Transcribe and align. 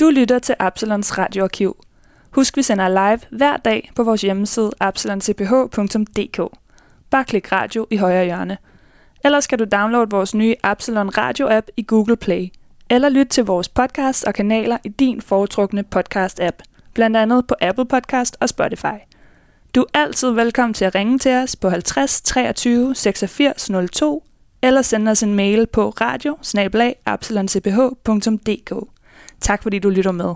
Du 0.00 0.10
lytter 0.10 0.38
til 0.38 0.54
Absalons 0.58 1.18
radioarkiv. 1.18 1.84
Husk, 2.30 2.56
vi 2.56 2.62
sender 2.62 2.88
live 2.88 3.20
hver 3.30 3.56
dag 3.56 3.90
på 3.96 4.02
vores 4.04 4.22
hjemmeside 4.22 4.70
absalonCPH.dk. 4.80 6.40
Bare 7.10 7.24
klik 7.24 7.52
radio 7.52 7.86
i 7.90 7.96
højre 7.96 8.24
hjørne. 8.24 8.58
Ellers 9.24 9.46
kan 9.46 9.58
du 9.58 9.64
downloade 9.72 10.10
vores 10.10 10.34
nye 10.34 10.54
Absalon 10.62 11.08
Radio-app 11.08 11.66
i 11.76 11.82
Google 11.82 12.16
Play. 12.16 12.48
Eller 12.90 13.08
lyt 13.08 13.26
til 13.26 13.44
vores 13.44 13.68
podcast 13.68 14.24
og 14.24 14.34
kanaler 14.34 14.78
i 14.84 14.88
din 14.88 15.20
foretrukne 15.20 15.84
podcast-app. 15.96 16.62
Blandt 16.94 17.16
andet 17.16 17.46
på 17.46 17.54
Apple 17.60 17.86
Podcast 17.86 18.36
og 18.40 18.48
Spotify. 18.48 18.98
Du 19.74 19.80
er 19.80 19.98
altid 19.98 20.30
velkommen 20.30 20.74
til 20.74 20.84
at 20.84 20.94
ringe 20.94 21.18
til 21.18 21.32
os 21.32 21.56
på 21.56 21.70
50 21.70 22.20
23 22.20 22.94
86 22.94 23.70
02 23.92 24.24
eller 24.62 24.82
sende 24.82 25.10
os 25.10 25.22
en 25.22 25.34
mail 25.34 25.66
på 25.66 25.90
radio 25.90 26.36
Tak 29.40 29.62
fordi 29.62 29.78
du 29.78 29.90
lytter 29.90 30.12
med. 30.12 30.34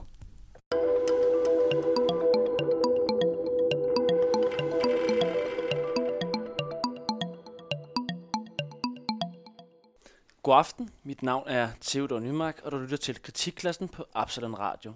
God 10.43 10.55
aften, 10.55 10.91
mit 11.03 11.23
navn 11.23 11.49
er 11.49 11.69
Theodor 11.81 12.19
Nymark, 12.19 12.61
og 12.65 12.73
du 12.73 12.79
lytter 12.79 12.97
til 12.97 13.23
Kritikklassen 13.23 13.89
på 13.89 14.05
Absalon 14.15 14.55
Radio. 14.55 14.93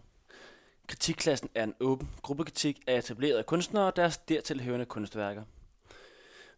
Kritikklassen 0.86 1.48
er 1.54 1.64
en 1.64 1.74
åben 1.80 2.08
gruppekritik 2.22 2.80
af 2.86 2.98
etablerede 2.98 3.42
kunstnere 3.42 3.86
og 3.86 3.96
deres 3.96 4.18
dertilhørende 4.18 4.86
kunstværker. 4.86 5.42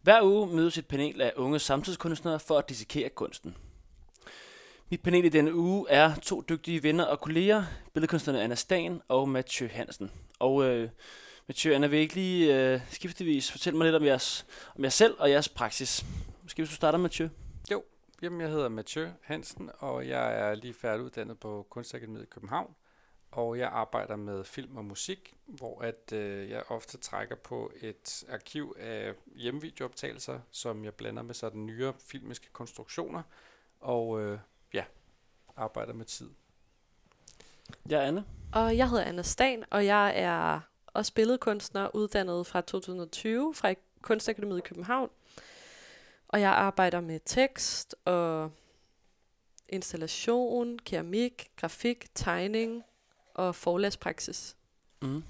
Hver 0.01 0.21
uge 0.23 0.55
mødes 0.55 0.77
et 0.77 0.87
panel 0.87 1.21
af 1.21 1.33
unge 1.35 1.59
samtidskunstnere 1.59 2.39
for 2.39 2.57
at 2.57 2.69
dissekere 2.69 3.09
kunsten. 3.09 3.55
Mit 4.91 5.01
panel 5.01 5.25
i 5.25 5.29
denne 5.29 5.55
uge 5.55 5.89
er 5.89 6.15
to 6.15 6.43
dygtige 6.49 6.83
venner 6.83 7.03
og 7.03 7.19
kolleger, 7.21 7.63
billedkunstnerne 7.93 8.41
Anna 8.41 8.55
Stan 8.55 9.01
og 9.07 9.29
Mathieu 9.29 9.69
Hansen. 9.71 10.11
Og 10.39 10.63
øh, 10.63 10.89
Mathieu, 11.47 11.75
Anna, 11.75 11.87
vil 11.87 11.99
ikke 11.99 12.15
lige 12.15 12.73
øh, 12.73 12.81
skiftevis 12.89 13.51
fortælle 13.51 13.77
mig 13.77 13.85
lidt 13.85 13.95
om 13.95 14.05
jeres, 14.05 14.45
om 14.75 14.83
jer 14.83 14.89
selv 14.89 15.15
og 15.19 15.29
jeres 15.29 15.49
praksis? 15.49 16.05
Måske 16.43 16.61
hvis 16.61 16.69
du 16.69 16.75
starter, 16.75 16.99
Mathieu? 16.99 17.29
Jo, 17.71 17.83
jamen 18.21 18.41
jeg 18.41 18.49
hedder 18.49 18.69
Mathieu 18.69 19.07
Hansen, 19.21 19.69
og 19.79 20.07
jeg 20.07 20.49
er 20.49 20.55
lige 20.55 20.73
færdiguddannet 20.73 21.39
på 21.39 21.67
Kunstakademiet 21.69 22.23
i 22.23 22.29
København 22.31 22.75
og 23.31 23.57
jeg 23.57 23.69
arbejder 23.69 24.15
med 24.15 24.43
film 24.43 24.77
og 24.77 24.85
musik, 24.85 25.33
hvor 25.45 25.81
at 25.81 26.13
øh, 26.13 26.49
jeg 26.49 26.63
ofte 26.67 26.97
trækker 26.97 27.35
på 27.35 27.71
et 27.81 28.23
arkiv 28.29 28.75
af 28.79 29.13
hjemmevideooptagelser, 29.35 30.39
som 30.51 30.85
jeg 30.85 30.93
blander 30.93 31.23
med 31.23 31.33
sådan 31.33 31.65
nyere 31.65 31.93
filmiske 32.07 32.49
konstruktioner, 32.53 33.21
og 33.79 34.21
øh, 34.21 34.39
arbejder 35.59 35.93
med 35.93 36.05
tid. 36.05 36.29
Jeg 37.89 38.03
er 38.03 38.07
Anne. 38.07 38.25
Og 38.53 38.77
jeg 38.77 38.89
hedder 38.89 39.03
Anna 39.03 39.21
Stan, 39.21 39.63
og 39.71 39.85
jeg 39.85 40.13
er 40.15 40.59
også 40.87 41.13
billedkunstner, 41.13 41.95
uddannet 41.95 42.47
fra 42.47 42.61
2020 42.61 43.55
fra 43.55 43.73
Kunstakademiet 44.01 44.57
i 44.57 44.61
København. 44.61 45.09
Og 46.27 46.41
jeg 46.41 46.51
arbejder 46.51 47.01
med 47.01 47.19
tekst 47.25 47.95
og 48.05 48.51
installation, 49.69 50.79
keramik, 50.79 51.47
grafik, 51.55 52.05
tegning, 52.15 52.83
og 53.33 53.55
forlagspraksis. 53.55 54.55
Mm. 55.01 55.23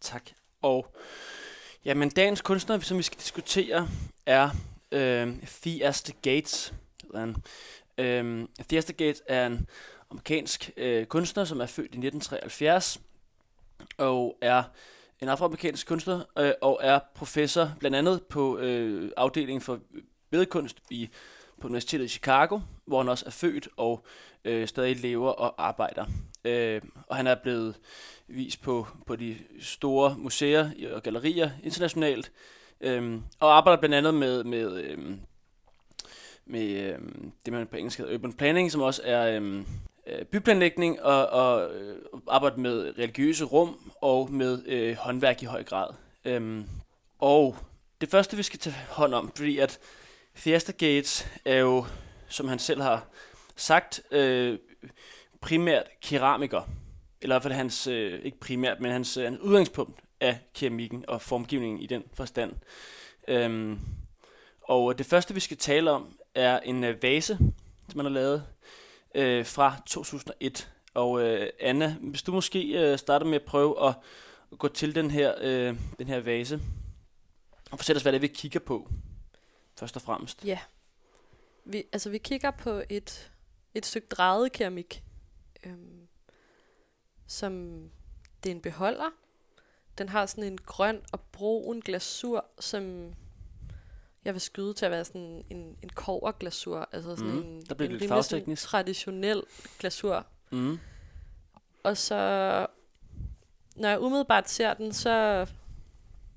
Tak. 0.00 0.30
Og 0.62 0.86
jamen, 1.84 2.10
dagens 2.10 2.40
kunstner, 2.40 2.80
som 2.80 2.98
vi 2.98 3.02
skal 3.02 3.18
diskutere, 3.18 3.88
er 4.26 4.50
øh, 4.92 5.36
Theaster 5.62 6.12
Gates. 6.22 6.74
Øh, 7.14 7.34
Øhm, 7.98 8.48
Theastergate 8.68 9.20
er 9.26 9.46
en 9.46 9.66
amerikansk 10.10 10.70
øh, 10.76 11.06
kunstner, 11.06 11.44
som 11.44 11.60
er 11.60 11.66
født 11.66 11.94
i 11.94 11.98
1973, 11.98 13.00
og 13.98 14.38
er 14.40 14.62
en 15.20 15.28
afroamerikansk 15.28 15.86
kunstner, 15.86 16.24
øh, 16.38 16.52
og 16.60 16.80
er 16.82 16.98
professor 17.14 17.72
blandt 17.78 17.96
andet 17.96 18.22
på 18.22 18.58
øh, 18.58 19.10
afdelingen 19.16 19.60
for 19.60 19.80
billedkunst 20.30 20.78
i, 20.90 21.08
på 21.60 21.66
Universitetet 21.66 22.04
i 22.04 22.08
Chicago, 22.08 22.60
hvor 22.84 22.98
han 22.98 23.08
også 23.08 23.26
er 23.26 23.30
født 23.30 23.68
og 23.76 24.04
øh, 24.44 24.68
stadig 24.68 24.96
lever 24.96 25.30
og 25.30 25.66
arbejder. 25.66 26.04
Øh, 26.44 26.80
og 27.06 27.16
han 27.16 27.26
er 27.26 27.34
blevet 27.34 27.74
vist 28.26 28.62
på, 28.62 28.86
på 29.06 29.16
de 29.16 29.36
store 29.60 30.14
museer 30.18 30.70
og 30.94 31.02
gallerier 31.02 31.50
internationalt, 31.62 32.32
øh, 32.80 33.20
og 33.40 33.56
arbejder 33.56 33.80
blandt 33.80 33.94
andet 33.94 34.14
med, 34.14 34.44
med, 34.44 34.80
øh, 34.80 34.98
med 36.46 36.68
øh, 36.68 36.98
det, 37.44 37.52
man 37.52 37.66
på 37.66 37.76
engelsk 37.76 37.98
hedder 37.98 38.14
urban 38.14 38.32
planning, 38.32 38.72
som 38.72 38.80
også 38.80 39.02
er 39.04 39.36
øhm, 39.36 39.66
øh, 40.06 40.24
byplanlægning, 40.24 41.02
og, 41.02 41.26
og 41.26 41.74
øh, 41.74 41.98
arbejde 42.28 42.60
med 42.60 42.98
religiøse 42.98 43.44
rum 43.44 43.92
og 44.00 44.32
med 44.32 44.66
øh, 44.66 44.96
håndværk 44.96 45.42
i 45.42 45.46
høj 45.46 45.64
grad. 45.64 45.88
Øh, 46.24 46.64
og 47.18 47.56
det 48.00 48.10
første, 48.10 48.36
vi 48.36 48.42
skal 48.42 48.58
tage 48.58 48.76
hånd 48.88 49.14
om, 49.14 49.32
fordi 49.36 49.58
at 49.58 49.78
Fiesta 50.34 50.72
Gates 50.72 51.26
er 51.44 51.56
jo, 51.56 51.84
som 52.28 52.48
han 52.48 52.58
selv 52.58 52.82
har 52.82 53.06
sagt, 53.56 54.02
øh, 54.10 54.58
primært 55.40 55.86
keramiker. 56.02 56.62
Eller 57.20 57.34
i 57.34 57.36
hvert 57.36 57.42
fald 57.42 57.54
hans, 57.54 57.86
øh, 57.86 58.20
ikke 58.22 58.40
primært, 58.40 58.80
men 58.80 58.92
hans, 58.92 59.16
øh, 59.16 59.24
hans 59.24 59.38
udgangspunkt 59.40 60.00
af 60.20 60.38
keramikken 60.54 61.04
og 61.08 61.22
formgivningen 61.22 61.80
i 61.80 61.86
den 61.86 62.02
forstand. 62.14 62.52
Øhm, 63.28 63.78
og 64.62 64.98
det 64.98 65.06
første, 65.06 65.34
vi 65.34 65.40
skal 65.40 65.56
tale 65.56 65.90
om, 65.90 66.18
er 66.34 66.60
en 66.60 66.84
øh, 66.84 67.02
vase, 67.02 67.38
som 67.88 67.96
man 67.96 68.04
har 68.04 68.12
lavet 68.12 68.46
øh, 69.14 69.46
fra 69.46 69.76
2001. 69.86 70.72
Og 70.94 71.22
øh, 71.22 71.50
Anna, 71.60 71.96
hvis 72.00 72.22
du 72.22 72.32
måske 72.32 72.62
øh, 72.62 72.98
starter 72.98 73.26
med 73.26 73.34
at 73.34 73.42
prøve 73.42 73.88
at, 73.88 73.94
at 74.52 74.58
gå 74.58 74.68
til 74.68 74.94
den 74.94 75.10
her, 75.10 75.34
øh, 75.40 75.76
den 75.98 76.06
her 76.06 76.20
vase, 76.20 76.60
og 77.70 77.78
fortæl 77.78 77.96
os, 77.96 78.02
hvad 78.02 78.12
det 78.12 78.18
er, 78.18 78.20
vi 78.20 78.26
kigger 78.26 78.60
på, 78.60 78.88
først 79.78 79.96
og 79.96 80.02
fremmest. 80.02 80.44
Ja. 80.44 80.58
Vi, 81.64 81.84
altså, 81.92 82.10
vi 82.10 82.18
kigger 82.18 82.50
på 82.50 82.82
et, 82.88 83.30
et 83.74 83.86
stykke 83.86 84.08
drejet 84.10 84.52
keramik, 84.52 85.02
øhm, 85.66 86.08
som 87.26 87.82
det 88.42 88.50
er 88.50 88.54
en 88.54 88.62
beholder. 88.62 89.10
Den 89.98 90.08
har 90.08 90.26
sådan 90.26 90.44
en 90.44 90.58
grøn 90.58 91.02
og 91.12 91.20
brun 91.20 91.80
glasur, 91.80 92.44
som 92.60 93.12
jeg 94.24 94.34
vil 94.34 94.40
skyde 94.40 94.74
til 94.74 94.84
at 94.84 94.90
være 94.90 95.04
sådan 95.04 95.44
en, 95.50 95.76
en 95.82 95.88
koverglasur. 95.94 96.88
Altså 96.92 97.16
sådan 97.16 97.32
mm, 97.32 97.38
en, 97.38 97.62
der 97.62 97.74
en 97.74 98.00
rimelig 98.32 98.58
traditionel 98.58 99.42
glasur. 99.78 100.26
Mm. 100.50 100.78
Og 101.82 101.96
så, 101.96 102.66
når 103.76 103.88
jeg 103.88 104.00
umiddelbart 104.00 104.50
ser 104.50 104.74
den, 104.74 104.92
så, 104.92 105.46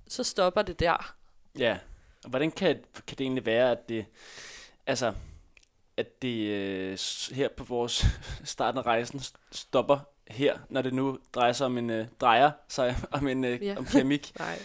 så 0.08 0.24
stopper 0.24 0.62
det 0.62 0.80
der. 0.80 1.16
Ja, 1.58 1.78
og 2.24 2.30
hvordan 2.30 2.52
kan, 2.52 2.84
kan 3.08 3.18
det 3.18 3.22
egentlig 3.22 3.46
være, 3.46 3.72
at 3.72 3.90
det, 3.90 4.06
altså, 4.88 5.14
at 5.98 6.22
det 6.22 6.48
øh, 6.48 6.98
her 7.32 7.50
på 7.58 7.64
vores 7.64 8.06
starten 8.44 8.78
af 8.78 8.86
rejsen 8.86 9.22
stopper 9.52 10.00
her, 10.28 10.60
når 10.70 10.82
det 10.82 10.94
nu 10.94 11.20
drejer 11.34 11.54
sig 11.54 11.66
om 11.66 11.78
en 11.78 11.90
øh, 11.90 12.08
drejer 12.22 12.52
sig 12.68 12.96
om 13.12 13.28
en 13.28 13.44
øh, 13.44 13.64
ja. 13.64 13.76
om 13.78 13.86
keramik. 13.86 14.32
Nej. 14.40 14.60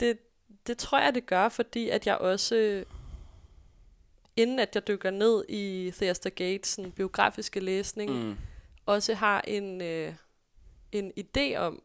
Det, 0.00 0.18
det 0.66 0.78
tror 0.78 0.98
jeg, 0.98 1.14
det 1.14 1.26
gør, 1.26 1.48
fordi 1.48 1.88
at 1.88 2.06
jeg 2.06 2.16
også, 2.16 2.84
inden 4.36 4.58
at 4.58 4.74
jeg 4.74 4.88
dykker 4.88 5.10
ned 5.10 5.44
i 5.48 5.92
Theaster 5.94 6.30
Gates 6.30 6.80
biografiske 6.96 7.60
læsning, 7.60 8.26
mm. 8.26 8.36
også 8.86 9.14
har 9.14 9.40
en, 9.40 9.80
øh, 9.80 10.14
en 10.92 11.12
idé 11.20 11.56
om, 11.56 11.82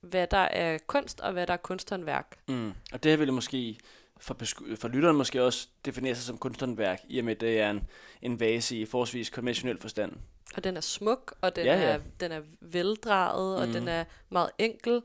hvad 0.00 0.26
der 0.26 0.38
er 0.38 0.78
kunst, 0.86 1.20
og 1.20 1.32
hvad 1.32 1.46
der 1.46 1.52
er 1.52 1.56
kunsthåndværk. 1.56 2.38
Mm. 2.48 2.72
Og 2.92 3.02
det 3.02 3.18
vil 3.18 3.32
måske 3.32 3.78
for, 4.22 4.36
for 4.76 4.88
lytteren 4.88 5.16
måske 5.16 5.42
også 5.42 5.68
definere 5.84 6.14
sig 6.14 6.24
som 6.24 6.38
kunsthåndværk, 6.38 7.00
i 7.08 7.18
og 7.18 7.24
med, 7.24 7.34
at 7.34 7.40
det 7.40 7.60
er 7.60 7.70
en, 7.70 7.88
en 8.22 8.40
vase 8.40 8.76
i 8.76 8.86
forholdsvis 8.86 9.30
konventionel 9.30 9.78
forstand. 9.78 10.12
Og 10.56 10.64
den 10.64 10.76
er 10.76 10.80
smuk, 10.80 11.34
og 11.40 11.56
den, 11.56 11.64
ja, 11.64 11.74
ja. 11.74 11.88
Er, 11.88 12.00
den 12.20 12.32
er 12.32 12.40
veldraget, 12.60 13.56
mm. 13.56 13.62
og 13.62 13.74
den 13.74 13.82
mhm. 13.82 13.88
er 13.88 14.04
meget 14.30 14.50
enkel. 14.58 15.02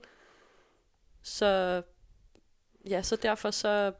Så 1.24 1.82
ja, 2.90 3.02
så 3.02 3.16
derfor 3.16 3.52
så, 3.52 3.92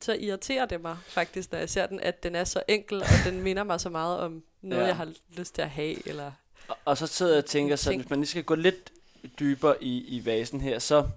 så 0.00 0.12
irriterer 0.12 0.66
det 0.66 0.80
mig 0.80 0.96
faktisk, 1.06 1.52
når 1.52 1.58
jeg 1.58 1.70
ser 1.70 1.86
den, 1.86 2.00
at 2.00 2.22
den 2.22 2.34
er 2.34 2.44
så 2.44 2.62
enkel, 2.68 3.02
og 3.02 3.08
den 3.24 3.42
minder 3.46 3.62
mig 3.62 3.80
så 3.80 3.88
meget 3.88 4.20
om 4.20 4.42
noget, 4.62 4.82
ja. 4.82 4.86
jeg 4.86 4.96
har 4.96 5.12
lyst 5.30 5.54
til 5.54 5.62
at 5.62 5.70
have. 5.70 6.08
Eller 6.08 6.32
og, 6.68 6.76
og 6.84 6.98
så 6.98 7.06
sidder 7.06 7.32
jeg 7.32 7.38
og 7.38 7.46
tænker, 7.46 7.76
så 7.76 7.96
hvis 7.96 8.10
man 8.10 8.18
lige 8.18 8.28
skal 8.28 8.44
gå 8.44 8.54
lidt 8.54 8.92
dybere 9.40 9.84
i, 9.84 10.16
i 10.16 10.26
vasen 10.26 10.60
her, 10.60 10.78
så 10.78 11.08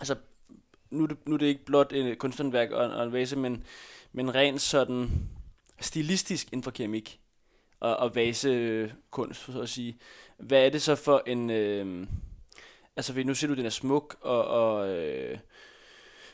altså 0.00 0.16
nu, 0.90 1.02
er 1.02 1.06
det, 1.06 1.16
nu 1.26 1.34
er 1.34 1.38
det 1.38 1.46
ikke 1.46 1.64
blot 1.64 1.92
et 1.92 2.18
kunsthåndværk 2.18 2.70
og, 2.70 2.90
og 2.90 3.04
en 3.04 3.12
vase, 3.12 3.36
men, 3.36 3.64
men 4.12 4.34
rent 4.34 4.60
sådan 4.60 5.10
stilistisk 5.80 6.46
inden 6.46 6.62
for 6.62 6.70
keramik 6.70 7.20
og, 7.80 7.96
og 7.96 8.14
vasekunst, 8.14 9.46
så 9.52 9.60
at 9.60 9.68
sige. 9.68 9.98
Hvad 10.38 10.66
er 10.66 10.70
det 10.70 10.82
så 10.82 10.94
for 10.94 11.22
en... 11.26 11.50
Øh, 11.50 12.06
altså, 12.96 13.22
nu 13.24 13.34
ser 13.34 13.46
du, 13.48 13.54
den 13.54 13.66
er 13.66 13.70
smuk, 13.70 14.16
og, 14.20 14.44
og 14.44 14.88
øh, 14.88 15.38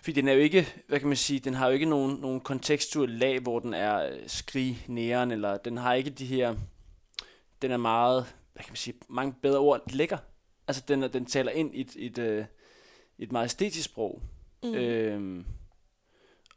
fordi 0.04 0.20
den 0.20 0.28
er 0.28 0.32
jo 0.32 0.40
ikke, 0.40 0.66
hvad 0.88 0.98
kan 0.98 1.08
man 1.08 1.16
sige, 1.16 1.40
den 1.40 1.54
har 1.54 1.66
jo 1.66 1.72
ikke 1.72 1.86
nogen, 1.86 2.20
nogen 2.20 2.40
kontekstuel 2.40 3.10
lag, 3.10 3.40
hvor 3.40 3.58
den 3.58 3.74
er 3.74 4.18
skrig 4.26 4.84
næren, 4.88 5.30
eller 5.30 5.56
den 5.56 5.76
har 5.76 5.94
ikke 5.94 6.10
de 6.10 6.26
her, 6.26 6.56
den 7.62 7.70
er 7.70 7.76
meget 7.76 8.26
hvad 8.54 8.64
kan 8.64 8.70
man 8.70 8.76
sige, 8.76 8.96
mange 9.08 9.34
bedre 9.42 9.58
ord, 9.58 9.90
lækker. 9.90 10.18
Altså, 10.68 10.82
den, 10.88 11.02
den 11.02 11.26
taler 11.26 11.52
ind 11.52 11.74
i 11.74 11.80
et, 11.80 11.96
et, 11.96 12.18
øh, 12.18 12.44
et 13.18 13.32
meget 13.32 13.44
æstetisk 13.44 13.84
sprog. 13.84 14.22
Mm. 14.62 14.74
Øhm, 14.74 15.44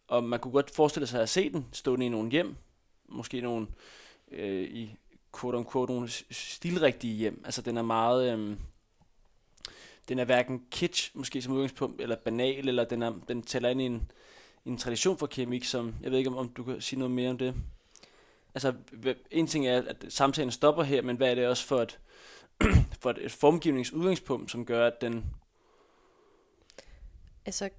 og 0.07 0.23
man 0.23 0.39
kunne 0.39 0.51
godt 0.51 0.75
forestille 0.75 1.07
sig 1.07 1.21
at 1.21 1.29
se 1.29 1.49
den 1.49 1.65
stående 1.71 2.05
i 2.05 2.09
nogle 2.09 2.31
hjem, 2.31 2.55
måske 3.09 3.41
nogle 3.41 3.67
øh, 4.31 4.63
i 4.63 4.95
quote 5.39 5.57
unquote 5.57 5.93
nogle 5.93 6.09
stilrigtige 6.31 7.13
hjem. 7.13 7.41
Altså 7.45 7.61
den 7.61 7.77
er 7.77 7.81
meget, 7.81 8.33
øhm, 8.33 8.59
den 10.09 10.19
er 10.19 10.25
hverken 10.25 10.65
kitsch 10.71 11.11
måske 11.13 11.41
som 11.41 11.53
udgangspunkt, 11.53 12.01
eller 12.01 12.15
banal, 12.15 12.67
eller 12.69 12.85
den, 12.85 13.01
er, 13.01 13.13
den 13.27 13.43
taler 13.43 13.69
ind 13.69 13.81
i 13.81 13.85
en, 13.85 14.11
en 14.65 14.77
tradition 14.77 15.17
for 15.17 15.27
keramik, 15.27 15.65
som, 15.65 15.95
jeg 16.01 16.11
ved 16.11 16.17
ikke 16.17 16.29
om, 16.29 16.37
om 16.37 16.49
du 16.49 16.63
kan 16.63 16.81
sige 16.81 16.99
noget 16.99 17.11
mere 17.11 17.29
om 17.29 17.37
det. 17.37 17.55
Altså, 18.55 18.73
en 19.31 19.47
ting 19.47 19.67
er, 19.67 19.81
at 19.81 20.05
samtalen 20.09 20.51
stopper 20.51 20.83
her, 20.83 21.01
men 21.01 21.17
hvad 21.17 21.31
er 21.31 21.35
det 21.35 21.47
også 21.47 21.65
for 21.65 21.81
et, 21.81 21.99
for 23.01 23.09
et, 23.09 23.25
et 23.25 23.31
formgivningsudgangspunkt, 23.31 24.51
som 24.51 24.65
gør, 24.65 24.87
at 24.87 25.01
den... 25.01 25.25
Altså, 27.45 27.69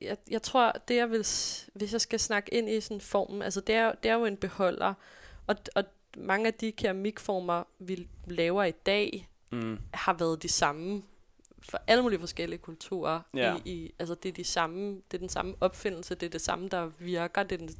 jeg, 0.00 0.16
jeg 0.30 0.42
tror, 0.42 0.72
det 0.88 0.96
jeg 0.96 1.10
vil, 1.10 1.26
hvis 1.74 1.92
jeg 1.92 2.00
skal 2.00 2.20
snakke 2.20 2.54
ind 2.54 2.68
i 2.68 2.80
sådan 2.80 3.00
formen, 3.00 3.42
altså 3.42 3.60
det 3.60 3.74
er, 3.74 3.92
det 3.92 4.10
er 4.10 4.14
jo 4.14 4.24
en 4.24 4.36
beholder, 4.36 4.94
og, 5.46 5.56
og 5.74 5.84
mange 6.16 6.46
af 6.46 6.54
de 6.54 6.72
keramikformer, 6.72 7.64
vi 7.78 8.08
laver 8.26 8.64
i 8.64 8.70
dag, 8.70 9.28
Mm, 9.52 9.78
har 9.94 10.12
været 10.12 10.42
de 10.42 10.48
samme 10.48 11.02
for 11.70 11.80
alle 11.86 12.02
mulige 12.02 12.20
forskellige 12.20 12.58
kulturer. 12.58 13.20
Ja. 13.34 13.56
I, 13.64 13.70
i, 13.70 13.94
altså 13.98 14.14
det 14.14 14.28
er, 14.28 14.32
de 14.32 14.44
samme, 14.44 14.94
det 14.94 15.14
er 15.14 15.18
den 15.18 15.28
samme 15.28 15.54
opfindelse, 15.60 16.14
det 16.14 16.26
er 16.26 16.30
det 16.30 16.40
samme, 16.40 16.68
der 16.68 16.90
virker. 16.98 17.42
Det 17.42 17.62
er, 17.62 17.66
den, 17.66 17.76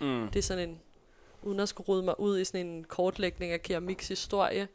mm, 0.00 0.28
det 0.28 0.38
er 0.38 0.42
sådan 0.42 0.68
en, 0.68 0.80
uden 1.42 1.60
at 1.60 1.68
skulle 1.68 1.88
rode 1.88 2.02
mig 2.02 2.20
ud 2.20 2.38
i 2.38 2.44
sådan 2.44 2.66
en 2.66 2.84
kortlægning 2.84 3.52
af 3.52 3.62
keramiks 3.62 4.08
historie. 4.08 4.68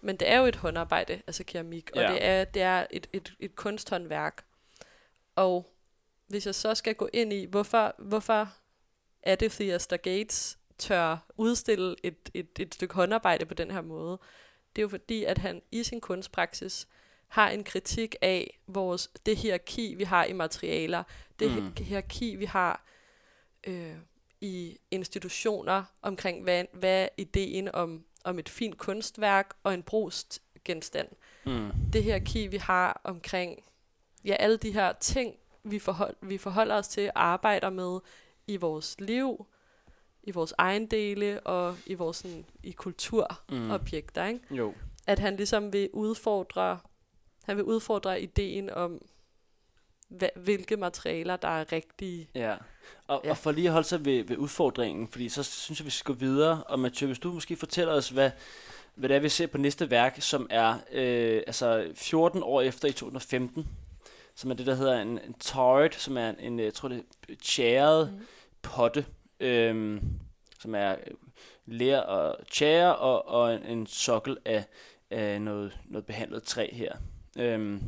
Men 0.00 0.16
det 0.16 0.30
er 0.30 0.38
jo 0.38 0.46
et 0.46 0.56
håndarbejde, 0.56 1.22
altså 1.26 1.44
keramik, 1.44 1.90
og 1.94 2.02
Ja. 2.02 2.12
det 2.12 2.24
er, 2.24 2.44
det 2.44 2.62
er 2.62 2.86
et, 2.90 3.08
et, 3.12 3.32
et 3.40 3.56
kunsthåndværk. 3.56 4.44
Og 5.36 5.72
hvis 6.26 6.46
jeg 6.46 6.54
så 6.54 6.74
skal 6.74 6.94
gå 6.94 7.08
ind 7.12 7.32
i, 7.32 7.44
hvorfor, 7.44 7.94
hvorfor 7.98 8.48
er 9.22 9.34
det 9.34 9.52
Theaster 9.52 9.96
Gates 9.96 10.58
tør 10.78 11.16
udstille 11.36 11.96
et, 12.02 12.30
et, 12.34 12.48
et 12.58 12.74
stykke 12.74 12.94
håndarbejde 12.94 13.46
på 13.46 13.54
den 13.54 13.70
her 13.70 13.80
måde, 13.80 14.18
det 14.76 14.82
er 14.82 14.84
jo 14.84 14.88
fordi, 14.88 15.24
at 15.24 15.38
han 15.38 15.62
i 15.72 15.82
sin 15.82 16.00
kunstpraksis 16.00 16.88
har 17.28 17.50
en 17.50 17.64
kritik 17.64 18.16
af 18.22 18.60
vores, 18.66 19.10
det 19.26 19.36
hierarki, 19.36 19.94
vi 19.94 20.04
har 20.04 20.24
i 20.24 20.32
materialer, 20.32 21.02
det 21.38 21.50
Mm. 21.62 21.72
hierarki, 21.78 22.36
vi 22.36 22.44
har 22.44 22.84
øh, 23.66 23.94
i 24.40 24.78
institutioner 24.90 25.84
omkring, 26.02 26.42
hvad, 26.42 26.64
hvad 26.72 27.02
er 27.02 27.08
ideen 27.16 27.74
om, 27.74 28.04
om 28.24 28.38
et 28.38 28.48
fint 28.48 28.78
kunstværk 28.78 29.54
og 29.62 29.74
en 29.74 29.82
brugsgenstand. 29.82 31.08
mm, 31.46 31.70
Det 31.92 32.02
hierarki, 32.04 32.46
vi 32.46 32.56
har 32.56 33.00
omkring 33.04 33.64
ja, 34.24 34.34
alle 34.34 34.56
de 34.56 34.72
her 34.72 34.92
ting, 34.92 35.34
vi, 35.64 35.78
forhold, 35.78 36.16
vi 36.22 36.38
forholder 36.38 36.74
os 36.74 36.88
til 36.88 37.10
og 37.14 37.24
arbejder 37.24 37.70
med 37.70 38.00
i 38.46 38.56
vores 38.56 38.96
liv, 38.98 39.46
i 40.22 40.30
vores 40.30 40.54
ejendele 40.58 41.40
og 41.40 41.76
i 41.86 41.94
vores 41.94 42.16
sådan, 42.16 42.44
i 42.62 42.70
kulturobjekter. 42.70 44.26
Ikke? 44.26 44.40
jo. 44.50 44.74
At 45.06 45.18
han 45.18 45.36
ligesom 45.36 45.72
vil 45.72 45.88
udfordre, 45.92 46.78
han 47.44 47.56
vil 47.56 47.64
udfordre 47.64 48.22
ideen 48.22 48.70
om, 48.70 49.02
hva, 50.08 50.28
hvilke 50.36 50.76
materialer, 50.76 51.36
der 51.36 51.48
er 51.48 51.72
rigtige. 51.72 52.28
Ja. 52.34 52.56
Og, 53.06 53.20
ja. 53.24 53.28
Ja. 53.28 53.30
og 53.30 53.36
for 53.36 53.52
lige 53.52 53.66
at 53.66 53.72
holde 53.72 53.88
sig 53.88 54.04
ved, 54.04 54.24
ved 54.24 54.36
udfordringen, 54.36 55.08
fordi 55.08 55.28
så 55.28 55.42
synes 55.42 55.80
jeg, 55.80 55.86
vi 55.86 55.90
skal 55.90 56.14
gå 56.14 56.18
videre. 56.18 56.64
Og 56.64 56.78
Mathieu, 56.78 57.06
hvis 57.06 57.18
du 57.18 57.32
måske 57.32 57.56
fortæller 57.56 57.92
os, 57.94 58.08
hvad, 58.08 58.30
hvad 58.94 59.08
det 59.08 59.16
er, 59.16 59.20
vi 59.20 59.28
ser 59.28 59.46
på 59.46 59.58
næste 59.58 59.90
værk, 59.90 60.16
som 60.20 60.46
er 60.50 60.78
øh, 60.92 61.42
altså 61.46 61.92
14 61.94 62.42
år 62.42 62.60
efter 62.60 62.88
i 62.88 62.92
2015, 62.92 63.68
som 64.34 64.50
er 64.50 64.54
det, 64.54 64.66
der 64.66 64.74
hedder 64.74 65.02
en, 65.02 65.08
en 65.08 65.34
turret, 65.40 65.94
som 65.94 66.16
er 66.16 66.28
en, 66.30 66.40
en 66.40 66.60
jeg 66.60 66.74
tror 66.74 66.88
det 66.88 67.04
er 67.28 67.34
tjæret 67.42 68.12
Mm. 68.12 68.26
potte, 68.62 69.06
øh, 69.42 70.02
som 70.58 70.74
er 70.74 70.90
øh, 71.06 71.14
ler 71.66 72.00
og 72.00 72.46
tjære 72.46 72.96
og, 72.96 73.28
og 73.28 73.54
en, 73.54 73.62
en 73.62 73.86
sokkel 73.86 74.38
af, 74.44 74.64
af 75.10 75.42
noget, 75.42 75.78
noget 75.84 76.06
behandlet 76.06 76.42
træ 76.42 76.68
her. 76.72 76.96
Øh, 77.38 77.80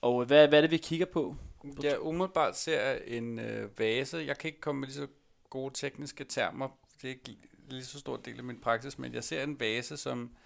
og 0.00 0.24
hvad, 0.24 0.48
hvad 0.48 0.58
er 0.58 0.60
det, 0.62 0.70
vi 0.70 0.76
kigger 0.76 1.06
på? 1.06 1.36
Jeg 1.82 2.00
umiddelbart 2.00 2.56
ser 2.56 2.92
en 3.06 3.38
øh, 3.38 3.78
vase. 3.78 4.16
Jeg 4.16 4.38
kan 4.38 4.48
ikke 4.48 4.60
komme 4.60 4.80
med 4.80 4.88
lige 4.88 4.96
så 4.96 5.06
gode 5.50 5.74
tekniske 5.74 6.24
termer. 6.24 6.68
Det 7.02 7.04
er 7.04 7.08
ikke 7.08 7.36
lige 7.68 7.84
så 7.84 7.98
stor 7.98 8.16
del 8.16 8.38
af 8.38 8.44
min 8.44 8.60
praksis, 8.60 8.98
men 8.98 9.14
jeg 9.14 9.24
ser 9.24 9.42
en 9.42 9.60
vase, 9.60 9.96
som 9.96 10.36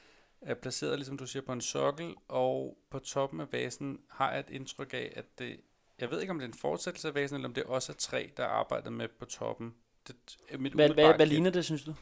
er 0.40 0.54
placeret, 0.54 0.98
ligesom 0.98 1.18
du 1.18 1.26
siger, 1.26 1.42
på 1.42 1.52
en 1.52 1.60
sokkel, 1.60 2.14
og 2.28 2.78
på 2.90 2.98
toppen 2.98 3.40
af 3.40 3.52
vasen 3.52 4.00
har 4.08 4.30
jeg 4.30 4.40
et 4.40 4.50
indtryk 4.50 4.94
af, 4.94 5.12
at 5.16 5.38
det, 5.38 5.60
jeg 6.00 6.10
ved 6.10 6.20
ikke, 6.20 6.30
om 6.30 6.38
det 6.38 6.44
er 6.44 6.48
en 6.48 6.58
fortsættelse 6.58 7.08
af 7.08 7.14
vasen, 7.14 7.36
eller 7.36 7.48
om 7.48 7.54
det 7.54 7.64
også 7.64 7.92
er 7.92 7.96
træ, 7.96 8.26
der 8.36 8.42
er 8.44 8.48
arbejdet 8.48 8.92
med 8.92 9.08
på 9.08 9.24
toppen. 9.24 9.74
Det 10.08 10.16
mit 10.58 10.72
Hvad, 10.72 10.88
hvad, 10.90 11.14
hvad 11.14 11.26
ligner 11.26 11.50
det, 11.50 11.64
synes 11.64 11.84
du? 11.84 11.94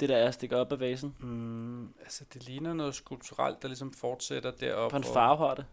Det 0.00 0.08
der 0.08 0.16
er 0.16 0.30
stikker 0.30 0.56
op 0.56 0.72
af 0.72 0.80
vasen. 0.80 1.16
Mm, 1.20 1.94
altså, 2.00 2.24
det 2.32 2.42
ligner 2.46 2.72
noget 2.74 2.94
skulpturelt, 2.94 3.62
der 3.62 3.68
ligesom 3.68 3.92
fortsætter 3.92 4.50
deroppe. 4.50 4.92
På 4.92 4.96
en 4.96 5.04
og- 5.04 5.12
farve 5.14 5.36
har 5.36 5.54
det. 5.54 5.64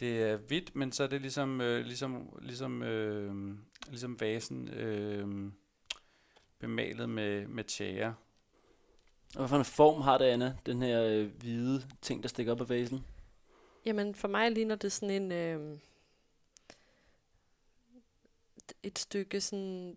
Det 0.00 0.22
er 0.22 0.36
hvidt, 0.36 0.76
men 0.76 0.92
så 0.92 1.02
er 1.02 1.06
det 1.06 1.20
ligesom, 1.20 1.60
øh, 1.60 1.84
ligesom, 1.84 2.38
ligesom, 2.42 2.82
øh, 2.82 3.54
ligesom 3.88 4.20
vasen 4.20 4.68
øh, 4.68 5.52
bemalet 6.58 7.08
med, 7.08 7.46
med 7.46 7.64
tjære. 7.64 8.14
Og 9.34 9.38
hvad 9.38 9.48
for 9.48 9.56
en 9.56 9.64
form 9.64 10.00
har 10.02 10.18
det, 10.18 10.24
Anna? 10.24 10.56
Den 10.66 10.82
her 10.82 11.02
øh, 11.02 11.30
hvide 11.40 11.82
ting, 12.02 12.22
der 12.22 12.28
stikker 12.28 12.52
op 12.52 12.60
af 12.60 12.68
vasen. 12.68 13.04
Jamen, 13.88 14.14
for 14.14 14.28
mig 14.28 14.52
ligner 14.52 14.74
det 14.74 14.92
sådan 14.92 15.22
en... 15.22 15.32
Øh, 15.32 15.78
et 18.82 18.98
stykke 18.98 19.40
sådan... 19.40 19.96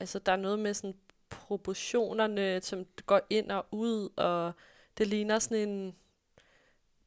Altså, 0.00 0.18
der 0.18 0.32
er 0.32 0.36
noget 0.36 0.58
med 0.58 0.74
sådan 0.74 0.94
proportionerne, 1.30 2.60
som 2.62 2.86
går 3.06 3.20
ind 3.30 3.50
og 3.50 3.66
ud, 3.70 4.08
og 4.16 4.52
det 4.98 5.06
ligner 5.06 5.38
sådan 5.38 5.68
en... 5.68 5.94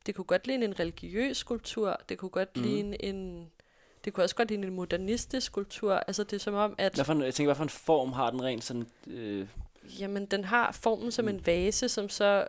Det 0.06 0.16
kunne 0.16 0.26
godt 0.26 0.48
ligne 0.48 0.66
en 0.66 0.80
religiøs 0.80 1.38
skulptur, 1.38 1.98
det 2.10 2.18
kunne 2.18 2.30
godt 2.30 2.58
mm. 2.58 2.64
ligne 2.64 3.04
en... 3.06 3.52
Det 4.06 4.14
kunne 4.14 4.24
også 4.24 4.36
godt 4.36 4.48
ligne 4.50 4.68
en 4.68 4.74
modernistisk 4.74 5.48
skulptur. 5.48 5.94
Altså, 5.94 6.24
det 6.24 6.34
er 6.34 6.40
som 6.40 6.54
om, 6.54 6.76
at... 6.78 6.94
Hvad 6.94 7.06
for 7.06 7.14
en, 7.14 7.22
jeg 7.22 7.34
tænker, 7.34 7.48
hvad 7.48 7.56
for 7.56 7.64
en 7.64 7.70
form 7.70 8.14
har 8.14 8.30
den 8.30 8.44
rent 8.44 8.64
sådan... 8.64 8.88
Øh, 9.08 9.48
Jamen, 10.00 10.26
den 10.26 10.44
har 10.44 10.72
formen 10.72 11.12
som 11.12 11.26
Mm. 11.26 11.30
en 11.30 11.46
vase, 11.46 11.90
som 11.90 12.10
så... 12.10 12.48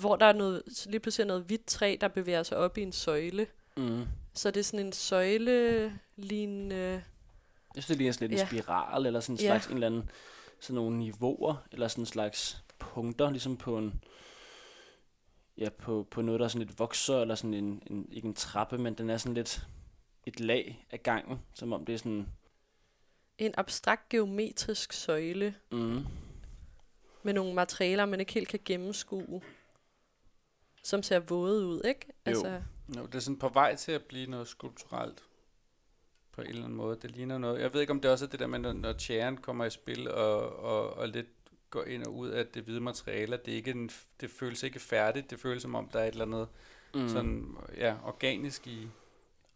Hvor 0.00 0.16
der 0.16 0.26
er 0.26 0.32
noget, 0.32 0.62
lige 0.86 1.00
pludselig 1.00 1.26
noget 1.26 1.42
hvidt 1.42 1.66
træ, 1.66 1.96
der 2.00 2.08
bevæger 2.08 2.42
sig 2.42 2.58
op 2.58 2.78
i 2.78 2.82
en 2.82 2.92
søjle. 2.92 3.46
mm. 3.76 4.04
Så 4.34 4.50
det 4.50 4.60
er 4.60 4.64
sådan 4.64 4.86
en 4.86 4.92
søjle 4.92 5.92
lignende... 6.16 7.02
Jeg 7.74 7.82
synes, 7.82 7.86
det 7.86 7.96
ligner 7.96 8.12
sådan 8.12 8.28
lidt 8.28 8.38
Ja. 8.40 8.42
en 8.56 8.62
spiral, 8.62 9.06
eller 9.06 9.20
sådan 9.20 9.34
en 9.34 9.40
Ja. 9.40 9.46
slags 9.46 9.66
en 9.66 9.74
eller 9.74 9.86
anden, 9.86 10.10
sådan 10.60 10.74
nogle 10.74 10.96
niveauer, 10.98 11.66
eller 11.72 11.88
sådan 11.88 12.02
en 12.02 12.06
slags 12.06 12.64
punkter, 12.78 13.30
ligesom 13.30 13.56
på 13.56 13.78
en, 13.78 14.02
ja, 15.58 15.68
på, 15.70 16.06
på 16.10 16.22
noget, 16.22 16.38
der 16.40 16.44
er 16.44 16.48
sådan 16.48 16.66
lidt 16.66 16.78
vokser, 16.78 17.20
eller 17.20 17.34
sådan 17.34 17.54
en, 17.54 17.82
en, 17.86 18.08
ikke 18.12 18.28
en 18.28 18.34
trappe, 18.34 18.78
men 18.78 18.94
den 18.94 19.10
er 19.10 19.16
sådan 19.16 19.34
lidt 19.34 19.66
et 20.26 20.40
lag 20.40 20.86
af 20.90 21.02
gangen, 21.02 21.38
som 21.54 21.72
om 21.72 21.84
det 21.84 21.92
er 21.92 21.98
sådan, 21.98 22.26
En 23.38 23.54
abstrakt 23.56 24.08
geometrisk 24.08 24.92
søjle 24.92 25.54
mm, 25.72 26.04
med 27.22 27.32
nogle 27.32 27.54
materialer, 27.54 28.06
man 28.06 28.20
ikke 28.20 28.32
helt 28.32 28.48
kan 28.48 28.60
gennemskue. 28.64 29.40
Som 30.82 31.02
ser 31.02 31.18
våde 31.18 31.66
ud, 31.66 31.80
ikke? 31.84 32.06
Altså, 32.24 32.60
Jo, 32.96 33.06
det 33.06 33.14
er 33.14 33.18
sådan 33.18 33.38
på 33.38 33.48
vej 33.48 33.76
til 33.76 33.92
at 33.92 34.02
blive 34.02 34.30
noget 34.30 34.48
skulpturelt 34.48 35.22
på 36.32 36.40
en 36.42 36.48
eller 36.48 36.64
anden 36.64 36.76
måde. 36.76 36.98
Det 37.02 37.10
ligner 37.10 37.38
noget. 37.38 37.60
Jeg 37.60 37.74
ved 37.74 37.80
ikke, 37.80 37.90
om 37.90 38.00
det 38.00 38.10
også 38.10 38.24
er 38.24 38.28
det 38.28 38.40
der 38.40 38.46
med, 38.46 38.58
når, 38.58 38.72
når 38.72 38.92
tjæren 38.92 39.36
kommer 39.36 39.64
i 39.64 39.70
spil 39.70 40.10
og, 40.10 40.56
og, 40.58 40.96
og 40.96 41.08
lidt 41.08 41.26
går 41.70 41.84
ind 41.84 42.04
og 42.06 42.14
ud 42.14 42.28
af 42.28 42.46
det 42.46 42.62
hvide 42.62 42.80
materiale. 42.80 43.38
Det, 43.44 43.52
er 43.52 43.56
ikke 43.56 43.70
en, 43.70 43.90
det 44.20 44.30
føles 44.30 44.62
ikke 44.62 44.78
færdigt. 44.78 45.30
Det 45.30 45.40
føles 45.40 45.62
som 45.62 45.74
om, 45.74 45.88
der 45.92 46.00
er 46.00 46.04
et 46.04 46.12
eller 46.12 46.24
andet 46.24 46.48
mm. 46.94 47.08
sådan, 47.08 47.56
ja, 47.76 47.94
organisk 48.04 48.66
i. 48.66 48.88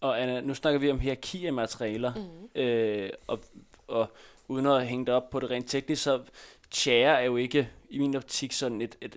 Og 0.01 0.23
Anna, 0.23 0.41
nu 0.41 0.55
snakker 0.55 0.81
vi 0.81 0.91
om 0.91 1.01
hierarki 1.01 1.47
af 1.47 1.53
materialer, 1.53 2.15
mm. 2.15 2.61
øh, 2.61 3.11
og, 3.27 3.41
og 3.87 4.07
uden 4.49 4.67
at 4.67 4.87
hænge 4.87 5.07
det 5.07 5.15
op 5.15 5.31
på 5.31 5.41
det 5.41 5.51
rent 5.51 5.71
teknisk, 5.71 6.03
så 6.03 6.23
tjære 6.71 7.21
er 7.21 7.25
jo 7.25 7.37
ikke 7.37 7.71
i 7.89 7.99
min 7.99 8.17
optik 8.17 8.53
sådan 8.53 8.83
et, 8.83 8.97
et 9.01 9.17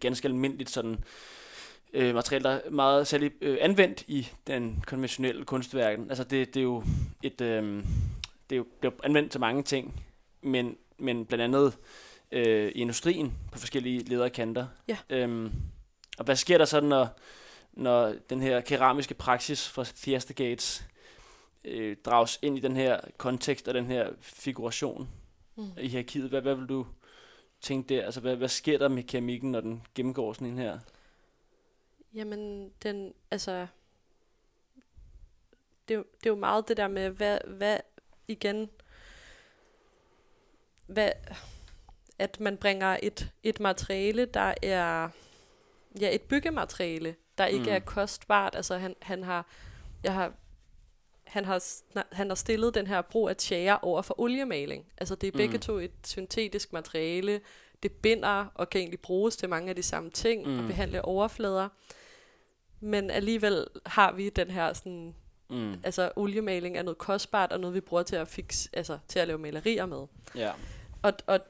ganske 0.00 0.28
almindeligt 0.28 0.70
sådan 0.70 1.04
øh, 1.92 2.14
materiale, 2.14 2.44
der 2.44 2.50
er 2.50 2.70
meget 2.70 3.06
særligt 3.06 3.34
øh, 3.40 3.58
anvendt 3.60 4.04
i 4.06 4.28
den 4.46 4.84
konventionelle 4.86 5.44
kunstverden. 5.44 6.08
Altså 6.08 6.24
det, 6.24 6.54
det 6.54 6.60
er 6.60 6.64
jo 6.64 6.84
et 7.22 7.40
øh, 7.40 7.84
det 8.50 8.56
er 8.56 8.56
jo 8.56 8.66
det 8.82 8.88
er 8.88 8.92
anvendt 9.04 9.30
til 9.30 9.40
mange 9.40 9.62
ting, 9.62 10.04
men, 10.42 10.76
men 10.98 11.26
blandt 11.26 11.44
andet 11.44 11.78
øh, 12.32 12.68
i 12.68 12.80
industrien 12.80 13.32
på 13.52 13.58
forskellige 13.58 13.98
lederkanter. 13.98 14.66
Ja. 14.88 14.98
Øhm, 15.10 15.52
og 16.18 16.24
hvad 16.24 16.36
sker 16.36 16.58
der 16.58 16.64
så, 16.64 16.80
når, 16.80 17.18
når 17.72 18.14
den 18.30 18.42
her 18.42 18.60
keramiske 18.60 19.14
praksis 19.14 19.68
fra 19.68 19.84
Fiesta 19.84 20.32
Gates 20.32 20.84
øh, 21.64 21.96
drages 22.04 22.38
ind 22.42 22.58
i 22.58 22.60
den 22.60 22.76
her 22.76 23.00
kontekst 23.16 23.68
og 23.68 23.74
den 23.74 23.86
her 23.86 24.08
figuration? 24.20 25.08
Mm. 25.56 25.70
i 25.80 25.88
hierarkiet. 25.88 26.28
Hvad, 26.28 26.42
hvad 26.42 26.54
vil 26.54 26.66
du 26.66 26.86
tænke 27.62 27.94
der? 27.94 28.04
Altså, 28.04 28.20
hvad, 28.20 28.36
hvad 28.36 28.48
sker 28.48 28.78
der 28.78 28.88
med 28.88 29.02
keramikken, 29.02 29.52
når 29.52 29.60
den 29.60 29.82
gennemgår 29.94 30.32
sådan 30.32 30.48
en 30.48 30.58
her? 30.58 30.78
Jamen, 32.14 32.72
den, 32.82 33.14
altså... 33.30 33.66
Det, 35.88 35.96
det 35.96 36.26
er 36.26 36.30
jo 36.30 36.34
meget 36.36 36.68
det 36.68 36.76
der 36.76 36.88
med, 36.88 37.10
hvad, 37.10 37.38
hvad 37.46 37.78
igen... 38.28 38.70
Hvad, 40.86 41.10
at 42.18 42.40
man 42.40 42.56
bringer 42.56 42.98
et, 43.02 43.30
et 43.42 43.60
materiale, 43.60 44.24
der 44.24 44.54
er... 44.62 45.08
Ja, 46.00 46.14
et 46.14 46.22
byggemateriale, 46.22 47.16
der 47.38 47.46
ikke 47.46 47.64
Mm. 47.64 47.70
er 47.72 47.78
kostbart. 47.78 48.54
Altså, 48.54 48.78
han, 48.78 48.96
han 49.02 49.22
har... 49.22 49.46
Jeg 50.04 50.14
har 50.14 50.32
han 51.32 51.44
har, 51.44 51.62
han 52.12 52.28
har 52.28 52.34
stillet 52.34 52.74
den 52.74 52.86
her 52.86 53.02
brug 53.02 53.28
af 53.28 53.36
tjære 53.36 53.78
over 53.82 54.02
for 54.02 54.20
oliemaling. 54.20 54.84
Altså 54.98 55.14
det 55.14 55.26
er 55.26 55.32
begge 55.32 55.54
Mm. 55.56 55.60
to 55.60 55.78
et 55.78 55.92
syntetisk 56.04 56.72
materiale. 56.72 57.40
Det 57.82 57.92
binder 57.92 58.46
og 58.54 58.70
kan 58.70 58.78
egentlig 58.80 59.00
bruges 59.00 59.36
til 59.36 59.48
mange 59.48 59.68
af 59.70 59.76
de 59.76 59.82
samme 59.82 60.10
ting 60.10 60.46
mm. 60.46 60.58
og 60.58 60.66
behandle 60.66 61.04
overflader. 61.04 61.68
Men 62.80 63.10
alligevel 63.10 63.66
har 63.86 64.12
vi 64.12 64.28
den 64.28 64.50
her 64.50 64.72
sådan, 64.72 65.14
Mm. 65.50 65.72
altså 65.84 66.10
oliemaling 66.16 66.76
er 66.78 66.82
noget 66.82 66.98
kostbart 66.98 67.52
og 67.52 67.60
noget 67.60 67.74
vi 67.74 67.80
bruger 67.80 68.02
til 68.02 68.16
at 68.16 68.28
fix, 68.28 68.66
altså 68.72 68.98
til 69.08 69.18
at 69.18 69.26
lave 69.26 69.38
malerier 69.38 69.86
med. 69.86 70.06
Ja. 70.36 70.52
Og, 71.02 71.12
og, 71.26 71.40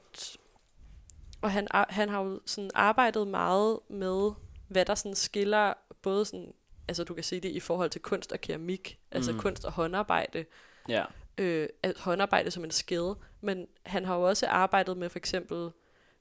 og 1.41 1.51
han, 1.51 1.67
han 1.71 2.09
har 2.09 2.23
jo 2.23 2.39
sådan 2.45 2.71
arbejdet 2.73 3.27
meget 3.27 3.79
med, 3.89 4.31
hvad 4.67 4.85
der 4.85 4.95
sådan 4.95 5.15
skiller 5.15 5.73
både 6.01 6.25
sådan, 6.25 6.53
altså 6.87 7.03
du 7.03 7.13
kan 7.13 7.23
sige 7.23 7.39
det 7.41 7.49
i 7.49 7.59
forhold 7.59 7.89
til 7.89 8.01
kunst 8.01 8.31
og 8.31 8.41
keramik, 8.41 8.99
altså 9.11 9.31
Mm. 9.31 9.39
kunst 9.39 9.65
og 9.65 9.71
håndarbejde, 9.71 10.45
Ja. 10.89 11.03
øh, 11.37 11.67
håndarbejde 11.99 12.51
som 12.51 12.63
en 12.63 12.71
skill, 12.71 13.13
men 13.41 13.67
han 13.85 14.05
har 14.05 14.15
jo 14.15 14.21
også 14.21 14.47
arbejdet 14.47 14.97
med 14.97 15.09
for 15.09 15.17
eksempel 15.19 15.69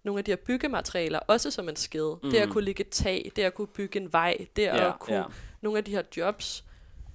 nogle 0.03 0.19
af 0.19 0.25
de 0.25 0.31
her 0.31 0.37
byggematerialer, 0.37 1.19
også 1.19 1.51
som 1.51 1.69
en 1.69 1.77
skill. 1.77 2.11
Mm. 2.23 2.31
Det 2.31 2.39
at 2.39 2.45
Mhm. 2.49 2.53
kunne 2.53 2.65
lægge 2.65 2.81
et 2.81 2.89
tag, 2.89 3.33
det 3.37 3.43
at 3.43 3.55
kunne 3.55 3.67
bygge 3.67 4.01
en 4.01 4.13
vej, 4.13 4.47
det 4.57 4.63
Ja, 4.63 4.89
at 4.89 4.99
kunne 4.99 5.17
ja. 5.17 5.25
nogle 5.61 5.79
af 5.79 5.85
de 5.85 5.91
her 5.91 6.03
jobs, 6.17 6.65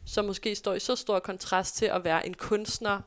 som 0.05 0.25
måske 0.25 0.55
står 0.55 0.73
i 0.73 0.79
så 0.79 0.95
stor 0.95 1.19
kontrast 1.19 1.75
til 1.77 1.85
at 1.85 2.03
være 2.03 2.25
en 2.27 2.33
kunstner, 2.33 3.01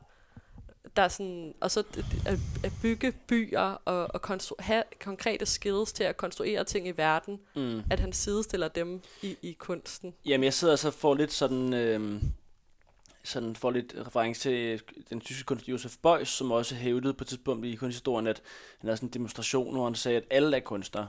der 0.96 1.02
er 1.02 1.08
sådan, 1.08 1.54
og 1.60 1.70
så 1.70 1.80
at, 2.26 2.38
at 2.64 2.72
bygge 2.82 3.12
byer 3.12 3.60
og, 3.60 4.14
og 4.14 4.30
konstru- 4.30 4.54
have 4.62 4.82
konkrete 5.00 5.46
skills 5.46 5.92
til 5.92 6.04
at 6.04 6.16
konstruere 6.16 6.64
ting 6.64 6.88
i 6.88 6.90
verden, 6.90 7.40
Mm. 7.56 7.82
at 7.90 8.00
han 8.00 8.12
sidestiller 8.12 8.68
dem 8.68 9.00
i, 9.22 9.36
i 9.42 9.52
kunsten. 9.52 10.14
Jamen, 10.26 10.44
jeg 10.44 10.54
sidder 10.54 10.72
og 10.72 10.78
så 10.78 10.90
får 10.90 11.14
lidt 11.14 11.32
sådan, 11.32 11.72
øh, 11.74 12.22
sådan 13.24 13.56
får 13.56 13.70
lidt 13.70 13.94
reference 14.06 14.40
til 14.40 14.82
den 15.10 15.20
tyske 15.20 15.44
kunstner 15.46 15.72
Josef 15.72 15.96
Beuys, 16.02 16.28
som 16.28 16.50
også 16.52 16.74
hævdede 16.74 17.14
på 17.14 17.24
et 17.24 17.28
tidspunkt 17.28 17.66
i 17.66 17.74
kunsthistorien, 17.74 18.26
at 18.26 18.42
han 18.78 18.88
havde 18.88 18.96
sådan 18.96 19.08
en 19.08 19.12
demonstration, 19.12 19.74
hvor 19.74 19.84
han 19.84 19.94
sagde, 19.94 20.16
at 20.18 20.24
alle 20.30 20.56
er 20.56 20.60
kunstnere. 20.60 21.08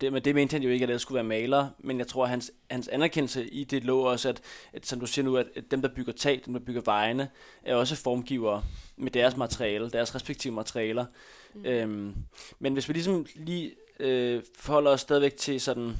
Det, 0.00 0.12
men 0.12 0.24
det 0.24 0.34
mente 0.34 0.52
han 0.54 0.62
jo 0.62 0.70
ikke, 0.70 0.82
at 0.82 0.90
alle 0.90 0.98
skulle 0.98 1.16
være 1.16 1.24
malere, 1.24 1.70
men 1.78 1.98
jeg 1.98 2.06
tror, 2.06 2.24
at 2.24 2.30
hans, 2.30 2.50
hans 2.70 2.88
anerkendelse 2.88 3.48
i 3.48 3.64
det 3.64 3.84
lå 3.84 4.00
også, 4.00 4.28
at, 4.28 4.40
at 4.72 4.86
som 4.86 5.00
du 5.00 5.06
siger 5.06 5.24
nu, 5.24 5.36
at, 5.36 5.46
at 5.56 5.64
dem, 5.70 5.82
der 5.82 5.88
bygger 5.88 6.12
tag, 6.12 6.42
dem, 6.46 6.52
der 6.52 6.60
bygger 6.60 6.82
vejene, 6.84 7.28
er 7.64 7.74
også 7.74 7.96
formgivere 7.96 8.64
med 8.96 9.10
deres 9.10 9.36
materiale, 9.36 9.90
deres 9.90 10.14
respektive 10.14 10.54
materialer. 10.54 11.06
Mm. 11.54 11.66
Øhm, 11.66 12.14
men 12.58 12.72
hvis 12.72 12.88
vi 12.88 12.92
ligesom 12.92 13.26
lige 13.34 13.72
øh, 14.00 14.42
forholder 14.58 14.90
os 14.90 15.00
stadigvæk 15.00 15.36
til 15.36 15.60
sådan, 15.60 15.96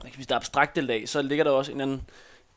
hvad 0.00 0.10
kan 0.10 0.18
vi 0.18 0.22
sige, 0.22 0.28
det 0.28 0.34
abstrakte 0.34 0.80
lag, 0.80 1.08
så 1.08 1.22
ligger 1.22 1.44
der 1.44 1.50
også 1.50 1.72
en 1.72 1.80
anden 1.80 2.02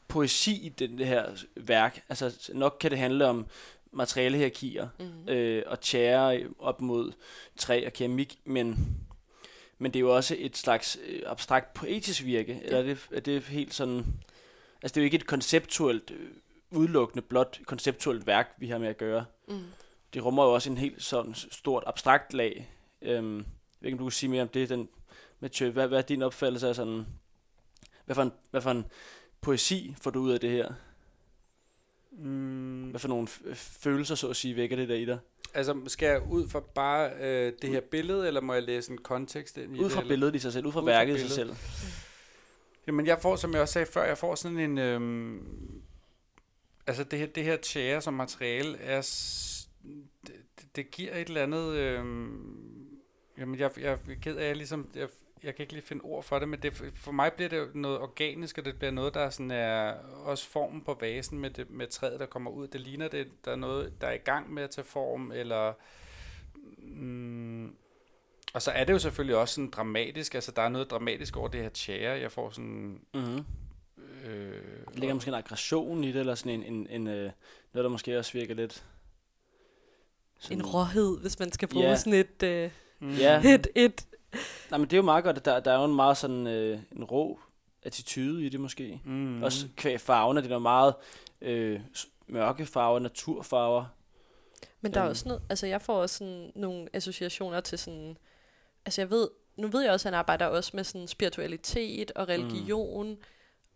poesi 0.07 0.65
i 0.65 0.69
det, 0.69 0.89
det 0.89 1.07
her 1.07 1.25
værk. 1.55 2.03
Altså 2.09 2.51
nok 2.53 2.77
kan 2.79 2.91
det 2.91 2.99
handle 2.99 3.27
om 3.27 3.45
materialehierarkier 3.91 4.87
Mm. 4.99 5.29
øh, 5.29 5.63
og 5.67 5.81
tjære 5.81 6.39
op 6.59 6.81
mod 6.81 7.11
træ 7.57 7.83
og 7.85 7.93
keramik, 7.93 8.39
men, 8.45 8.95
men 9.81 9.93
det 9.93 9.99
er 9.99 10.01
jo 10.01 10.15
også 10.15 10.35
et 10.39 10.57
slags 10.57 10.97
øh, 11.07 11.21
abstrakt 11.25 11.73
poetisk 11.73 12.25
virke, 12.25 12.61
eller 12.63 12.77
er 12.79 12.83
det, 12.83 13.07
er 13.11 13.19
det 13.19 13.43
helt 13.43 13.73
sådan... 13.73 14.05
Altså 14.81 14.93
det 14.95 14.97
er 14.97 15.01
jo 15.01 15.05
ikke 15.05 15.15
et 15.15 15.27
konceptuelt, 15.27 16.11
øh, 16.11 16.29
udelukkende 16.71 17.21
blot 17.21 17.59
konceptuelt 17.65 18.27
værk, 18.27 18.55
vi 18.57 18.67
har 18.67 18.77
med 18.77 18.87
at 18.87 18.97
gøre. 18.97 19.25
Mm. 19.47 19.59
Det 20.13 20.25
rummer 20.25 20.43
jo 20.43 20.53
også 20.53 20.69
en 20.71 20.77
helt 20.77 21.03
sådan 21.03 21.33
stort 21.35 21.83
abstrakt 21.87 22.33
lag. 22.33 22.69
Øhm, 23.01 23.37
jeg 23.37 23.45
ved 23.79 23.87
ikke, 23.87 23.95
om 23.95 23.97
du 23.99 24.05
kan 24.05 24.11
sige 24.11 24.29
mere 24.29 24.41
om 24.41 24.47
det, 24.47 24.69
den, 24.69 24.89
Mathieu. 25.39 25.71
Hvad, 25.71 25.87
hvad 25.87 25.97
er 25.97 26.01
din 26.01 26.21
opfattelse 26.21 26.67
af 26.67 26.75
sådan... 26.75 27.05
Hvad 28.05 28.15
for 28.15 28.21
en, 28.23 28.31
hvad 28.51 28.61
for 28.61 28.71
en 28.71 28.85
poesi 29.41 29.95
får 30.01 30.11
du 30.11 30.19
ud 30.19 30.31
af 30.31 30.39
det 30.39 30.49
her? 30.49 30.73
Mm, 32.11 32.89
Hvad 32.89 32.99
for 32.99 33.07
nogle 33.07 33.27
f- 33.27 33.53
følelser, 33.53 34.15
så 34.15 34.27
at 34.29 34.35
sige, 34.35 34.55
vækker 34.55 34.75
det 34.75 34.89
der 34.89 34.95
i 34.95 35.05
dig? 35.05 35.19
Altså, 35.53 35.81
skal 35.87 36.05
jeg 36.05 36.21
ud 36.29 36.47
fra 36.47 36.59
bare 36.59 37.11
øh, 37.21 37.53
det 37.61 37.69
her 37.69 37.81
billede, 37.81 38.27
eller 38.27 38.41
må 38.41 38.53
jeg 38.53 38.63
læse 38.63 38.91
en 38.91 38.97
kontekst 38.97 39.57
ind 39.57 39.75
i 39.75 39.79
Ud 39.79 39.83
det? 39.83 39.91
fra 39.91 39.99
eller? 39.99 40.09
billedet 40.09 40.35
i 40.35 40.39
sig 40.39 40.53
selv, 40.53 40.65
ud 40.65 40.71
fra 40.71 40.79
Ud 40.79 40.85
fra 40.85 40.91
værket 40.91 41.15
i 41.15 41.19
sig 41.19 41.29
selv. 41.31 41.55
Jamen, 42.87 43.05
jeg 43.07 43.19
får, 43.21 43.35
som 43.35 43.53
jeg 43.53 43.61
også 43.61 43.71
sagde 43.73 43.85
før, 43.85 44.03
jeg 44.03 44.17
får 44.17 44.35
sådan 44.35 44.59
en... 44.59 44.77
Øhm, 44.77 45.41
altså, 46.87 47.03
det 47.03 47.19
her, 47.19 47.25
det 47.25 47.43
her 47.43 47.57
tjære 47.57 48.01
som 48.01 48.13
materiale 48.13 48.77
er... 48.77 49.01
Det, 50.27 50.33
det- 50.75 50.91
giver 50.91 51.15
et 51.15 51.27
eller 51.27 51.43
andet... 51.43 51.73
Øhm, 51.73 52.87
jamen, 53.37 53.59
jeg, 53.59 53.71
jeg 53.77 53.91
er 53.91 53.97
ked 54.21 54.35
af, 54.35 54.41
at 54.41 54.47
jeg 54.47 54.55
ligesom... 54.55 54.87
Jeg, 54.95 55.07
jeg 55.43 55.55
kan 55.55 55.63
ikke 55.63 55.73
lige 55.73 55.85
finde 55.85 56.01
ord 56.03 56.23
for 56.23 56.39
det, 56.39 56.49
men 56.49 56.59
det, 56.59 56.91
for 56.95 57.11
mig 57.11 57.33
bliver 57.33 57.49
det 57.49 57.75
noget 57.75 57.99
organisk, 57.99 58.57
og 58.57 58.65
det 58.65 58.77
bliver 58.79 58.91
noget, 58.91 59.13
der 59.13 59.29
sådan 59.29 59.51
er 59.51 59.93
også 60.25 60.47
formen 60.47 60.81
på 60.81 60.97
vasen 61.01 61.39
med, 61.39 61.49
det, 61.49 61.69
med 61.69 61.87
træet, 61.87 62.19
der 62.19 62.25
kommer 62.25 62.51
ud. 62.51 62.67
Det 62.67 62.81
ligner, 62.81 63.07
det, 63.07 63.27
der 63.45 63.51
er 63.51 63.55
noget, 63.55 63.93
der 64.01 64.07
er 64.07 64.13
i 64.13 64.17
gang 64.17 64.53
med 64.53 64.63
at 64.63 64.69
tage 64.69 64.85
form, 64.85 65.31
eller... 65.31 65.73
Mm, 66.77 67.75
og 68.53 68.61
så 68.61 68.71
er 68.71 68.83
det 68.83 68.93
jo 68.93 68.99
selvfølgelig 68.99 69.35
også 69.35 69.55
sådan 69.55 69.69
dramatisk, 69.69 70.35
altså 70.35 70.51
der 70.51 70.61
er 70.61 70.69
noget 70.69 70.91
dramatisk 70.91 71.37
over 71.37 71.47
det 71.47 71.61
her 71.61 71.69
tjære. 71.69 72.19
Jeg 72.19 72.31
får 72.31 72.49
sådan... 72.49 73.01
Mm-hmm. 73.13 73.45
Øh, 74.25 74.53
Der 74.93 74.99
ligger 74.99 75.13
måske 75.13 75.27
en 75.27 75.33
aggression 75.33 76.03
i 76.03 76.07
det, 76.07 76.19
eller 76.19 76.35
sådan 76.35 76.51
en, 76.63 76.73
en, 76.73 76.87
en 76.89 77.07
øh, 77.07 77.31
noget, 77.73 77.83
der 77.83 77.89
måske 77.89 78.19
også 78.19 78.33
virker 78.33 78.55
lidt... 78.55 78.83
En 80.51 80.65
råhed, 80.65 81.21
hvis 81.21 81.39
man 81.39 81.51
skal 81.51 81.67
bruge 81.67 81.85
Ja. 81.85 81.95
sådan 81.95 82.13
et, 82.13 82.43
øh, 82.43 82.71
mm, 82.99 83.09
Ja. 83.15 83.41
et, 83.53 83.67
et 83.75 84.07
Nej, 84.69 84.77
men 84.77 84.81
det 84.81 84.93
er 84.93 84.97
jo 84.97 85.03
meget 85.03 85.23
godt, 85.23 85.37
at 85.37 85.45
der, 85.45 85.59
der 85.59 85.71
er 85.71 85.77
jo 85.79 85.85
en 85.85 85.95
meget 85.95 86.17
sådan 86.17 86.47
øh, 86.47 86.79
en 86.91 87.03
rå 87.03 87.39
attitude 87.83 88.45
i 88.45 88.49
det 88.49 88.59
måske. 88.59 89.01
Mm. 89.05 89.11
Mm. 89.11 89.43
Også 89.43 89.67
kvæg 89.75 90.01
farverne, 90.01 90.41
det 90.41 90.51
er 90.51 90.55
jo 90.55 90.59
meget 90.59 90.93
øh, 91.41 91.79
mørke 92.27 92.65
farver, 92.65 92.99
naturfarver. 92.99 93.85
Men 94.81 94.93
der 94.93 94.99
er 94.99 95.05
Øhm. 95.05 95.09
også 95.09 95.27
noget, 95.27 95.43
altså 95.49 95.67
jeg 95.67 95.81
får 95.81 96.01
også 96.01 96.17
sådan 96.17 96.51
nogle 96.55 96.87
associationer 96.93 97.59
til 97.59 97.79
sådan, 97.79 98.17
altså 98.85 99.01
jeg 99.01 99.09
ved, 99.09 99.27
nu 99.55 99.67
ved 99.67 99.81
jeg 99.81 99.91
også, 99.91 100.07
at 100.09 100.13
han 100.13 100.19
arbejder 100.19 100.45
også 100.45 100.71
med 100.73 100.83
sådan 100.83 101.07
spiritualitet 101.07 102.11
og 102.11 102.27
religion 102.27 103.09
mm. 103.09 103.17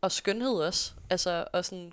og 0.01 0.11
skønhed 0.11 0.53
også, 0.53 0.93
altså 1.09 1.45
og 1.53 1.65
sådan, 1.65 1.91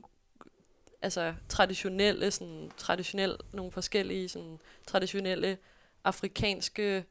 altså 1.03 1.35
traditionelle, 1.49 2.31
sådan 2.31 2.71
traditionelle, 2.77 3.37
nogle 3.53 3.73
forskellige 3.73 4.29
sådan 4.29 4.59
traditionelle 4.87 5.59
afrikanske 6.05 7.05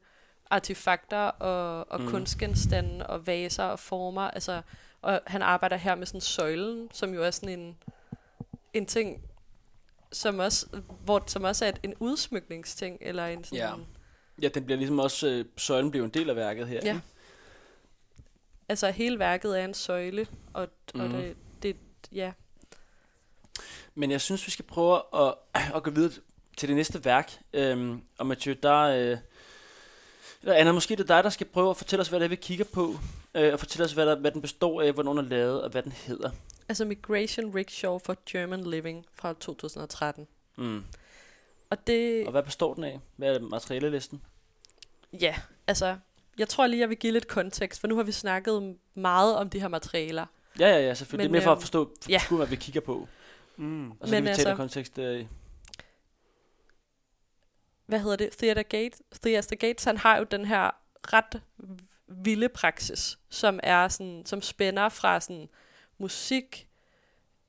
artefakter 0.52 1.18
og, 1.18 1.92
og 1.92 2.00
Mm. 2.00 2.08
kunstgenstande 2.08 3.06
og 3.06 3.26
vaser 3.26 3.64
og 3.64 3.78
former, 3.78 4.22
altså, 4.22 4.62
og 5.02 5.20
han 5.26 5.42
arbejder 5.42 5.76
her 5.76 5.94
med 5.94 6.06
sådan 6.06 6.20
søjlen, 6.20 6.88
som 6.92 7.14
jo 7.14 7.22
er 7.22 7.30
sådan 7.30 7.58
en, 7.60 7.76
en 8.72 8.86
ting, 8.86 9.22
som 10.12 10.38
også, 10.38 10.66
hvor, 11.04 11.22
som 11.26 11.44
også 11.44 11.64
er 11.64 11.68
et, 11.68 11.78
en 11.82 11.94
udsmykningsting, 12.00 12.98
eller 13.00 13.26
en 13.26 13.44
sådan... 13.44 13.58
Ja. 13.58 13.72
Ja, 14.42 14.48
den 14.48 14.64
bliver 14.64 14.78
ligesom 14.78 14.98
også, 14.98 15.26
øh, 15.28 15.44
søjlen 15.56 15.90
bliver 15.90 16.04
en 16.04 16.10
del 16.10 16.30
af 16.30 16.36
værket 16.36 16.68
her. 16.68 16.80
Ja. 16.84 16.88
ikke? 16.94 17.02
Altså 18.68 18.90
hele 18.90 19.18
værket 19.18 19.60
er 19.60 19.64
en 19.64 19.74
søjle, 19.74 20.26
og, 20.52 20.68
mm. 20.94 21.00
og 21.00 21.10
det, 21.10 21.36
det, 21.62 21.76
ja. 22.12 22.32
Men 23.94 24.10
jeg 24.10 24.20
synes, 24.20 24.46
vi 24.46 24.50
skal 24.50 24.64
prøve 24.64 25.00
at, 25.14 25.34
at 25.76 25.82
gå 25.82 25.90
videre 25.90 26.12
til 26.56 26.68
det 26.68 26.76
næste 26.76 27.04
værk. 27.04 27.32
Øhm, 27.52 28.02
og 28.18 28.26
Mathieu, 28.26 28.54
der, 28.62 28.78
øh, 28.78 29.18
eller 30.42 30.54
Anna, 30.54 30.72
måske 30.72 30.96
det 30.96 31.02
er 31.10 31.14
dig, 31.16 31.24
der 31.24 31.30
skal 31.30 31.46
prøve 31.46 31.70
at 31.70 31.76
fortælle 31.76 32.00
os, 32.00 32.08
hvad 32.08 32.20
det 32.20 32.24
er, 32.24 32.28
vi 32.28 32.36
kigger 32.36 32.64
på. 32.72 32.94
Øh, 33.34 33.52
og 33.52 33.58
fortælle 33.58 33.84
os, 33.84 33.92
hvad, 33.92 34.06
der, 34.06 34.16
hvad 34.16 34.30
den 34.30 34.42
består 34.42 34.82
af, 34.82 34.92
hvornår 34.92 35.12
den 35.12 35.24
er 35.24 35.28
lavet, 35.28 35.62
og 35.62 35.70
hvad 35.70 35.82
den 35.82 35.92
hedder. 35.92 36.30
Altså 36.68 36.84
Migration 36.84 37.54
Rickshaw 37.54 37.98
for 37.98 38.16
German 38.30 38.64
Living 38.64 39.06
fra 39.14 39.32
2013. 39.40 40.26
Mm. 40.58 40.84
Og 41.70 41.86
det, 41.86 42.26
Og 42.26 42.30
hvad 42.30 42.42
består 42.42 42.74
den 42.74 42.84
af? 42.84 43.00
Hvad 43.16 43.34
er 43.36 43.40
materialelisten? 43.40 44.22
ja, 45.20 45.34
altså, 45.66 45.96
jeg 46.38 46.48
tror 46.48 46.66
lige, 46.66 46.80
jeg 46.80 46.88
vil 46.88 46.96
give 46.98 47.12
lidt 47.12 47.28
kontekst, 47.28 47.80
for 47.80 47.88
nu 47.88 47.96
har 47.96 48.02
vi 48.02 48.12
snakket 48.12 48.76
meget 48.94 49.36
om 49.36 49.50
de 49.50 49.60
her 49.60 49.68
materialer. 49.68 50.26
Ja, 50.58 50.68
ja, 50.68 50.80
ja, 50.80 50.94
selvfølgelig. 50.94 51.30
Men, 51.30 51.34
det 51.34 51.38
er 51.38 51.40
mere 51.40 51.44
for 51.44 51.52
at 51.52 51.56
øhm, 51.56 51.60
forstå, 51.60 51.92
ja. 52.08 52.20
hvad 52.36 52.46
vi 52.46 52.56
kigger 52.56 52.80
på. 52.80 53.08
Mm. 53.56 53.90
Og 53.90 53.96
så 54.00 54.06
Men 54.06 54.10
kan 54.12 54.24
vi 54.24 54.28
altså- 54.28 54.44
tale 54.44 54.56
kontekst 54.56 54.98
øh. 54.98 55.26
Hvad 57.92 58.00
hedder 58.00 58.16
det, 58.16 58.32
Theater 58.32 58.62
Gate, 58.62 58.98
Theater 59.22 59.56
Gates, 59.56 59.84
han 59.84 59.96
har 59.96 60.18
jo 60.18 60.24
den 60.24 60.44
her 60.44 60.70
ret 61.12 61.42
vilde 62.06 62.48
praksis, 62.48 63.18
som 63.28 63.60
er 63.62 63.88
sådan, 63.88 64.22
som 64.26 64.42
spænder 64.42 64.88
fra 64.88 65.20
sådan 65.20 65.48
musik, 65.98 66.68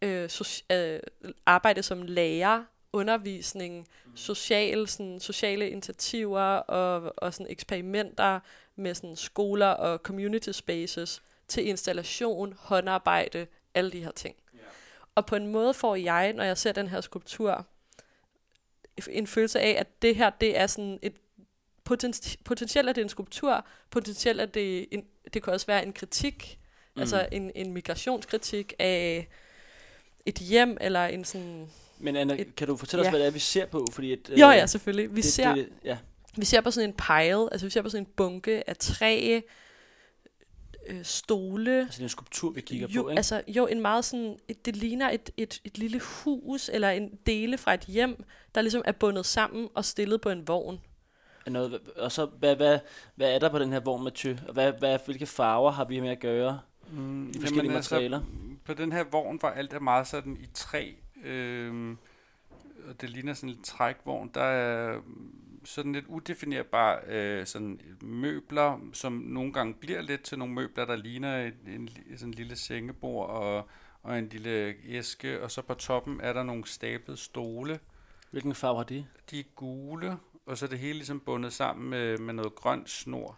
øh, 0.01 0.25
soci- 0.25 0.73
øh, 0.73 0.99
arbejde 1.45 1.83
som 1.83 2.01
lærer 2.01 2.63
undervisning, 2.93 3.87
social, 4.15 4.87
sådan, 4.87 5.19
sociale 5.19 5.69
initiativer 5.69 6.55
og, 6.55 7.13
og 7.17 7.33
sådan 7.33 7.51
eksperimenter 7.51 8.39
med 8.75 8.95
sådan 8.95 9.15
skoler 9.15 9.67
og 9.67 9.97
community 9.97 10.49
spaces 10.51 11.21
til 11.47 11.67
installation, 11.67 12.53
håndarbejde, 12.59 13.47
alle 13.73 13.91
de 13.91 14.03
her 14.03 14.11
ting. 14.11 14.35
Yeah. 14.55 14.65
Og 15.15 15.25
på 15.25 15.35
en 15.35 15.47
måde 15.47 15.73
får 15.73 15.95
jeg, 15.95 16.33
når 16.33 16.43
jeg 16.43 16.57
ser 16.57 16.71
den 16.71 16.87
her 16.87 17.01
skulptur, 17.01 17.65
en 19.09 19.27
følelse 19.27 19.59
af, 19.59 19.75
at 19.79 20.01
det 20.01 20.15
her, 20.15 20.29
det 20.29 20.57
er 20.57 20.67
sådan 20.67 20.99
et 21.01 21.13
poten- 21.89 22.35
potentielt 22.43 22.89
er 22.89 22.93
det 22.93 23.01
en 23.01 23.09
skulptur, 23.09 23.65
potentielt 23.89 24.41
er 24.41 24.45
det 24.45 24.87
en, 24.91 25.03
det 25.33 25.43
kan 25.43 25.53
også 25.53 25.65
være 25.65 25.85
en 25.85 25.93
kritik, 25.93 26.59
mm. 26.95 27.01
altså 27.01 27.27
en, 27.31 27.51
en 27.55 27.73
migrationskritik 27.73 28.73
af 28.79 29.27
et 30.25 30.35
hjem, 30.35 30.77
eller 30.81 31.05
en 31.05 31.25
sådan... 31.25 31.69
Men 31.99 32.15
Anna, 32.15 32.35
et, 32.39 32.55
kan 32.55 32.67
du 32.67 32.77
fortælle 32.77 33.01
os, 33.01 33.05
ja. 33.05 33.09
hvad 33.09 33.19
det 33.19 33.27
er, 33.27 33.31
vi 33.31 33.39
ser 33.39 33.65
på? 33.65 33.85
Fordi 33.91 34.13
et, 34.13 34.29
jo, 34.29 34.49
ja, 34.49 34.65
selvfølgelig. 34.65 35.15
Vi, 35.15 35.21
det, 35.21 35.25
ser, 35.25 35.55
det, 35.55 35.69
ja. 35.83 35.97
vi 36.37 36.45
ser 36.45 36.61
på 36.61 36.71
sådan 36.71 36.89
en 36.89 36.95
pile, 36.95 37.53
altså 37.53 37.65
vi 37.65 37.69
ser 37.71 37.81
på 37.81 37.89
sådan 37.89 38.03
en 38.03 38.11
bunke 38.15 38.69
af 38.69 38.77
træ, 38.77 39.39
øh, 40.87 41.03
stole. 41.03 41.81
Altså 41.81 42.03
en 42.03 42.09
skulptur, 42.09 42.51
vi 42.51 42.61
kigger 42.61 42.87
jo, 42.87 43.01
på, 43.01 43.09
ikke? 43.09 43.19
Altså, 43.19 43.41
jo, 43.47 43.67
en 43.67 43.81
meget 43.81 44.05
sådan, 44.05 44.37
et, 44.47 44.65
det 44.65 44.75
ligner 44.75 45.09
et, 45.09 45.29
et, 45.37 45.61
et 45.63 45.77
lille 45.77 45.99
hus, 45.99 46.69
eller 46.73 46.89
en 46.89 47.19
dele 47.25 47.57
fra 47.57 47.73
et 47.73 47.81
hjem, 47.81 48.23
der 48.55 48.61
ligesom 48.61 48.81
er 48.85 48.91
bundet 48.91 49.25
sammen 49.25 49.69
og 49.73 49.85
stillet 49.85 50.21
på 50.21 50.29
en 50.29 50.47
vogn. 50.47 50.79
Noget, 51.47 51.79
og 51.95 52.11
så, 52.11 52.25
hvad, 52.25 52.55
hvad, 52.55 52.79
hvad 53.15 53.35
er 53.35 53.39
der 53.39 53.49
på 53.49 53.59
den 53.59 53.71
her 53.71 53.79
vogn, 53.79 54.03
Mathieu? 54.03 54.35
Og 54.47 54.53
hvad, 54.53 54.73
hvad, 54.79 54.99
hvilke 55.05 55.25
farver 55.25 55.71
har 55.71 55.85
vi 55.85 55.99
med 55.99 56.09
at 56.09 56.19
gøre? 56.19 56.59
Mm, 56.91 57.31
de 57.33 57.39
forskellige 57.39 57.63
jamen, 57.63 57.75
altså, 57.75 57.95
materialer? 57.95 58.17
Altså, 58.17 58.31
på 58.65 58.73
den 58.73 58.91
her 58.91 59.03
vogn 59.03 59.39
var 59.41 59.51
alt 59.51 59.73
er 59.73 59.79
meget 59.79 60.07
sådan 60.07 60.37
i 60.37 60.47
træ. 60.53 60.91
Øh, 61.23 61.95
og 62.89 63.01
det 63.01 63.09
ligner 63.09 63.33
sådan 63.33 63.49
en 63.49 63.63
trækvogn. 63.63 64.31
Der 64.33 64.43
er 64.43 64.99
sådan 65.65 65.93
lidt 65.93 66.05
udefinerbare 66.07 66.99
øh, 67.07 67.45
sådan 67.45 67.79
møbler, 68.01 68.89
som 68.93 69.13
nogle 69.13 69.53
gange 69.53 69.73
bliver 69.73 70.01
lidt 70.01 70.23
til 70.23 70.39
nogle 70.39 70.53
møbler, 70.53 70.85
der 70.85 70.95
ligner 70.95 71.45
en, 71.45 71.53
en, 71.67 71.89
sådan 72.17 72.27
en 72.27 72.33
lille 72.33 72.55
sengebord 72.55 73.29
og, 73.29 73.69
og 74.03 74.19
en 74.19 74.29
lille 74.29 74.75
æske. 74.85 75.41
Og 75.41 75.51
så 75.51 75.61
på 75.61 75.73
toppen 75.73 76.21
er 76.21 76.33
der 76.33 76.43
nogle 76.43 76.67
stablede 76.67 77.17
stole. 77.17 77.79
Hvilken 78.31 78.55
farve 78.55 78.77
har 78.77 78.83
de? 78.83 79.05
De 79.31 79.39
er 79.39 79.43
gule, 79.55 80.17
og 80.45 80.57
så 80.57 80.65
er 80.65 80.69
det 80.69 80.79
hele 80.79 80.93
ligesom 80.93 81.19
bundet 81.19 81.53
sammen 81.53 81.89
med, 81.89 82.17
med 82.17 82.33
noget 82.33 82.55
grønt 82.55 82.89
snor. 82.89 83.37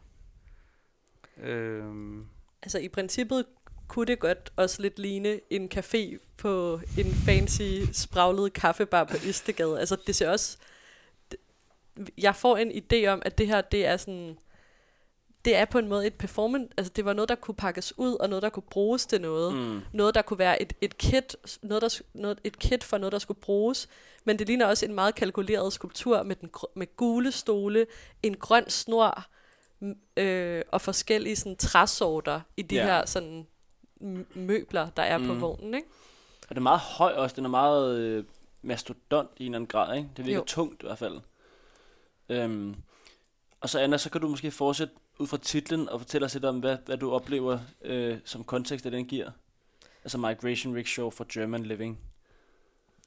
Øhm. 1.37 2.25
Altså 2.61 2.79
i 2.79 2.87
princippet 2.87 3.45
kunne 3.87 4.05
det 4.05 4.19
godt 4.19 4.53
også 4.55 4.81
lidt 4.81 4.99
ligne 4.99 5.39
en 5.49 5.71
café 5.75 6.17
på 6.37 6.79
en 6.97 7.13
fancy, 7.25 7.91
spraglet 7.91 8.53
kaffebar 8.53 9.03
på 9.03 9.17
Østegade. 9.27 9.79
Altså 9.79 9.97
det 10.07 10.15
ser 10.15 10.29
også... 10.29 10.57
Jeg 12.17 12.35
får 12.35 12.57
en 12.57 12.71
idé 12.71 13.07
om, 13.07 13.21
at 13.25 13.37
det 13.37 13.47
her, 13.47 13.61
det 13.61 13.85
er 13.85 13.97
sådan... 13.97 14.37
Det 15.45 15.55
er 15.55 15.65
på 15.65 15.77
en 15.77 15.87
måde 15.87 16.07
et 16.07 16.13
performance, 16.13 16.67
altså 16.77 16.93
det 16.95 17.05
var 17.05 17.13
noget, 17.13 17.29
der 17.29 17.35
kunne 17.35 17.55
pakkes 17.55 17.93
ud, 17.97 18.13
og 18.13 18.29
noget, 18.29 18.43
der 18.43 18.49
kunne 18.49 18.63
bruges 18.69 19.05
til 19.05 19.21
noget. 19.21 19.55
Mm. 19.55 19.81
Noget, 19.93 20.15
der 20.15 20.21
kunne 20.21 20.39
være 20.39 20.61
et, 20.61 20.73
et 20.81 20.97
kit, 20.97 21.35
noget, 21.61 21.81
der, 21.81 22.01
noget, 22.13 22.39
et 22.43 22.59
kit 22.59 22.83
for 22.83 22.97
noget, 22.97 23.11
der 23.11 23.19
skulle 23.19 23.39
bruges. 23.39 23.89
Men 24.23 24.39
det 24.39 24.47
ligner 24.47 24.65
også 24.65 24.85
en 24.85 24.93
meget 24.93 25.15
kalkuleret 25.15 25.73
skulptur 25.73 26.23
med, 26.23 26.35
den, 26.35 26.49
med 26.75 26.95
gule 26.95 27.31
stole, 27.31 27.85
en 28.23 28.37
grøn 28.37 28.69
snor, 28.69 29.25
øh, 30.17 30.61
og 30.71 30.81
forskellige 30.81 31.35
sådan, 31.35 31.55
træsorter 31.55 32.41
i 32.57 32.61
de 32.61 32.75
yeah. 32.75 32.87
her 32.87 33.05
sådan 33.05 33.47
møbler, 34.35 34.89
der 34.89 35.03
er 35.03 35.17
mm. 35.17 35.27
på 35.27 35.33
vognen, 35.33 35.73
ikke? 35.73 35.87
Og 36.41 36.49
det 36.49 36.57
er 36.57 36.61
meget 36.61 36.79
høj 36.79 37.13
også, 37.13 37.35
den 37.35 37.45
er 37.45 37.49
meget 37.49 37.97
øh, 37.97 38.23
mastodont 38.61 39.29
i 39.37 39.45
en 39.45 39.45
eller 39.45 39.57
anden 39.57 39.67
grad, 39.67 39.97
ikke? 39.97 40.09
Det 40.17 40.25
virker 40.25 40.39
jo. 40.39 40.45
tungt 40.45 40.83
i 40.83 40.85
hvert 40.85 40.97
fald. 40.97 41.19
Øhm, 42.29 42.75
og 43.61 43.69
så 43.69 43.79
Anna, 43.79 43.97
så 43.97 44.09
kan 44.09 44.21
du 44.21 44.27
måske 44.27 44.51
fortsætte 44.51 44.93
ud 45.19 45.27
fra 45.27 45.37
titlen 45.37 45.89
og 45.89 45.99
fortælle 45.99 46.25
os 46.25 46.33
lidt 46.33 46.45
om, 46.45 46.59
hvad, 46.59 46.77
hvad 46.85 46.97
du 46.97 47.11
oplever 47.11 47.59
øh, 47.81 48.17
som 48.25 48.43
kontekst, 48.43 48.85
at 48.85 48.91
den 48.91 49.05
giver. 49.05 49.31
Altså 50.03 50.17
Migration 50.17 50.75
Rickshaw 50.75 51.09
for 51.09 51.25
German 51.33 51.63
Living. 51.63 51.99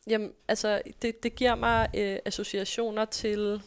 Jamen, 0.06 0.32
altså, 0.48 0.82
det, 1.02 1.22
det 1.22 1.34
giver 1.34 1.54
mig 1.54 1.88
øh, 1.94 2.18
associationer 2.24 3.04
til 3.04 3.62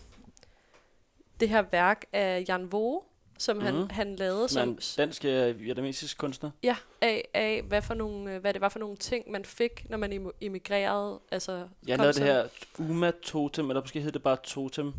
det 1.39 1.49
her 1.49 1.61
værk 1.61 2.05
af 2.13 2.45
Jan 2.47 2.71
Voge, 2.71 3.01
som 3.37 3.57
mm. 3.57 3.63
han, 3.63 3.75
mhm. 3.75 3.89
han 3.89 4.15
lavede. 4.15 4.49
Som 4.49 4.69
en 4.69 4.79
dansk 4.97 5.25
øh, 5.25 5.59
vietnamesisk 5.59 6.17
kunstner? 6.17 6.51
Ja, 6.63 6.75
af, 7.01 7.29
af 7.33 7.63
hvad, 7.67 7.81
for 7.81 7.93
nogle, 7.93 8.33
øh, 8.33 8.41
hvad 8.41 8.53
det 8.53 8.61
var 8.61 8.69
for 8.69 8.79
nogle 8.79 8.97
ting, 8.97 9.31
man 9.31 9.45
fik, 9.45 9.89
når 9.89 9.97
man 9.97 10.31
emigrerede. 10.41 11.19
Altså, 11.31 11.67
ja, 11.87 11.97
noget 11.97 12.07
af 12.07 12.13
det 12.13 12.23
her 12.23 12.47
Uma-totem, 12.79 13.69
eller 13.69 13.81
måske 13.81 14.01
hed 14.01 14.11
det 14.11 14.23
bare 14.23 14.37
totem. 14.43 14.93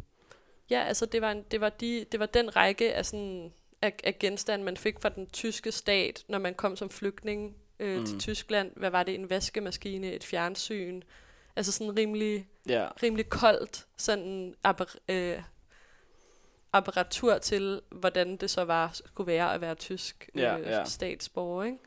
Ja, 0.72 0.82
altså 0.82 1.06
det 1.06 1.22
var, 1.22 1.30
en, 1.30 1.44
det 1.50 1.61
var, 1.61 1.68
de, 1.68 2.04
det 2.12 2.20
var 2.20 2.26
den 2.26 2.56
række 2.56 2.94
af, 2.94 3.06
sådan, 3.06 3.52
af, 3.82 3.94
af 4.04 4.18
genstande, 4.18 4.64
man 4.64 4.76
fik 4.76 5.00
fra 5.00 5.08
den 5.08 5.26
tyske 5.26 5.72
stat, 5.72 6.24
når 6.28 6.38
man 6.38 6.54
kom 6.54 6.76
som 6.76 6.90
flygtning 6.90 7.56
øh, 7.78 7.98
mm. 7.98 8.06
til 8.06 8.18
Tyskland. 8.18 8.72
Hvad 8.76 8.90
var 8.90 9.02
det? 9.02 9.14
En 9.14 9.30
vaskemaskine, 9.30 10.12
et 10.12 10.24
fjernsyn. 10.24 11.02
Altså 11.56 11.72
sådan 11.72 11.96
rimelig, 11.96 12.48
yeah. 12.70 12.90
rimelig 13.02 13.28
koldt, 13.28 13.87
sådan 13.96 14.54
øh, 15.08 15.42
apparatur 16.72 17.38
til, 17.38 17.80
hvordan 17.90 18.37
det 18.37 18.50
så 18.50 18.64
var 18.64 18.90
skulle 19.04 19.26
være 19.26 19.54
at 19.54 19.61
være 19.61 19.74
tysk 19.74 20.30
øh, 20.35 20.42
ja. 20.42 20.85
statsborger. 20.85 21.64
Ikke? 21.64 21.78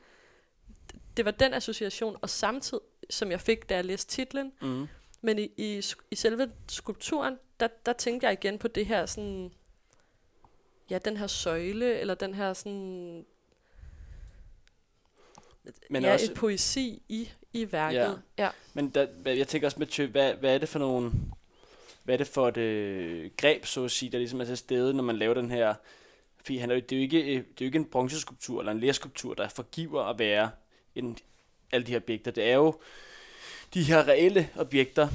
Det 1.17 1.25
var 1.25 1.31
den 1.31 1.53
association, 1.53 2.17
og 2.21 2.29
samtidig, 2.29 2.83
som 3.09 3.31
jeg 3.31 3.41
fik, 3.41 3.69
da 3.69 3.75
jeg 3.75 3.85
læste 3.85 4.11
titlen, 4.11 4.51
mm. 4.61 4.87
Men 5.25 5.39
i, 5.39 5.51
i, 5.57 5.81
i 6.11 6.15
selve 6.15 6.51
skulpturen, 6.67 7.37
der, 7.59 7.67
der 7.85 7.93
tænkte 7.93 8.27
jeg 8.27 8.33
igen 8.33 8.57
på 8.57 8.67
det 8.67 8.85
her 8.85 9.05
sådan, 9.05 9.51
ja, 10.89 10.97
den 10.97 11.17
her 11.17 11.27
søjle, 11.27 11.99
eller 11.99 12.15
den 12.15 12.33
her 12.33 12.53
sådan, 12.53 13.25
men 15.89 16.03
ja, 16.03 16.13
også, 16.13 16.31
et 16.31 16.37
poesi 16.37 17.01
i, 17.09 17.29
i 17.53 17.71
værket. 17.71 18.21
Ja. 18.37 18.43
ja. 18.43 18.49
Men 18.73 18.89
der, 18.89 19.07
jeg 19.25 19.47
tænker 19.47 19.67
også 19.67 19.79
med, 19.79 20.07
hvad, 20.07 20.33
hvad 20.33 20.53
er 20.53 20.57
det 20.57 20.69
for 20.69 20.79
nogle 20.79 21.11
hvad 22.03 22.15
er 22.15 22.17
det 22.17 22.27
for 22.27 22.47
et 22.47 22.57
øh, 22.57 23.31
greb, 23.37 23.65
så 23.65 23.83
at 23.85 23.91
sige, 23.91 24.11
der 24.11 24.17
ligesom 24.17 24.41
er 24.41 24.45
til 24.45 24.57
stede, 24.57 24.93
når 24.93 25.03
man 25.03 25.15
laver 25.15 25.33
den 25.33 25.51
her... 25.51 25.73
Fordi 26.37 26.57
han 26.57 26.71
er, 26.71 26.75
det, 26.75 26.91
er 26.91 26.95
jo 26.95 27.01
ikke, 27.01 27.21
øh, 27.21 27.27
det 27.27 27.37
er 27.37 27.43
jo 27.61 27.65
ikke 27.65 27.77
en 27.77 27.85
bronzeskulptur 27.85 28.59
eller 28.59 28.71
en 28.71 28.79
lærskulptur, 28.79 29.33
der 29.33 29.47
forgiver 29.47 30.03
at 30.03 30.19
være 30.19 30.49
en, 30.95 31.17
alle 31.71 31.87
de 31.87 31.91
her 31.91 31.99
objekter. 31.99 32.31
Det 32.31 32.43
er 32.43 32.55
jo 32.55 32.79
de 33.75 33.83
her 33.83 34.07
reelle 34.07 34.49
objekter, 34.57 35.07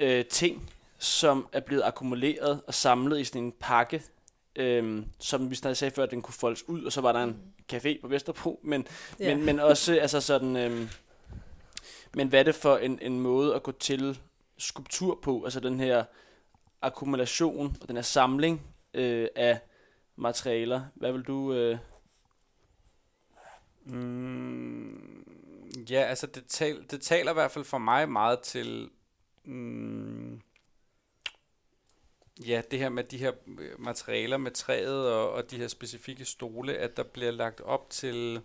øh, 0.00 0.24
ting, 0.24 0.70
som 0.98 1.48
er 1.52 1.60
blevet 1.60 1.82
akkumuleret 1.82 2.60
og 2.66 2.74
samlet 2.74 3.20
i 3.20 3.24
sådan 3.24 3.42
en 3.42 3.52
pakke, 3.60 4.02
øh, 4.56 5.02
som 5.18 5.50
vi 5.50 5.54
snart 5.54 5.76
sagde 5.76 5.94
før, 5.94 6.02
at 6.02 6.10
den 6.10 6.22
kunne 6.22 6.34
foldes 6.34 6.68
ud, 6.68 6.84
og 6.84 6.92
så 6.92 7.00
var 7.00 7.12
der 7.12 7.22
en 7.22 7.36
café 7.72 8.00
på 8.00 8.08
Vesterbro, 8.08 8.60
men, 8.62 8.86
yeah. 9.22 9.36
men, 9.36 9.46
men 9.46 9.60
også 9.60 9.98
altså 9.98 10.20
sådan... 10.20 10.56
Øh, 10.56 10.90
men 12.14 12.28
hvad 12.28 12.40
er 12.40 12.44
det 12.44 12.54
for 12.54 12.76
en, 12.76 12.98
en 13.02 13.20
måde 13.20 13.54
at 13.54 13.62
gå 13.62 13.72
til 13.72 14.18
skulptur 14.58 15.18
på, 15.22 15.44
altså 15.44 15.60
den 15.60 15.80
her 15.80 16.04
akkumulation 16.82 17.76
og 17.80 17.88
den 17.88 17.96
her 17.96 18.02
samling 18.02 18.62
øh, 18.94 19.28
af 19.36 19.58
materialer. 20.16 20.82
Hvad 20.94 21.12
vil 21.12 21.22
du... 21.22 21.52
Øh... 21.52 21.78
Mm, 23.84 25.03
ja, 25.90 26.00
altså 26.00 26.26
det, 26.26 26.46
tal, 26.46 26.84
det 26.90 27.02
taler 27.02 27.30
i 27.30 27.34
hvert 27.34 27.50
fald 27.50 27.64
for 27.64 27.78
mig 27.78 28.08
meget 28.08 28.40
til... 28.40 28.90
Mm, 29.44 30.40
ja, 32.46 32.62
det 32.70 32.78
her 32.78 32.88
med 32.88 33.04
de 33.04 33.18
her 33.18 33.32
materialer 33.78 34.36
med 34.36 34.50
træet 34.50 35.12
og, 35.12 35.32
og 35.32 35.50
de 35.50 35.58
her 35.58 35.68
specifikke 35.68 36.24
stole, 36.24 36.76
at 36.76 36.96
der 36.96 37.02
bliver 37.02 37.30
lagt 37.30 37.60
op 37.60 37.90
til... 37.90 38.40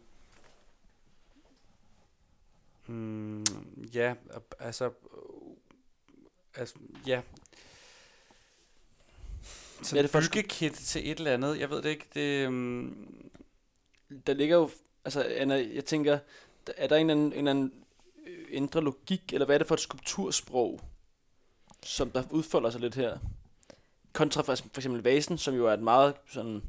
Mm, 2.88 3.44
ja, 3.94 4.14
altså 4.60 4.92
altså, 6.56 6.76
ja. 7.08 7.22
Så 9.82 9.98
er 9.98 10.02
det 10.02 10.12
for 10.12 10.20
byggekit 10.20 10.74
til 10.74 11.12
et 11.12 11.18
eller 11.18 11.34
andet, 11.34 11.60
jeg 11.60 11.70
ved 11.70 11.82
det 11.82 11.90
ikke, 11.90 12.08
det... 12.14 12.48
Um... 12.48 13.16
Der 14.28 14.34
ligger 14.34 14.58
jo, 14.58 14.70
altså 15.06 15.24
Anna, 15.24 15.68
jeg 15.74 15.86
tænker, 15.86 16.20
er 16.78 16.88
der 16.88 16.96
en 16.96 17.10
eller 17.10 17.24
anden, 17.24 17.34
en 17.34 17.38
eller 17.38 17.52
anden 17.52 17.74
øh, 18.28 18.46
indre 18.50 18.82
logik, 18.82 19.34
eller 19.34 19.46
hvad 19.46 19.56
er 19.56 19.58
det 19.58 19.68
for 19.68 19.76
et 19.76 19.82
skulptursprog, 19.82 20.82
som 21.84 22.12
der 22.12 22.24
udfolder 22.32 22.70
sig 22.70 22.82
lidt 22.82 22.96
her? 22.96 23.18
Kontra 24.14 24.42
for, 24.42 24.56
for 24.56 24.78
eksempel 24.78 25.04
vasen, 25.04 25.38
som 25.38 25.56
jo 25.56 25.68
er 25.68 25.74
et 25.74 25.82
meget 25.82 26.16
sådan... 26.28 26.62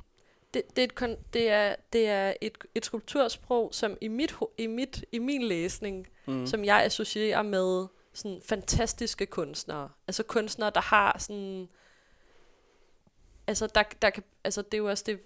Det, 0.55 0.63
det, 0.77 0.79
er, 0.79 0.85
et 0.85 0.95
kon, 0.95 1.17
det 1.33 1.51
er, 1.51 1.77
det 1.93 2.09
er 2.09 2.35
et, 2.41 2.59
et 2.75 2.85
skulptursprog, 2.85 3.69
som 3.73 3.99
i, 4.01 4.09
mit, 4.09 4.35
i, 4.59 4.67
mit, 4.67 5.05
i 5.13 5.19
min 5.19 5.43
læsning, 5.43 6.09
mm. 6.27 6.47
som 6.47 6.65
jeg 6.65 6.83
associerer 6.85 7.43
med 7.43 7.87
sådan 8.13 8.41
fantastiske 8.45 9.27
kunstnere. 9.27 9.89
Altså 10.07 10.23
kunstnere, 10.23 10.71
der 10.75 10.81
har 10.81 11.19
sådan... 11.19 11.69
Altså, 13.47 13.67
der, 13.67 13.83
der 14.03 14.11
kan, 14.11 14.23
altså 14.45 14.63
det 14.63 14.75
er 14.75 14.79
jo 14.79 14.89
også 14.89 15.05
det, 15.07 15.21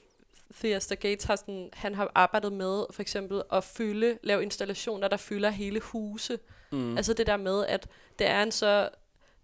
Theaster 0.54 0.94
Gates 0.94 1.24
har 1.24 1.36
sådan, 1.36 1.70
han 1.72 1.94
har 1.94 2.12
arbejdet 2.14 2.52
med, 2.52 2.84
for 2.90 3.02
eksempel 3.02 3.42
at 3.52 3.64
fylde, 3.64 4.18
lave 4.22 4.42
installationer, 4.42 5.08
der 5.08 5.16
fylder 5.16 5.50
hele 5.50 5.80
huse. 5.80 6.38
Mm. 6.72 6.96
Altså 6.96 7.12
det 7.12 7.26
der 7.26 7.36
med, 7.36 7.66
at 7.66 7.88
det 8.18 8.26
er 8.26 8.42
en 8.42 8.52
så 8.52 8.88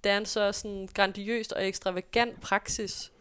det 0.04 0.12
er 0.12 0.18
en 0.18 0.26
så 0.26 0.52
sådan 0.52 0.88
grandiøst 0.94 1.52
og 1.52 1.66
ekstravagant 1.68 2.40
praksis, 2.40 3.12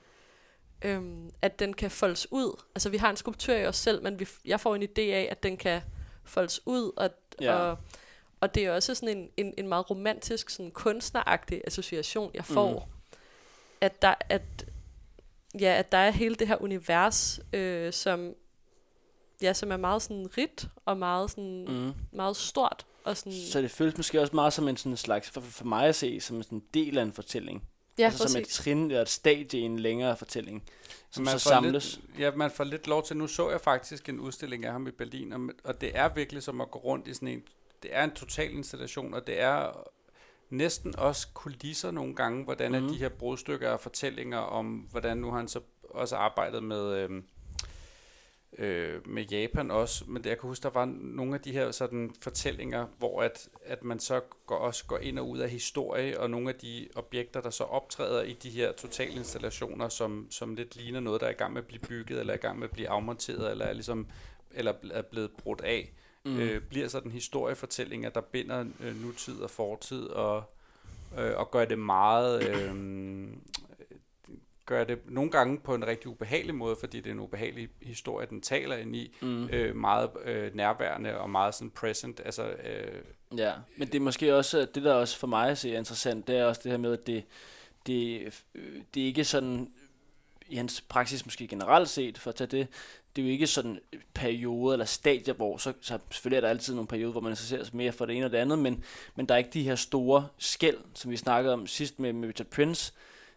øhm, 0.81 1.31
at 1.41 1.59
den 1.59 1.73
kan 1.73 1.91
foldes 1.91 2.31
ud. 2.31 2.61
Altså 2.75 2.89
vi 2.89 2.97
har 2.97 3.09
en 3.09 3.17
skulptur 3.17 3.55
i 3.55 3.65
os 3.65 3.77
selv, 3.77 4.03
men 4.03 4.19
vi, 4.19 4.27
jeg 4.45 4.59
får 4.59 4.75
en 4.75 4.83
idé 4.83 5.01
af, 5.01 5.27
at 5.31 5.43
den 5.43 5.57
kan 5.57 5.81
foldes 6.23 6.61
ud, 6.67 6.91
og, 6.97 7.09
Ja. 7.41 7.55
og, 7.55 7.77
og 8.39 8.55
det 8.55 8.65
er 8.65 8.71
også 8.71 8.95
sådan 8.95 9.17
en, 9.17 9.29
en, 9.37 9.53
en 9.57 9.67
meget 9.67 9.89
romantisk, 9.89 10.49
sådan 10.49 10.71
kunstneragtig 10.71 11.61
association, 11.67 12.31
jeg 12.33 12.45
får. 12.45 12.71
Mm. 12.85 12.91
At, 13.81 14.01
der, 14.01 14.13
at, 14.29 14.65
ja, 15.59 15.75
at 15.77 15.91
der 15.91 15.97
er 15.97 16.11
hele 16.11 16.35
det 16.35 16.47
her 16.47 16.61
univers, 16.61 17.39
øh, 17.53 17.93
som, 17.93 18.33
ja, 19.41 19.53
som 19.53 19.71
er 19.71 19.77
meget 19.77 20.01
sådan 20.01 20.27
rigt, 20.37 20.67
og 20.85 20.97
meget, 20.97 21.29
sådan, 21.31 21.65
mm. 21.69 21.93
Meget 22.11 22.37
stort. 22.37 22.85
Og 23.03 23.17
sådan, 23.17 23.33
Så 23.51 23.61
det 23.61 23.71
føles 23.71 23.97
måske 23.97 24.21
også 24.21 24.35
meget 24.35 24.53
som 24.53 24.67
en 24.67 24.77
sådan 24.77 24.97
slags, 24.97 25.29
for, 25.29 25.41
for 25.41 25.65
mig 25.65 25.87
at 25.87 25.95
se, 25.95 26.21
som 26.21 26.37
en 26.37 26.43
sådan 26.43 26.63
del 26.73 26.97
af 26.97 27.03
en 27.03 27.13
fortælling. 27.13 27.63
ja, 27.97 28.05
altså 28.05 28.27
som 28.27 28.41
et 28.41 28.47
trin 28.47 28.85
eller 28.85 29.01
et 29.01 29.09
stadie 29.09 29.59
i 29.59 29.63
en 29.63 29.79
længere 29.79 30.17
fortælling, 30.17 30.63
som 31.11 31.23
man 31.23 31.39
så 31.39 31.49
samles. 31.49 31.99
Lidt, 32.07 32.19
ja, 32.19 32.31
man 32.31 32.51
får 32.51 32.63
lidt 32.63 32.87
lov 32.87 33.05
til. 33.05 33.17
Nu 33.17 33.27
så 33.27 33.49
jeg 33.49 33.61
faktisk 33.61 34.09
en 34.09 34.19
udstilling 34.19 34.65
af 34.65 34.71
ham 34.71 34.87
i 34.87 34.91
Berlin, 34.91 35.33
og, 35.33 35.49
og 35.63 35.81
det 35.81 35.91
er 35.93 36.09
virkelig 36.09 36.43
som 36.43 36.61
at 36.61 36.71
gå 36.71 36.79
rundt 36.79 37.07
i 37.07 37.13
sådan 37.13 37.27
en... 37.27 37.43
Det 37.83 37.91
er 37.93 38.03
en 38.03 38.11
total 38.11 38.51
installation, 38.51 39.13
og 39.13 39.27
det 39.27 39.41
er 39.41 39.87
næsten 40.49 40.95
også 40.97 41.27
kulisser 41.33 41.91
nogle 41.91 42.15
gange, 42.15 42.43
hvordan 42.43 42.71
mm. 42.71 42.77
Mhm. 42.77 42.85
er 42.85 42.91
de 42.91 42.97
her 42.97 43.09
brudstykker 43.09 43.69
og 43.69 43.79
fortællinger 43.79 44.37
om, 44.37 44.87
hvordan 44.91 45.17
nu 45.17 45.29
har 45.31 45.37
han 45.37 45.47
så 45.47 45.59
også 45.83 46.15
arbejdet 46.15 46.63
med... 46.63 46.97
Øhm, 46.97 47.23
øh, 48.57 49.07
med 49.07 49.23
Japan 49.23 49.71
også, 49.71 50.03
men 50.07 50.25
jeg 50.25 50.39
kan 50.39 50.47
huske, 50.47 50.63
der 50.63 50.69
var 50.69 50.85
nogle 51.01 51.35
af 51.35 51.41
de 51.41 51.51
her 51.51 51.71
sådan 51.71 52.11
fortællinger, 52.21 52.87
hvor 52.97 53.21
at, 53.21 53.49
at 53.65 53.83
man 53.83 53.99
så 53.99 54.21
går, 54.45 54.55
også 54.55 54.85
går 54.85 54.97
ind 54.97 55.19
og 55.19 55.29
ud 55.29 55.39
af 55.39 55.49
historie, 55.49 56.19
og 56.19 56.29
nogle 56.29 56.49
af 56.49 56.55
de 56.55 56.87
objekter, 56.95 57.41
der 57.41 57.49
så 57.49 57.63
optræder 57.63 58.23
i 58.23 58.33
de 58.33 58.49
her 58.49 58.71
totalinstallationer, 58.71 59.89
som, 59.89 60.27
som 60.29 60.55
lidt 60.55 60.75
ligner 60.75 60.99
noget, 60.99 61.21
der 61.21 61.27
er 61.27 61.31
i 61.31 61.33
gang 61.33 61.53
med 61.53 61.61
at 61.61 61.67
blive 61.67 61.81
bygget, 61.81 62.19
eller 62.19 62.33
er 62.33 62.37
i 62.37 62.41
gang 62.41 62.59
med 62.59 62.67
at 62.67 62.73
blive 62.73 62.89
afmonteret, 62.89 63.51
eller 63.51 63.65
er, 63.65 63.73
ligesom, 63.73 64.07
eller 64.51 64.73
er 64.91 65.01
blevet 65.01 65.31
brudt 65.31 65.61
af, 65.61 65.93
mm. 66.29 66.39
øh, 66.39 66.61
bliver 66.61 66.87
sådan 66.87 67.11
historiefortællinger, 67.11 68.09
der 68.09 68.21
binder 68.21 68.65
øh, 68.79 69.01
nutid 69.01 69.39
og 69.41 69.49
fortid, 69.49 70.03
og, 70.03 70.43
øh, 71.19 71.31
og 71.37 71.51
gør 71.51 71.65
det 71.65 71.79
meget... 71.79 72.49
Øh, 72.49 72.75
gør 74.65 74.83
det 74.83 74.99
nogle 75.05 75.31
gange 75.31 75.59
på 75.59 75.75
en 75.75 75.87
rigtig 75.87 76.07
ubehagelig 76.07 76.55
måde, 76.55 76.75
fordi 76.79 76.97
det 76.97 77.07
er 77.07 77.11
en 77.11 77.19
ubehagelig 77.19 77.69
historie, 77.81 78.27
den 78.29 78.41
taler 78.41 78.75
ind 78.75 78.95
i, 78.95 79.17
Mm. 79.21 79.49
øh, 79.49 79.75
meget 79.75 80.09
øh, 80.25 80.55
nærværende 80.55 81.17
og 81.17 81.29
meget 81.29 81.55
sådan 81.55 81.69
present. 81.71 82.21
Altså, 82.25 82.43
øh, 82.49 83.01
Ja, 83.37 83.53
men 83.77 83.87
det 83.87 83.95
er 83.95 83.99
måske 83.99 84.35
også, 84.35 84.67
det 84.75 84.83
der 84.83 84.93
også 84.93 85.17
for 85.17 85.27
mig 85.27 85.51
er 85.51 85.77
interessant, 85.77 86.27
det 86.27 86.37
er 86.37 86.45
også 86.45 86.61
det 86.63 86.71
her 86.71 86.77
med, 86.77 86.93
at 86.93 87.07
det, 87.07 87.23
det, 87.85 88.21
øh, 88.55 88.81
det 88.93 89.03
er 89.03 89.07
ikke 89.07 89.23
sådan, 89.23 89.71
i 90.47 90.55
hans 90.55 90.81
praksis 90.81 91.25
måske 91.25 91.47
generelt 91.47 91.89
set, 91.89 92.17
for 92.17 92.29
at 92.29 92.35
tage 92.35 92.47
det, 92.47 92.67
det 93.15 93.21
er 93.21 93.25
jo 93.25 93.31
ikke 93.31 93.47
sådan 93.47 93.79
perioder 94.13 94.73
eller 94.73 94.85
stadier, 94.85 95.33
hvor 95.33 95.57
så, 95.57 95.73
så 95.81 95.99
selvfølgelig 96.11 96.37
er 96.37 96.41
der 96.41 96.49
altid 96.49 96.73
nogle 96.73 96.87
perioder, 96.87 97.11
hvor 97.11 97.21
man 97.21 97.31
interesserer 97.31 97.63
sig 97.63 97.75
mere 97.75 97.91
for 97.91 98.05
det 98.05 98.15
ene 98.15 98.25
og 98.25 98.31
det 98.31 98.37
andet, 98.37 98.59
men, 98.59 98.83
men 99.15 99.25
der 99.25 99.33
er 99.33 99.37
ikke 99.37 99.49
de 99.49 99.63
her 99.63 99.75
store 99.75 100.27
skæld, 100.37 100.77
som 100.93 101.11
vi 101.11 101.17
snakkede 101.17 101.53
om 101.53 101.67
sidst 101.67 101.99
med, 101.99 102.13
med 102.13 102.27
Richard 102.27 102.47
Prince. 102.47 102.93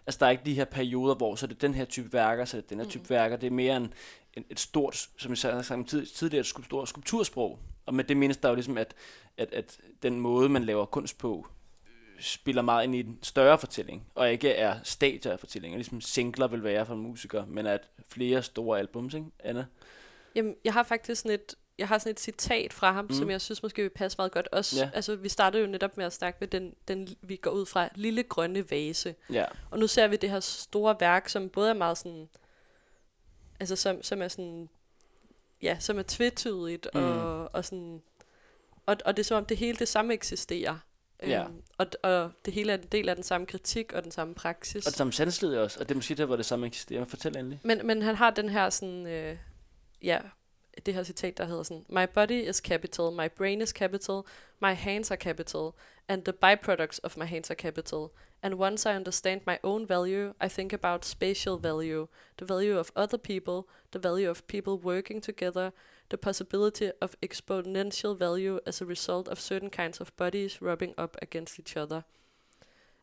Altså 0.07 0.19
der 0.21 0.27
er 0.27 0.31
ikke 0.31 0.45
de 0.45 0.55
her 0.55 0.65
perioder, 0.65 1.15
hvor 1.15 1.35
så 1.35 1.47
er 1.47 1.49
det 1.49 1.63
den 1.63 1.75
her 1.75 1.85
type 1.85 2.13
værker, 2.13 2.45
så 2.45 2.57
er 2.57 2.61
det 2.61 2.71
den 2.71 2.79
her 2.79 2.87
type 2.87 3.11
værker. 3.11 3.37
Det 3.37 3.47
er 3.47 3.51
mere 3.51 3.77
en, 3.77 3.95
en, 4.35 4.45
et 4.51 4.61
stort, 4.61 5.09
som 5.19 5.31
jeg 5.31 5.39
sagde 5.39 5.85
tidligere, 6.05 6.41
et 6.41 6.47
stort 6.47 6.89
skulptursprog. 6.89 7.59
Og 7.87 7.95
med 7.95 8.05
det 8.05 8.17
menes 8.17 8.37
der 8.37 8.49
jo 8.49 8.55
ligesom, 8.55 8.79
at, 8.79 8.95
at, 9.37 9.53
at 9.53 9.79
den 10.03 10.21
måde, 10.21 10.49
man 10.49 10.65
laver 10.65 10.85
kunst 10.85 11.19
på, 11.19 11.47
spiller 12.23 12.63
meget 12.63 12.85
ind 12.85 12.95
i 12.95 13.01
en 13.01 13.19
større 13.23 13.59
fortælling, 13.59 14.07
og 14.15 14.33
ikke 14.33 14.51
er 14.51 14.79
stadier 14.83 15.33
af 15.33 15.41
fortællinger, 15.41 15.79
ligesom 15.79 16.01
singler 16.01 16.49
vil 16.49 16.65
være 16.65 16.87
for 16.87 16.95
en 16.95 17.01
musiker, 17.01 17.47
men 17.47 17.67
at 17.67 17.89
flere 18.09 18.43
store 18.43 18.79
albums, 18.79 19.15
ikke, 19.15 19.27
Anna? 19.41 19.67
Jamen, 20.35 20.57
jeg 20.65 20.73
har 20.73 20.83
faktisk 20.83 21.21
sådan 21.23 21.35
et, 21.35 21.55
jeg 21.79 21.89
har 21.89 21.99
sådan 21.99 22.11
et 22.11 22.21
citat 22.21 22.73
fra 22.73 22.93
ham, 22.93 23.05
Mm. 23.05 23.13
som 23.15 23.31
jeg 23.31 23.41
synes 23.41 23.63
måske 23.63 23.83
vil 23.83 23.91
passe 23.91 24.17
meget 24.19 24.33
godt. 24.33 24.49
Også, 24.53 24.77
Ja. 24.85 24.91
altså, 24.95 25.17
vi 25.17 25.29
startede 25.29 25.63
jo 25.63 25.69
netop 25.69 25.97
med 25.97 26.05
at 26.05 26.13
snakke 26.13 26.37
med 26.41 26.49
den, 26.49 26.75
den, 26.89 27.09
vi 27.23 27.37
går 27.37 27.51
ud 27.51 27.67
fra, 27.67 27.89
lille 27.95 28.23
grønne 28.23 28.71
vase. 28.71 29.15
Ja. 29.33 29.45
Og 29.71 29.79
nu 29.79 29.87
ser 29.87 30.09
vi 30.09 30.17
det 30.17 30.31
her 30.31 30.41
store 30.41 30.97
værk, 31.01 31.29
som 31.29 31.49
både 31.49 31.71
er 31.71 31.75
meget 31.75 31.99
sådan, 31.99 32.29
altså 33.61 33.77
som, 33.77 34.03
som 34.03 34.23
er 34.23 34.29
sådan, 34.29 34.69
ja, 35.63 35.77
som 35.81 35.99
er 35.99 36.05
tvetydigt, 36.09 36.87
mm. 36.95 37.01
og, 37.03 37.55
og 37.55 37.65
sådan, 37.65 38.03
og, 38.87 38.97
og 39.05 39.17
det 39.17 39.23
er 39.23 39.25
som 39.25 39.37
om 39.37 39.45
det 39.45 39.57
hele 39.57 39.79
det 39.79 39.89
samme 39.89 40.15
eksisterer. 40.15 40.79
Ja. 41.27 41.45
Øhm, 41.45 41.63
og, 41.79 41.87
og 42.03 42.31
det 42.45 42.55
hele 42.55 42.73
er 42.73 42.77
en 42.77 42.83
del 42.93 43.09
af 43.09 43.15
den 43.15 43.25
samme 43.25 43.47
kritik 43.47 43.93
og 43.93 44.03
den 44.03 44.13
samme 44.13 44.35
praksis. 44.35 44.87
Og 44.87 44.91
det 44.91 44.99
samme 44.99 45.13
sandslid 45.13 45.57
også, 45.57 45.81
og 45.81 45.89
det 45.89 45.95
er 45.95 45.97
måske 45.97 46.15
der, 46.15 46.25
hvor 46.25 46.37
det 46.37 46.47
samme 46.47 46.67
eksisterer. 46.67 47.05
Fortæl 47.05 47.37
endelig. 47.37 47.61
Men, 47.65 47.87
men 47.87 48.03
han 48.03 48.15
har 48.15 48.31
den 48.31 48.49
her 48.49 48.71
sådan, 48.71 49.07
øh, 49.07 49.37
ja, 50.03 50.19
det 50.87 50.95
her 50.95 51.03
citat, 51.03 51.39
der 51.39 51.45
hedder 51.45 51.63
sådan, 51.63 51.85
My 51.89 52.07
body 52.15 52.49
is 52.49 52.57
capital, 52.57 53.13
my 53.13 53.29
brain 53.37 53.61
is 53.63 53.69
capital, 53.69 54.23
my 54.63 54.73
hands 54.73 55.11
are 55.11 55.19
capital, 55.19 55.71
and 56.09 56.25
the 56.25 56.33
byproducts 56.33 56.99
of 57.03 57.17
my 57.17 57.25
hands 57.25 57.51
are 57.51 57.57
capital. 57.57 58.09
And 58.43 58.55
once 58.55 58.87
I 58.87 58.97
understand 58.97 59.41
my 59.47 59.59
own 59.63 59.89
value, 59.89 60.35
I 60.41 60.49
think 60.49 60.73
about 60.73 61.05
spatial 61.05 61.59
value, 61.59 62.09
the 62.39 62.45
value 62.45 62.79
of 62.79 62.91
other 62.97 63.19
people, 63.19 63.69
the 63.93 64.01
value 64.01 64.31
of 64.31 64.47
people 64.47 64.79
working 64.79 65.21
together, 65.21 65.73
the 66.13 66.19
possibility 66.19 66.89
of 67.01 67.15
exponential 67.27 68.19
value 68.19 68.59
as 68.67 68.83
a 68.83 68.85
result 68.85 69.29
of 69.29 69.39
certain 69.41 69.71
kinds 69.71 70.01
of 70.01 70.09
bodies 70.17 70.63
rubbing 70.63 70.95
up 71.03 71.17
against 71.23 71.59
each 71.59 71.77
other. 71.79 72.01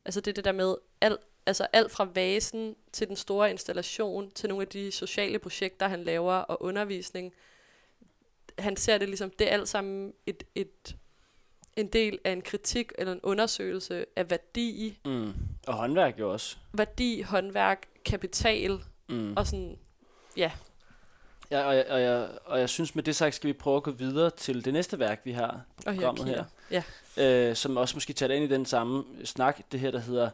Altså 0.06 0.22
det 0.22 0.32
er 0.32 0.34
det 0.34 0.46
der 0.46 0.52
med, 0.52 0.76
alt, 1.02 1.20
altså 1.46 1.68
alt 1.74 1.92
fra 1.92 2.08
vasen 2.16 2.76
til 2.92 3.08
den 3.08 3.16
store 3.16 3.52
installation, 3.52 4.32
til 4.32 4.50
nogle 4.50 4.62
af 4.62 4.68
de 4.68 4.92
sociale 4.92 5.40
projekter, 5.40 5.88
han 5.88 6.04
laver, 6.04 6.34
og 6.34 6.62
undervisning. 6.64 7.34
Han 8.60 8.76
ser 8.78 8.98
det 8.98 9.08
ligesom, 9.10 9.30
det 9.30 9.48
er 9.48 9.52
alt 9.54 9.70
sammen 9.70 10.14
et, 10.26 10.44
et, 10.56 10.96
en 11.78 11.88
del 11.88 12.20
af 12.24 12.32
en 12.32 12.42
kritik 12.42 12.92
eller 12.98 13.14
en 13.14 13.20
undersøgelse 13.24 14.06
af 14.16 14.30
værdi, 14.30 15.00
Mm. 15.06 15.34
Og 15.68 15.74
håndværk 15.74 16.20
jo 16.20 16.32
også. 16.32 16.58
værdi, 16.74 17.22
håndværk, 17.22 17.88
kapital, 18.06 18.80
Mm. 19.10 19.34
og 19.38 19.48
sådan, 19.48 19.80
ja, 20.38 20.52
Ja, 21.52 21.64
og, 21.64 21.76
jeg, 21.76 21.86
og, 21.90 22.02
jeg, 22.02 22.28
og 22.46 22.60
jeg 22.60 22.70
synes 22.70 22.96
med 22.96 23.04
det 23.04 23.16
sagt, 23.16 23.36
skal 23.36 23.48
vi 23.48 23.54
prøve 23.54 23.78
at 23.78 23.84
gå 23.84 23.92
videre 23.92 24.30
til 24.30 24.66
det 24.66 24.74
næste 24.74 25.00
værk, 25.00 25.22
vi 25.24 25.32
har 25.32 25.62
på 25.86 25.92
her 25.92 26.02
programmet 26.02 26.26
her. 26.26 26.44
Ja. 27.18 27.50
øh, 27.50 27.56
som 27.56 27.78
også 27.78 27.96
måske 27.96 28.14
tager 28.14 28.34
ind 28.34 28.44
i 28.44 28.48
den 28.48 28.66
samme 28.66 29.04
snak, 29.24 29.62
det 29.72 29.80
her, 29.80 29.92
der 29.92 30.00
hedder 30.00 30.30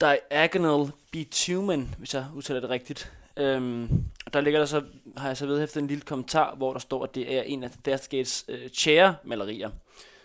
Diagonal 0.00 0.92
Bitumen, 1.12 1.94
hvis 1.98 2.14
jeg 2.14 2.26
udtaler 2.34 2.60
det 2.60 2.70
rigtigt. 2.70 3.12
Øhm, 3.36 4.04
der 4.32 4.40
ligger 4.40 4.60
der 4.60 4.66
så, 4.66 4.82
har 5.16 5.26
jeg 5.26 5.36
så 5.36 5.46
vedhæftet 5.46 5.80
en 5.80 5.86
lille 5.86 6.02
kommentar, 6.02 6.54
hvor 6.54 6.72
der 6.72 6.80
står, 6.80 7.04
at 7.04 7.14
det 7.14 7.36
er 7.36 7.42
en 7.42 7.64
af 7.64 7.70
Deathgates 7.84 8.44
øh, 8.48 8.68
chair-malerier, 8.68 9.70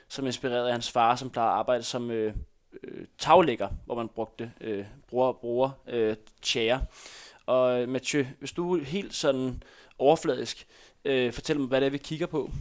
som 0.10 0.26
er 0.26 0.28
inspireret 0.28 0.66
af 0.66 0.72
hans 0.72 0.92
far, 0.92 1.16
som 1.16 1.30
plejer 1.30 1.50
at 1.50 1.58
arbejde 1.58 1.84
som 1.84 2.12
øh, 2.12 2.34
øh, 2.84 3.06
taglægger, 3.20 3.70
hvor 3.86 3.96
man 3.96 4.08
brugte, 4.08 4.52
øh, 4.62 4.86
bruger, 5.08 5.34
bruger 5.34 5.70
øh, 5.88 6.16
chair. 6.44 6.78
Og 7.46 7.82
øh, 7.82 7.90
Mathieu, 7.90 8.26
hvis 8.40 8.52
du 8.52 8.76
er 8.78 8.84
helt 8.84 9.14
sådan 9.14 9.64
overfladisk, 9.98 10.68
øh, 11.06 11.34
fortæl 11.34 11.60
mig, 11.60 11.68
hvad 11.68 11.82
det 11.82 11.88
er, 11.88 11.92
vi 11.92 11.98
kigger 11.98 12.28
på. 12.28 12.52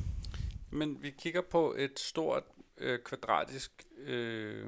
Men 0.71 1.03
vi 1.03 1.11
kigger 1.11 1.41
på 1.41 1.75
et 1.79 2.01
stort 2.01 2.43
øh, 2.79 2.99
kvadratisk 2.99 3.85
øh, 3.99 4.67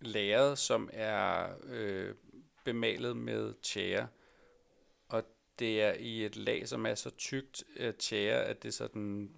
lærred, 0.00 0.56
som 0.56 0.90
er 0.92 1.48
øh, 1.64 2.14
bemalet 2.64 3.16
med 3.16 3.54
tjære. 3.62 4.08
Og 5.08 5.22
det 5.58 5.82
er 5.82 5.92
i 5.92 6.24
et 6.24 6.36
lag, 6.36 6.68
som 6.68 6.86
er 6.86 6.94
så 6.94 7.10
tykt 7.10 7.64
af 7.76 7.94
tjære, 7.94 8.44
at 8.44 8.62
det 8.62 8.74
sådan, 8.74 9.30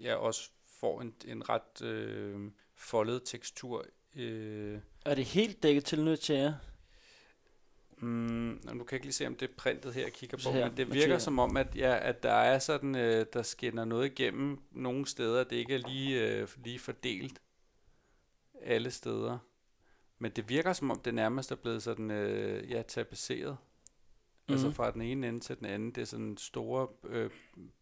ja, 0.00 0.14
også 0.14 0.50
får 0.80 1.00
en, 1.00 1.14
en 1.24 1.48
ret 1.48 1.82
øh, 1.82 2.50
foldet 2.74 3.22
tekstur. 3.24 3.84
Øh, 4.16 4.78
Er 5.04 5.14
det 5.14 5.24
helt 5.24 5.62
dækket 5.62 5.84
til 5.84 6.04
nødt 6.04 6.22
chair? 6.22 6.52
Mm, 8.00 8.08
nu 8.08 8.58
kan 8.64 8.78
jeg 8.78 8.92
ikke 8.92 9.06
lige 9.06 9.12
se, 9.12 9.26
om 9.26 9.34
det 9.36 9.50
er 9.50 9.54
printet 9.56 9.94
her, 9.94 10.02
jeg 10.02 10.12
kigger 10.12 10.36
på, 10.36 10.50
her, 10.52 10.68
men 10.68 10.76
det 10.76 10.94
virker 10.94 11.18
som 11.18 11.38
om, 11.38 11.56
at, 11.56 11.76
ja, 11.76 11.98
at 12.08 12.22
der 12.22 12.32
er 12.32 12.58
sådan, 12.58 12.94
øh, 12.96 13.26
der 13.32 13.42
skinner 13.42 13.84
noget 13.84 14.06
igennem 14.06 14.58
nogle 14.72 15.06
steder, 15.06 15.44
det 15.44 15.56
ikke 15.56 15.74
er 15.74 15.88
lige, 15.88 16.36
øh, 16.40 16.48
lige 16.64 16.78
fordelt 16.78 17.40
alle 18.62 18.90
steder. 18.90 19.38
Men 20.18 20.30
det 20.30 20.48
virker 20.48 20.72
som 20.72 20.90
om, 20.90 21.00
det 21.00 21.14
nærmest 21.14 21.52
er 21.52 21.56
blevet 21.56 21.82
sådan, 21.82 22.10
øh, 22.10 22.70
ja, 22.70 22.82
tapetseret. 22.82 23.56
Mm. 24.48 24.52
Altså 24.52 24.66
Mhm. 24.66 24.74
fra 24.74 24.90
den 24.90 25.02
ene 25.02 25.28
ende 25.28 25.40
til 25.40 25.58
den 25.58 25.66
anden. 25.66 25.90
Det 25.90 26.00
er 26.00 26.04
sådan 26.04 26.36
store 26.36 26.88
øh, 27.04 27.30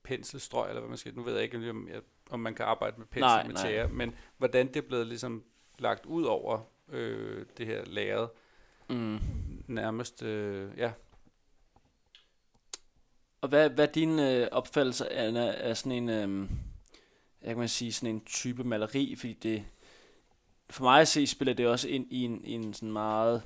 penselstrøg, 0.03 0.69
eller 0.69 0.81
hvad 0.81 0.89
man 0.89 0.99
skal, 0.99 1.15
nu 1.15 1.23
ved 1.23 1.35
jeg 1.35 1.43
ikke, 1.43 1.71
om, 1.71 1.89
jeg, 1.89 2.01
om 2.31 2.41
man 2.41 2.55
kan 2.55 2.65
arbejde 2.65 2.95
med 2.99 3.07
pensel 3.07 3.21
Nej, 3.21 3.47
med 3.47 3.57
tjære, 3.57 3.89
men 3.89 4.15
hvordan 4.39 4.67
det 4.67 4.77
er 4.77 4.83
blevet 4.89 5.07
ligesom 5.07 5.45
lagt 5.79 6.07
ud 6.07 6.25
over 6.25 6.61
øh, 6.89 7.47
det 7.59 7.67
her 7.67 7.85
lærred 7.85 8.27
Mm. 8.91 9.19
Nærmest, 9.67 10.23
øh, 10.23 10.79
ja. 10.79 10.93
Og 13.41 13.49
hvad, 13.49 13.71
hvad 13.71 13.89
er 13.89 13.93
din 13.93 14.19
øh, 14.19 14.49
opfattelse 14.53 15.13
af, 15.13 15.55
af 15.69 15.77
sådan 15.77 15.93
en, 15.93 16.09
øh, 16.09 16.49
jeg 17.43 17.49
kan 17.49 17.59
man 17.59 17.69
sige, 17.69 17.93
sådan 17.93 18.15
en 18.15 18.25
type 18.25 18.65
maleri, 18.65 19.17
fordi 19.17 19.33
det, 19.33 19.65
for 20.71 20.85
mig 20.85 21.01
at 21.01 21.09
se, 21.09 21.27
spiller 21.27 21.55
det 21.55 21.67
også 21.67 21.89
ind 21.89 22.07
i 22.11 22.25
en, 22.25 22.45
i 22.45 22.53
en 22.53 22.75
sådan 22.75 22.93
meget, 22.93 23.43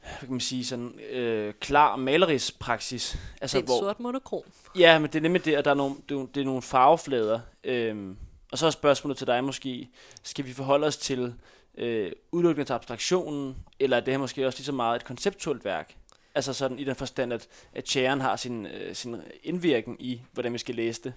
hvad 0.00 0.20
kan 0.20 0.30
man 0.30 0.40
sige, 0.40 0.64
sådan 0.64 0.98
øh, 1.00 1.54
klar 1.60 1.96
malerisk 1.96 2.58
praksis. 2.58 3.18
Altså, 3.40 3.60
det 3.60 3.68
er 3.68 3.74
et 3.74 3.80
sort 3.80 4.00
monokrom. 4.00 4.42
Ja, 4.78 4.98
men 4.98 5.10
det 5.10 5.18
er 5.18 5.22
nemlig 5.22 5.44
det, 5.44 5.54
at 5.54 5.64
der 5.64 5.70
er 5.70 5.74
nogle, 5.74 5.96
det, 6.08 6.16
er, 6.16 6.26
det 6.34 6.40
er 6.40 6.44
nogle 6.44 6.62
farveflader. 6.62 7.40
Øhm, 7.64 8.16
og 8.52 8.58
så 8.58 8.66
er 8.66 8.70
spørgsmålet 8.70 9.18
til 9.18 9.26
dig 9.26 9.44
måske, 9.44 9.88
skal 10.22 10.46
vi 10.46 10.52
forholde 10.52 10.86
os 10.86 10.96
til 10.96 11.34
øh, 11.78 12.12
udelukkende 12.32 12.64
til 12.64 12.72
abstraktionen, 12.72 13.56
eller 13.80 13.96
er 13.96 14.00
det 14.00 14.12
her 14.12 14.18
måske 14.18 14.46
også 14.46 14.58
lige 14.58 14.66
så 14.66 14.72
meget 14.72 14.96
et 14.96 15.04
konceptuelt 15.04 15.64
værk? 15.64 15.96
Altså 16.34 16.52
sådan 16.52 16.78
i 16.78 16.84
den 16.84 16.94
forstand, 16.94 17.32
at, 17.32 17.48
at 17.74 17.88
Chæren 17.88 18.20
har 18.20 18.36
sin, 18.36 18.66
øh, 18.66 18.94
sin 18.94 19.16
indvirken 19.42 19.96
i, 19.98 20.22
hvordan 20.32 20.52
vi 20.52 20.58
skal 20.58 20.74
læse 20.74 21.02
det. 21.02 21.14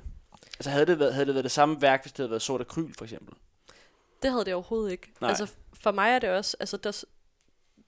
Altså 0.60 0.69
havde 0.69 0.86
det, 0.86 1.00
været, 1.00 1.13
havde 1.13 1.26
det 1.26 1.36
været 1.36 1.43
det 1.43 1.52
samme 1.52 1.82
værk, 1.82 2.04
hvis 2.04 2.12
det 2.12 2.17
havde 2.17 2.30
været 2.30 2.41
sort 2.41 2.62
akryl 2.62 2.93
for 2.97 3.06
eksempel? 3.06 3.36
Det 4.21 4.32
havde 4.32 4.45
det 4.45 4.54
overhovedet 4.54 4.91
ikke. 4.91 5.12
Nej. 5.21 5.30
Altså 5.30 5.47
for 5.74 5.91
mig 5.91 6.12
er 6.12 6.19
det 6.19 6.30
også, 6.30 6.58
altså 6.60 6.78
der, 6.78 7.04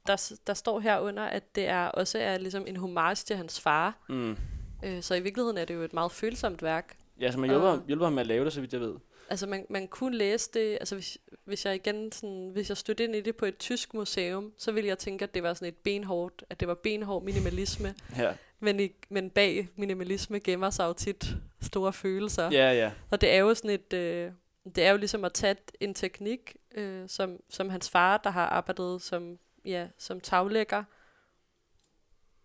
der, 0.08 0.34
der 0.48 0.54
står 0.54 0.80
herunder, 0.80 1.24
at 1.24 1.56
det 1.56 1.68
er 1.68 1.86
også 1.86 2.20
er 2.20 2.38
ligesom 2.38 2.68
en 2.68 2.76
homage 2.76 3.16
til 3.16 3.36
hans 3.36 3.60
far. 3.60 3.98
Mm. 4.10 4.38
Øh, 4.84 5.04
så 5.04 5.16
i 5.16 5.20
virkeligheden 5.20 5.58
er 5.58 5.66
det 5.66 5.74
jo 5.74 5.82
et 5.82 5.94
meget 5.94 6.12
følsomt 6.12 6.64
værk. 6.64 6.98
Ja, 7.20 7.32
så 7.32 7.40
man 7.40 7.50
hjælper, 7.50 7.68
og, 7.68 7.84
hjælper 7.88 8.06
ham 8.06 8.14
med 8.14 8.22
at 8.22 8.28
lave 8.28 8.46
det, 8.46 8.54
så 8.54 8.62
vidt 8.62 8.74
jeg 8.74 8.82
ved. 8.82 8.96
Altså 9.34 9.48
man, 9.48 9.66
man 9.70 9.88
kunne 9.88 10.18
læse 10.18 10.50
det, 10.54 10.74
altså 10.80 10.96
hvis, 10.96 11.18
hvis 11.46 11.66
jeg 11.66 11.76
igen 11.76 12.12
sådan, 12.12 12.50
hvis 12.54 12.70
jeg 12.70 12.78
stødte 12.78 13.04
ind 13.04 13.16
i 13.16 13.22
det 13.22 13.36
på 13.36 13.46
et 13.46 13.58
tysk 13.58 13.94
museum, 13.94 14.54
så 14.58 14.72
ville 14.72 14.88
jeg 14.88 14.98
tænke, 14.98 15.24
at 15.24 15.34
det 15.34 15.44
var 15.44 15.54
sådan 15.54 15.68
et 15.68 15.78
benhårdt, 15.78 16.44
at 16.50 16.60
det 16.60 16.68
var 16.68 16.74
benhård 16.74 17.24
minimalisme. 17.24 17.96
ja. 18.18 18.34
Men, 18.60 18.80
i, 18.80 18.90
men 19.10 19.30
bag 19.30 19.70
minimalisme 19.76 20.40
gemmer 20.40 20.70
sig 20.70 20.86
jo 20.86 20.94
tit 20.94 21.36
store 21.62 21.94
følelser. 21.94 22.50
Ja, 22.52 22.74
ja. 22.74 22.92
Og 23.10 23.22
det 23.22 23.32
er 23.32 23.38
jo 23.38 23.54
sådan 23.54 23.70
et, 23.70 23.94
øh, 23.94 24.32
det 24.76 24.84
er 24.84 24.92
jo 24.92 24.98
ligesom 24.98 25.26
at 25.26 25.34
tage 25.34 25.56
en 25.80 25.94
teknik, 25.94 26.56
øh, 26.76 27.10
som, 27.10 27.40
som 27.50 27.70
hans 27.70 27.90
far, 27.90 28.18
der 28.18 28.30
har 28.30 28.46
arbejdet 28.46 29.02
som, 29.02 29.40
ja, 29.66 29.88
som 29.98 30.20
taglægger, 30.20 30.84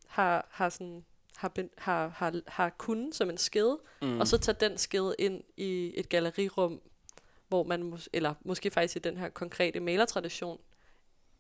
har, 0.07 0.49
har 0.51 0.69
sådan 0.69 1.05
har, 1.39 1.49
ben, 1.49 1.71
har, 1.79 2.09
har, 2.09 2.41
har 2.47 2.71
kunnet 2.71 3.15
som 3.15 3.31
en 3.31 3.39
skede, 3.39 3.79
mm. 4.03 4.21
og 4.21 4.29
så 4.29 4.39
tage 4.39 4.57
den 4.61 4.79
skede 4.79 5.15
ind 5.19 5.43
i 5.57 5.93
et 5.97 6.09
gallerirum, 6.09 6.81
hvor 7.49 7.63
man, 7.63 7.93
mås- 7.93 8.09
eller 8.13 8.35
måske 8.45 8.71
faktisk 8.71 8.97
i 8.97 8.99
den 8.99 9.17
her 9.17 9.29
konkrete 9.29 9.81
malertradition, 9.81 10.61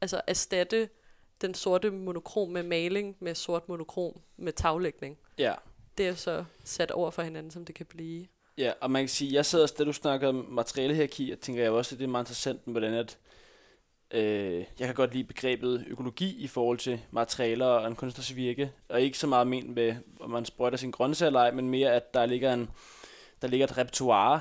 altså 0.00 0.20
erstatte 0.26 0.88
den 1.40 1.54
sorte 1.54 1.90
monokrom 1.90 2.48
med 2.48 2.62
maling 2.62 3.16
med 3.20 3.34
sort 3.34 3.68
monokrom 3.68 4.20
med 4.36 4.52
taglægning. 4.52 5.18
Ja. 5.38 5.54
Det 5.98 6.08
er 6.08 6.14
så 6.14 6.44
sat 6.64 6.90
over 6.90 7.10
for 7.10 7.22
hinanden, 7.22 7.50
som 7.50 7.64
det 7.64 7.74
kan 7.74 7.86
blive. 7.86 8.26
Ja, 8.58 8.72
og 8.80 8.90
man 8.90 9.02
kan 9.02 9.08
sige, 9.08 9.34
jeg 9.34 9.46
sidder, 9.46 9.66
da 9.78 9.84
du 9.84 9.92
snakker 9.92 10.28
om 10.28 10.46
materialehierarki, 10.48 11.30
jeg 11.30 11.40
tænker 11.40 11.62
jeg 11.62 11.70
også, 11.70 11.94
at 11.94 11.98
det 11.98 12.04
er 12.04 12.08
meget 12.08 12.24
interessant, 12.24 12.60
hvordan 12.64 12.94
at, 12.94 13.18
øh, 14.10 14.64
jeg 14.78 14.86
kan 14.86 14.94
godt 14.94 15.12
lide 15.12 15.24
begrebet 15.24 15.84
økologi 15.88 16.36
i 16.36 16.46
forhold 16.46 16.78
til 16.78 17.00
materialer 17.10 17.66
og 17.66 17.88
en 17.88 17.96
kunstners 17.96 18.36
virke, 18.36 18.72
og 18.88 19.00
ikke 19.00 19.18
så 19.18 19.26
meget 19.26 19.46
ment 19.46 19.74
med, 19.74 19.96
om 20.20 20.30
man 20.30 20.44
sprøjter 20.44 20.78
sin 20.78 20.90
grøntsager 20.90 21.26
eller 21.26 21.40
ej, 21.40 21.50
men 21.50 21.68
mere, 21.68 21.92
at 21.92 22.14
der 22.14 22.26
ligger, 22.26 22.52
en, 22.52 22.70
der 23.42 23.48
ligger 23.48 23.66
et 23.66 23.78
repertoire 23.78 24.40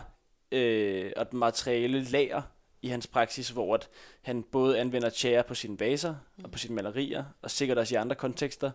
øh, 0.51 1.11
og 1.15 1.21
et 1.21 1.33
materiale 1.33 2.03
lager 2.03 2.41
i 2.81 2.87
hans 2.87 3.07
praksis, 3.07 3.49
hvor 3.49 3.73
at 3.73 3.89
han 4.21 4.43
både 4.43 4.79
anvender 4.79 5.09
tjære 5.09 5.43
på 5.43 5.55
sine 5.55 5.79
vaser 5.79 6.15
og 6.43 6.51
på 6.51 6.57
sine 6.57 6.75
malerier, 6.75 7.25
og 7.41 7.51
sikkert 7.51 7.77
også 7.77 7.95
i 7.95 7.97
andre 7.97 8.15
kontekster, 8.15 8.71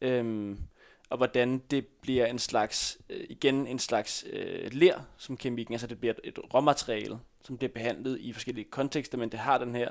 øh, 0.00 0.56
og 1.10 1.16
hvordan 1.16 1.62
det 1.70 1.86
bliver 1.86 2.26
en 2.26 2.38
slags, 2.38 2.98
øh, 3.10 3.26
igen 3.30 3.66
en 3.66 3.78
slags 3.78 4.24
øh, 4.32 4.72
ler 4.72 5.00
som 5.16 5.36
kemikken, 5.36 5.74
altså 5.74 5.86
det 5.86 6.00
bliver 6.00 6.14
et, 6.14 6.20
et 6.24 6.54
råmateriale, 6.54 7.18
som 7.44 7.58
bliver 7.58 7.72
behandlet 7.72 8.20
i 8.20 8.32
forskellige 8.32 8.70
kontekster, 8.70 9.18
men 9.18 9.28
det 9.28 9.40
har 9.40 9.58
den 9.58 9.74
her 9.74 9.88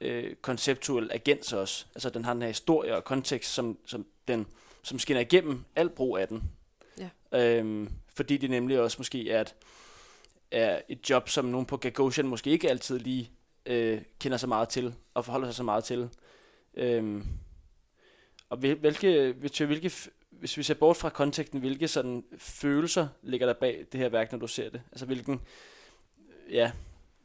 øh, 0.00 0.34
konceptuel 0.34 1.10
agens 1.12 1.52
også, 1.52 1.86
altså 1.94 2.10
den 2.10 2.24
har 2.24 2.32
den 2.32 2.42
her 2.42 2.48
historie 2.48 2.96
og 2.96 3.04
kontekst, 3.04 3.54
som, 3.54 3.78
som, 3.86 4.06
den, 4.28 4.46
som 4.82 4.98
skinner 4.98 5.20
igennem 5.20 5.64
al 5.76 5.88
brug 5.88 6.18
af 6.18 6.28
den. 6.28 6.42
Ja. 6.98 7.08
Øhm, 7.32 7.90
fordi 8.14 8.36
det 8.36 8.50
nemlig 8.50 8.80
også 8.80 8.96
måske 8.98 9.30
er 9.30 9.40
et, 9.40 9.54
er 10.50 10.80
et 10.88 11.10
job, 11.10 11.28
som 11.28 11.44
nogen 11.44 11.66
på 11.66 11.76
Gagosian 11.76 12.26
måske 12.26 12.50
ikke 12.50 12.70
altid 12.70 12.98
lige 12.98 13.30
øh, 13.66 14.02
kender 14.20 14.38
så 14.38 14.46
meget 14.46 14.68
til, 14.68 14.94
og 15.14 15.24
forholder 15.24 15.48
sig 15.48 15.54
så 15.54 15.62
meget 15.62 15.84
til. 15.84 16.08
Øhm, 16.74 17.26
og 18.48 18.56
hvilke, 18.56 19.32
hvilke 19.32 19.92
hvis 20.30 20.56
vi 20.56 20.62
ser 20.62 20.74
bort 20.74 20.96
fra 20.96 21.10
konteksten, 21.10 21.60
hvilke 21.60 21.88
sådan 21.88 22.24
følelser 22.38 23.08
ligger 23.22 23.46
der 23.46 23.54
bag 23.54 23.86
det 23.92 24.00
her 24.00 24.08
værk, 24.08 24.32
når 24.32 24.38
du 24.38 24.46
ser 24.46 24.70
det? 24.70 24.82
Altså 24.92 25.06
hvilken 25.06 25.40
ja, 26.50 26.72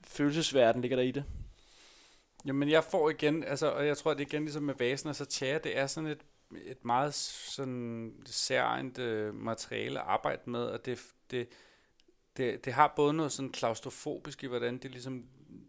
følelsesverden 0.04 0.82
ligger 0.82 0.98
der 0.98 1.04
i 1.04 1.12
det? 1.12 1.24
Jamen 2.46 2.70
jeg 2.70 2.84
får 2.84 3.10
igen, 3.10 3.44
altså, 3.44 3.72
og 3.72 3.88
jeg 3.88 3.98
tror, 3.98 4.12
at 4.12 4.18
det 4.18 4.28
igen 4.28 4.42
ligesom 4.42 4.64
med 4.64 4.76
vasen 4.80 5.10
altså, 5.10 5.24
og 5.24 5.32
så 5.32 5.38
tjære, 5.38 5.60
det 5.60 5.78
er 5.78 5.88
sådan 5.88 6.10
et, 6.10 6.26
et 6.66 6.86
meget 6.86 7.14
sådan 7.14 8.14
særligt 8.26 9.00
øh, 9.00 9.36
materiale 9.36 10.00
at 10.00 10.06
arbejde 10.08 10.50
med, 10.50 10.64
og 10.64 10.86
det, 10.86 11.00
det, 11.32 11.48
det, 12.38 12.66
det 12.66 12.74
har 12.74 12.94
både 12.96 13.14
noget 13.14 13.32
sådan 13.32 13.52
klaustrofobisk 13.52 14.44
i, 14.44 14.48
hvordan 14.48 14.78
det 14.78 14.92
ligesom 14.92 15.26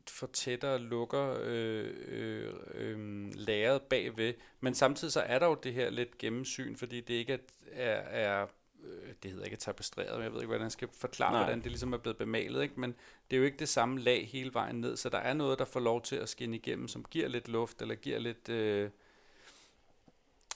fortætter 0.08 0.68
og 0.68 0.80
lukker 0.80 1.36
øh, 1.42 1.94
øh, 2.06 2.54
øh, 2.74 3.26
lageret 3.34 3.82
bagved. 3.82 4.34
Men 4.60 4.74
samtidig 4.74 5.12
så 5.12 5.20
er 5.20 5.38
der 5.38 5.46
jo 5.46 5.54
det 5.54 5.74
her 5.74 5.90
lidt 5.90 6.18
gennemsyn, 6.18 6.76
fordi 6.76 7.00
det 7.00 7.14
ikke 7.14 7.32
er, 7.32 7.38
er, 7.72 8.40
er 8.40 8.46
øh, 8.84 9.12
det 9.22 9.30
hedder 9.30 9.44
ikke 9.44 9.56
tapestreret, 9.56 10.14
men 10.14 10.24
jeg 10.24 10.32
ved 10.32 10.40
ikke, 10.40 10.46
hvordan 10.46 10.64
jeg 10.64 10.72
skal 10.72 10.88
forklare, 10.92 11.32
Nej. 11.32 11.42
hvordan 11.42 11.60
det 11.60 11.70
ligesom 11.70 11.92
er 11.92 11.98
blevet 11.98 12.16
bemalet, 12.16 12.62
ikke? 12.62 12.80
men 12.80 12.94
det 13.30 13.36
er 13.36 13.38
jo 13.38 13.44
ikke 13.44 13.58
det 13.58 13.68
samme 13.68 14.00
lag 14.00 14.28
hele 14.28 14.54
vejen 14.54 14.80
ned, 14.80 14.96
så 14.96 15.08
der 15.08 15.18
er 15.18 15.34
noget, 15.34 15.58
der 15.58 15.64
får 15.64 15.80
lov 15.80 16.02
til 16.02 16.16
at 16.16 16.28
skinne 16.28 16.56
igennem, 16.56 16.88
som 16.88 17.04
giver 17.10 17.28
lidt 17.28 17.48
luft, 17.48 17.82
eller 17.82 17.94
giver 17.94 18.18
lidt... 18.18 18.48
Øh, 18.48 18.90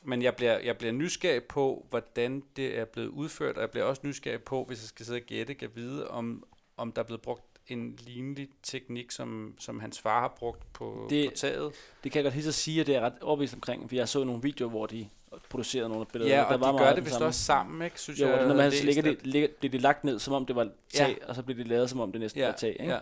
men 0.03 0.23
jeg 0.23 0.37
bliver, 0.37 0.59
jeg 0.59 0.79
bliver 0.79 0.93
nysgerrig 0.93 1.45
på, 1.45 1.87
hvordan 1.91 2.43
det 2.57 2.79
er 2.79 2.85
blevet 2.85 3.09
udført, 3.09 3.57
og 3.57 3.61
jeg 3.61 3.71
bliver 3.71 3.85
også 3.85 4.03
nysgerrig 4.05 4.43
på, 4.43 4.65
hvis 4.65 4.83
jeg 4.83 4.89
skal 4.89 5.07
sidde 5.07 5.19
og 5.19 5.27
gætte, 5.27 5.55
kan 5.55 5.71
vide, 5.75 6.09
om, 6.09 6.45
om 6.77 6.93
der 6.93 7.03
er 7.03 7.07
blevet 7.07 7.23
brugt 7.23 7.45
en 7.69 7.97
lignende 7.97 8.47
teknik, 8.63 9.11
som, 9.11 9.55
som 9.59 9.81
hans 9.81 10.01
far 10.01 10.21
har 10.21 10.35
brugt 10.39 10.73
på, 10.73 11.07
det, 11.11 11.31
på 11.31 11.37
taget. 11.37 11.73
Det 12.05 12.13
kan 12.13 12.19
jeg 12.19 12.25
godt 12.25 12.35
helt 12.35 12.55
sige, 12.55 12.81
at 12.81 12.87
det 12.87 12.97
er 12.97 13.01
ret 13.01 13.23
overbevist 13.23 13.55
omkring, 13.55 13.89
for 13.89 13.97
jeg 13.97 14.09
så 14.09 14.25
nogle 14.25 14.43
videoer, 14.43 14.71
hvor 14.71 14.87
de 14.87 15.09
producerede 15.49 15.89
nogle 15.89 16.07
billeder. 16.07 16.37
Ja, 16.37 16.43
og 16.43 16.51
der 16.51 16.59
var 16.59 16.73
de 16.73 16.79
gør 16.79 16.95
det 16.95 17.05
vist 17.05 17.21
også 17.21 17.43
sammen, 17.43 17.85
ikke? 17.85 18.01
Synes 18.01 18.21
jo, 18.21 18.29
jeg, 18.29 18.47
når 18.47 18.55
man 18.55 18.73
ligger 18.73 19.03
det, 19.03 19.27
ligger, 19.27 19.49
bliver 19.59 19.71
det 19.71 19.81
lagt 19.81 20.05
ned, 20.05 20.19
som 20.19 20.35
om 20.35 20.47
det 20.47 20.57
var 20.57 20.69
tag, 20.95 21.19
ja. 21.21 21.27
og 21.29 21.35
så 21.35 21.43
bliver 21.43 21.57
det 21.57 21.69
lavet, 21.69 21.91
som 21.91 22.01
om 22.01 22.13
det 22.13 22.21
næsten 22.21 22.41
ja. 22.41 22.47
var 22.47 22.57
tag, 22.57 22.77
ikke? 22.81 22.93
Ja. 22.93 22.99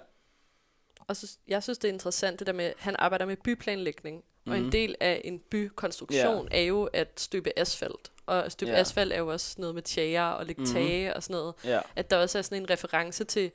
Og 1.06 1.16
så, 1.16 1.36
jeg 1.48 1.62
synes, 1.62 1.78
det 1.78 1.88
er 1.88 1.92
interessant, 1.92 2.38
det 2.38 2.46
der 2.46 2.52
med, 2.52 2.64
at 2.64 2.74
han 2.78 2.96
arbejder 2.98 3.26
med 3.26 3.36
byplanlægning, 3.36 4.16
mm-hmm. 4.16 4.52
og 4.52 4.56
en 4.56 4.62
mhm. 4.62 4.70
del 4.70 4.94
af 5.00 5.20
en 5.24 5.38
bykonstruktion 5.38 6.44
yeah. 6.44 6.60
er 6.60 6.66
jo 6.66 6.84
at 6.84 7.20
støbe 7.20 7.58
asfalt. 7.58 8.12
Og 8.26 8.44
at 8.44 8.52
støbe 8.52 8.70
yeah. 8.70 8.80
asfalt 8.80 9.12
er 9.12 9.18
jo 9.18 9.28
også 9.28 9.54
noget 9.58 9.74
med 9.74 9.82
tjære 9.82 10.36
og 10.36 10.46
lægge 10.46 10.62
mm-hmm. 10.62 10.74
tage 10.74 11.16
og 11.16 11.22
sådan 11.22 11.34
noget. 11.34 11.54
Yeah. 11.66 11.82
At 11.96 12.10
der 12.10 12.16
også 12.16 12.38
er 12.38 12.42
sådan 12.42 12.62
en 12.62 12.70
reference 12.70 13.24
til 13.24 13.50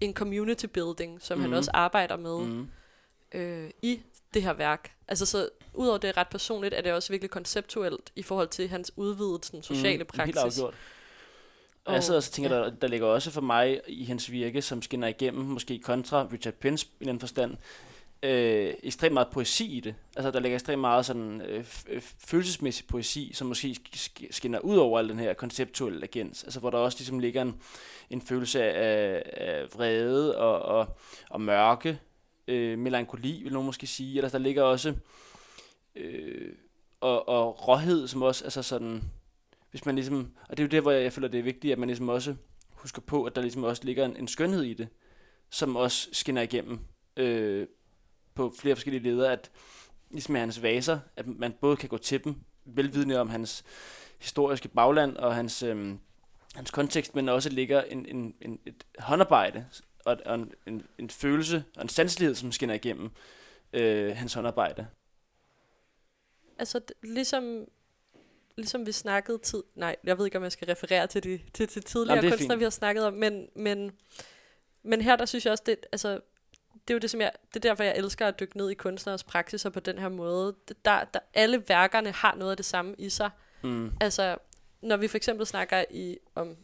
en 0.00 0.14
community 0.14 0.66
building, 0.66 1.22
som 1.22 1.38
mm. 1.38 1.42
han 1.42 1.50
mhm. 1.50 1.58
også 1.58 1.70
arbejder 1.74 2.16
med 2.16 2.38
mm. 2.38 2.68
øh, 3.34 3.70
i 3.82 4.00
det 4.34 4.42
her 4.42 4.52
værk. 4.52 4.92
Altså 5.08 5.26
så, 5.26 5.48
udover 5.74 5.98
det 5.98 6.08
er 6.08 6.16
ret 6.16 6.28
personligt, 6.28 6.74
er 6.74 6.80
det 6.80 6.92
også 6.92 7.12
virkelig 7.12 7.30
konceptuelt 7.30 8.12
i 8.16 8.22
forhold 8.22 8.48
til 8.48 8.68
hans 8.68 8.92
udvidede 8.96 9.38
sådan, 9.42 9.62
sociale 9.62 10.02
mm, 10.02 10.06
praksis. 10.06 10.34
Helt 10.34 10.38
afgjort. 10.38 10.74
Og 11.84 11.94
jeg 11.94 12.04
sidder 12.04 12.20
og 12.20 12.24
tænker, 12.24 12.56
ja. 12.56 12.62
der, 12.62 12.70
der 12.70 12.88
ligger 12.88 13.06
også 13.06 13.30
for 13.30 13.40
mig 13.40 13.80
i 13.86 14.04
hans 14.04 14.30
virke, 14.30 14.62
som 14.62 14.82
skinner 14.82 15.08
igennem, 15.08 15.44
måske 15.44 15.78
kontra 15.78 16.28
Richard 16.32 16.54
Pence 16.54 16.86
i 17.00 17.04
den 17.04 17.20
forstand, 17.20 17.56
øh, 18.22 18.74
ekstremt 18.82 19.14
meget 19.14 19.28
poesi 19.28 19.76
i 19.76 19.80
det. 19.80 19.94
Altså, 20.16 20.30
der 20.30 20.40
ligger 20.40 20.56
ekstremt 20.56 20.80
meget 20.80 21.06
sådan 21.06 21.40
øh, 21.40 21.64
øh 21.88 22.02
følelsesmæssig 22.26 22.86
poesi, 22.86 23.30
som 23.34 23.46
måske 23.46 23.76
skinner 24.30 24.58
ud 24.58 24.76
over 24.76 24.98
al 24.98 25.08
den 25.08 25.18
her 25.18 25.34
konceptuelle 25.34 26.04
agens. 26.04 26.44
Altså, 26.44 26.60
hvor 26.60 26.70
der 26.70 26.78
også 26.78 26.98
ligesom 26.98 27.18
ligger 27.18 27.42
en, 27.42 27.60
en 28.10 28.22
følelse 28.22 28.62
af, 28.62 29.22
af 29.36 29.74
vrede 29.74 30.38
og, 30.38 30.62
og, 30.62 30.98
og 31.30 31.40
mørke, 31.40 31.98
øh, 32.48 32.78
melankoli, 32.78 33.42
vil 33.42 33.52
nogen 33.52 33.66
måske 33.66 33.86
sige. 33.86 34.16
Eller 34.16 34.30
der 34.30 34.38
ligger 34.38 34.62
også 34.62 34.94
øh, 35.96 36.52
og, 37.00 37.28
og 37.28 37.68
råhed, 37.68 38.08
som 38.08 38.22
også, 38.22 38.44
altså 38.44 38.62
sådan, 38.62 39.02
hvis 39.70 39.86
man 39.86 39.94
ligesom, 39.94 40.32
og 40.48 40.56
det 40.56 40.62
er 40.62 40.66
jo 40.66 40.70
det, 40.70 40.82
hvor 40.82 40.90
jeg, 40.90 41.02
jeg 41.02 41.12
føler, 41.12 41.28
det 41.28 41.38
er 41.38 41.44
vigtigt, 41.44 41.72
at 41.72 41.78
man 41.78 41.88
ligesom 41.88 42.08
også 42.08 42.34
husker 42.70 43.02
på, 43.02 43.24
at 43.24 43.36
der 43.36 43.42
ligesom 43.42 43.64
også 43.64 43.84
ligger 43.84 44.04
en, 44.04 44.16
en 44.16 44.28
skønhed 44.28 44.62
i 44.62 44.74
det, 44.74 44.88
som 45.50 45.76
også 45.76 46.08
skinner 46.12 46.42
igennem 46.42 46.78
øh, 47.16 47.66
på 48.34 48.54
flere 48.58 48.76
forskellige 48.76 49.02
ledere, 49.02 49.32
at 49.32 49.50
ligesom 50.10 50.32
med 50.32 50.40
hans 50.40 50.62
vaser, 50.62 50.98
at 51.16 51.26
man 51.26 51.54
både 51.60 51.76
kan 51.76 51.88
gå 51.88 51.98
til 51.98 52.24
dem, 52.24 52.34
velvidende 52.64 53.20
om 53.20 53.28
hans 53.28 53.64
historiske 54.18 54.68
bagland 54.68 55.16
og 55.16 55.34
hans, 55.34 55.62
øh, 55.62 55.94
hans 56.54 56.70
kontekst, 56.70 57.14
men 57.14 57.28
også 57.28 57.50
ligger 57.50 57.82
en, 57.82 58.06
en, 58.06 58.34
en, 58.40 58.58
et 58.66 58.84
håndarbejde 58.98 59.66
og, 60.04 60.18
og 60.26 60.34
en, 60.34 60.52
en, 60.66 60.86
en 60.98 61.10
følelse 61.10 61.64
og 61.76 61.82
en 61.82 61.88
sanselighed, 61.88 62.34
som 62.34 62.52
skinner 62.52 62.74
igennem 62.74 63.10
øh, 63.72 64.16
hans 64.16 64.34
håndarbejde. 64.34 64.86
Altså, 66.58 66.80
ligesom 67.02 67.68
ligesom 68.56 68.86
vi 68.86 68.92
snakkede 68.92 69.38
tid... 69.38 69.62
Nej, 69.74 69.96
jeg 70.04 70.18
ved 70.18 70.24
ikke, 70.24 70.38
om 70.38 70.44
jeg 70.44 70.52
skal 70.52 70.68
referere 70.68 71.06
til 71.06 71.24
de, 71.24 71.40
til, 71.54 71.68
til 71.68 71.82
tidligere 71.82 72.16
Jamen, 72.16 72.30
kunstnere, 72.30 72.58
vi 72.58 72.64
har 72.64 72.70
snakket 72.70 73.04
om, 73.04 73.12
men, 73.12 73.48
men, 73.56 73.92
men 74.82 75.00
her, 75.00 75.16
der 75.16 75.26
synes 75.26 75.44
jeg 75.44 75.52
også, 75.52 75.62
det, 75.66 75.76
altså, 75.92 76.20
det 76.72 76.90
er 76.90 76.94
jo 76.94 76.98
det, 76.98 77.10
som 77.10 77.20
jeg, 77.20 77.32
det 77.54 77.64
er 77.64 77.68
derfor, 77.68 77.82
jeg 77.82 77.96
elsker 77.96 78.26
at 78.26 78.40
dykke 78.40 78.56
ned 78.56 78.70
i 78.70 78.74
kunstneres 78.74 79.24
praksiser 79.24 79.70
på 79.70 79.80
den 79.80 79.98
her 79.98 80.08
måde. 80.08 80.54
Der, 80.84 81.04
der, 81.04 81.20
alle 81.34 81.64
værkerne 81.68 82.10
har 82.10 82.34
noget 82.34 82.50
af 82.50 82.56
det 82.56 82.66
samme 82.66 82.94
i 82.98 83.08
sig. 83.08 83.30
Mm. 83.62 83.92
Altså, 84.00 84.36
når 84.82 84.96
vi 84.96 85.08
for 85.08 85.16
eksempel 85.16 85.46
snakker 85.46 85.84
i, 85.90 86.18
om 86.34 86.56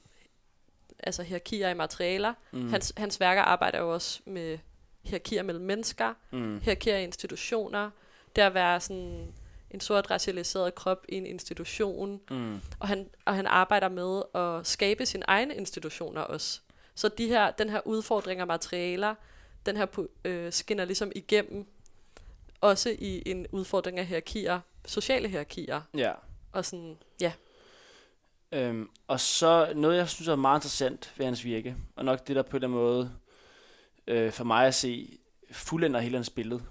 altså 1.03 1.23
hierarkier 1.23 1.69
i 1.69 1.75
materialer, 1.75 2.35
Mm. 2.53 2.69
hans, 2.71 2.93
hans 2.97 3.21
værker 3.21 3.43
arbejder 3.43 3.79
jo 3.81 3.95
også 3.95 4.21
med 4.25 4.59
hierarkier 5.03 5.43
mellem 5.43 5.65
mennesker, 5.65 6.15
mm. 6.31 6.61
hierarkier 6.63 6.97
i 6.97 7.05
institutioner, 7.05 7.91
det 8.37 8.43
at 8.43 8.55
være 8.55 8.81
sådan 8.81 9.33
en 9.71 9.81
sort 9.81 10.11
racialiseret 10.11 10.75
krop 10.75 11.05
i 11.09 11.15
en 11.15 11.27
institution, 11.27 12.21
Mm. 12.31 12.61
og 12.81 12.89
han, 12.89 13.09
og 13.25 13.35
han 13.37 13.47
arbejder 13.47 13.89
med 13.89 14.23
at 14.35 14.67
skabe 14.67 15.07
sine 15.07 15.25
egne 15.29 15.55
institutioner 15.55 16.21
også. 16.21 16.61
Så 16.95 17.09
de 17.09 17.27
her, 17.29 17.51
den 17.51 17.71
her 17.71 17.81
udfordring 17.87 18.41
af 18.41 18.47
materialer, 18.47 19.15
den 19.67 19.77
her 19.77 19.87
øh, 20.25 20.53
skinner 20.53 20.85
ligesom 20.85 21.13
igennem, 21.15 21.67
også 22.61 22.97
i 22.99 23.23
en 23.27 23.47
udfordring 23.53 23.99
af 23.99 24.07
hierarkier, 24.07 24.61
sociale 24.87 25.29
hierarkier, 25.29 25.81
Ja. 25.95 26.13
og 26.53 26.65
sådan, 26.65 26.99
ja. 27.21 27.33
Øhm, 28.53 28.89
og 29.09 29.21
så 29.21 29.73
noget, 29.77 29.97
jeg 29.97 30.09
synes 30.09 30.29
er 30.29 30.37
meget 30.37 30.59
interessant 30.59 31.15
ved 31.17 31.27
hans 31.27 31.45
virke, 31.45 31.77
og 31.97 32.05
nok 32.05 32.29
det, 32.29 32.37
der 32.37 32.43
på 32.43 32.57
en 32.57 32.65
eller 32.65 32.69
anden 32.69 32.81
måde 32.81 33.13
øh, 34.07 34.33
for 34.33 34.45
mig 34.45 34.67
at 34.67 34.75
se 34.75 35.19
fuldender 35.53 36.01
hele 36.01 36.17
hans 36.17 36.31
billede, 36.31 36.63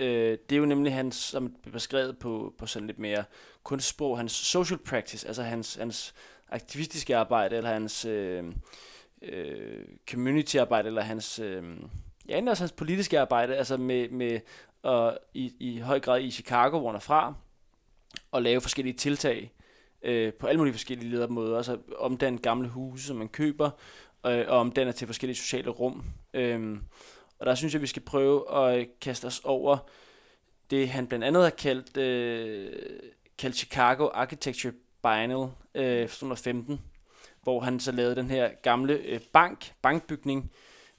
øh, 0.00 0.38
det 0.50 0.52
er 0.52 0.60
jo 0.60 0.66
nemlig 0.66 0.94
hans, 0.94 1.16
som 1.16 1.54
det 1.64 1.72
beskrevet 1.72 2.18
på, 2.18 2.54
på 2.58 2.66
sådan 2.66 2.86
lidt 2.86 2.98
mere 2.98 3.24
kunstsprog, 3.62 4.18
hans 4.18 4.32
social 4.32 4.78
practice, 4.78 5.26
altså 5.26 5.42
hans, 5.42 5.74
hans 5.74 6.14
aktivistiske 6.48 7.16
arbejde, 7.16 7.56
eller 7.56 7.70
hans 7.70 8.04
øh, 8.04 8.44
øh, 9.22 9.84
community 10.10 10.56
arbejde, 10.56 10.86
eller 10.86 11.02
hans, 11.02 11.38
øh, 11.38 11.64
ja, 12.28 12.50
også 12.50 12.62
hans 12.62 12.72
politiske 12.72 13.20
arbejde, 13.20 13.56
altså 13.56 13.76
med, 13.76 14.08
med 14.08 14.40
og 14.82 15.18
i, 15.34 15.54
i 15.60 15.78
høj 15.78 16.00
grad 16.00 16.20
i 16.20 16.30
Chicago, 16.30 16.78
hvor 16.78 16.88
han 16.88 16.96
er 16.96 17.00
fra, 17.00 17.34
og 18.30 18.42
lave 18.42 18.60
forskellige 18.60 18.96
tiltag, 18.96 19.52
øh, 20.02 20.32
på 20.34 20.46
alle 20.46 20.58
mulige 20.58 20.74
forskellige 20.74 21.10
ledermåder. 21.10 21.56
Altså 21.56 21.78
omdanne 21.96 22.38
gamle 22.38 22.68
huse, 22.68 23.06
som 23.06 23.16
man 23.16 23.28
køber, 23.28 23.70
øh, 24.26 24.44
og 24.48 24.58
omdanner 24.58 24.92
til 24.92 25.06
forskellige 25.06 25.36
sociale 25.36 25.70
rum. 25.70 26.04
Øh, 26.34 26.78
og 27.38 27.46
der 27.46 27.54
synes 27.54 27.74
jeg, 27.74 27.82
vi 27.82 27.86
skal 27.86 28.02
prøve 28.02 28.54
at 28.54 28.88
kaste 29.00 29.24
os 29.24 29.40
over 29.44 29.78
det, 30.70 30.88
han 30.88 31.06
blandt 31.06 31.24
andet 31.24 31.42
har 31.42 31.50
kaldt, 31.50 31.96
øh, 31.96 32.72
kaldt 33.38 33.56
Chicago 33.56 34.08
Architecture 34.14 34.72
Biennial 35.02 35.48
øh, 35.74 36.08
2015, 36.08 36.80
hvor 37.42 37.60
han 37.60 37.80
så 37.80 37.92
lavede 37.92 38.16
den 38.16 38.30
her 38.30 38.50
gamle 38.62 38.94
øh, 38.94 39.20
bank, 39.32 39.72
bankbygning, 39.82 40.52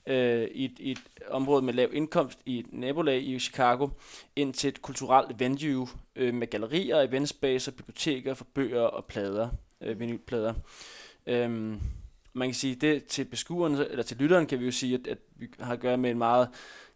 øh, 0.10 0.48
i, 0.52 0.66
et, 0.66 0.80
i 0.80 0.92
et 0.92 1.02
område 1.28 1.62
med 1.62 1.74
lav 1.74 1.90
indkomst 1.94 2.40
i 2.46 2.60
et 2.60 2.74
nabolag 2.74 3.22
i 3.22 3.40
Chicago, 3.40 3.90
ind 4.36 4.54
til 4.54 4.68
et 4.68 4.82
kulturelt 4.82 5.40
venue 5.40 5.88
øh, 6.16 6.34
med 6.34 6.48
gallerier, 6.48 7.02
eventspacer, 7.02 7.72
biblioteker 7.72 8.34
for 8.34 8.46
bøger 8.54 8.82
og 8.82 9.06
plader, 9.06 9.50
øh, 9.82 10.00
vinylplader. 10.00 10.54
Øhm, 11.28 11.80
man 12.34 12.48
kan 12.48 12.56
sige, 12.56 12.76
det 12.76 13.06
til 13.06 13.26
beskueren, 13.26 13.76
eller 13.76 14.04
til 14.04 14.18
lytteren 14.18 14.46
kan 14.46 14.60
vi 14.60 14.66
jo 14.66 14.72
sige, 14.72 14.96
at, 14.96 15.08
at 15.08 15.18
vi 15.36 15.48
har 15.60 15.74
at 15.74 15.80
gøre 15.80 15.98
med 15.98 16.12
en 16.12 16.18
meget 16.18 16.50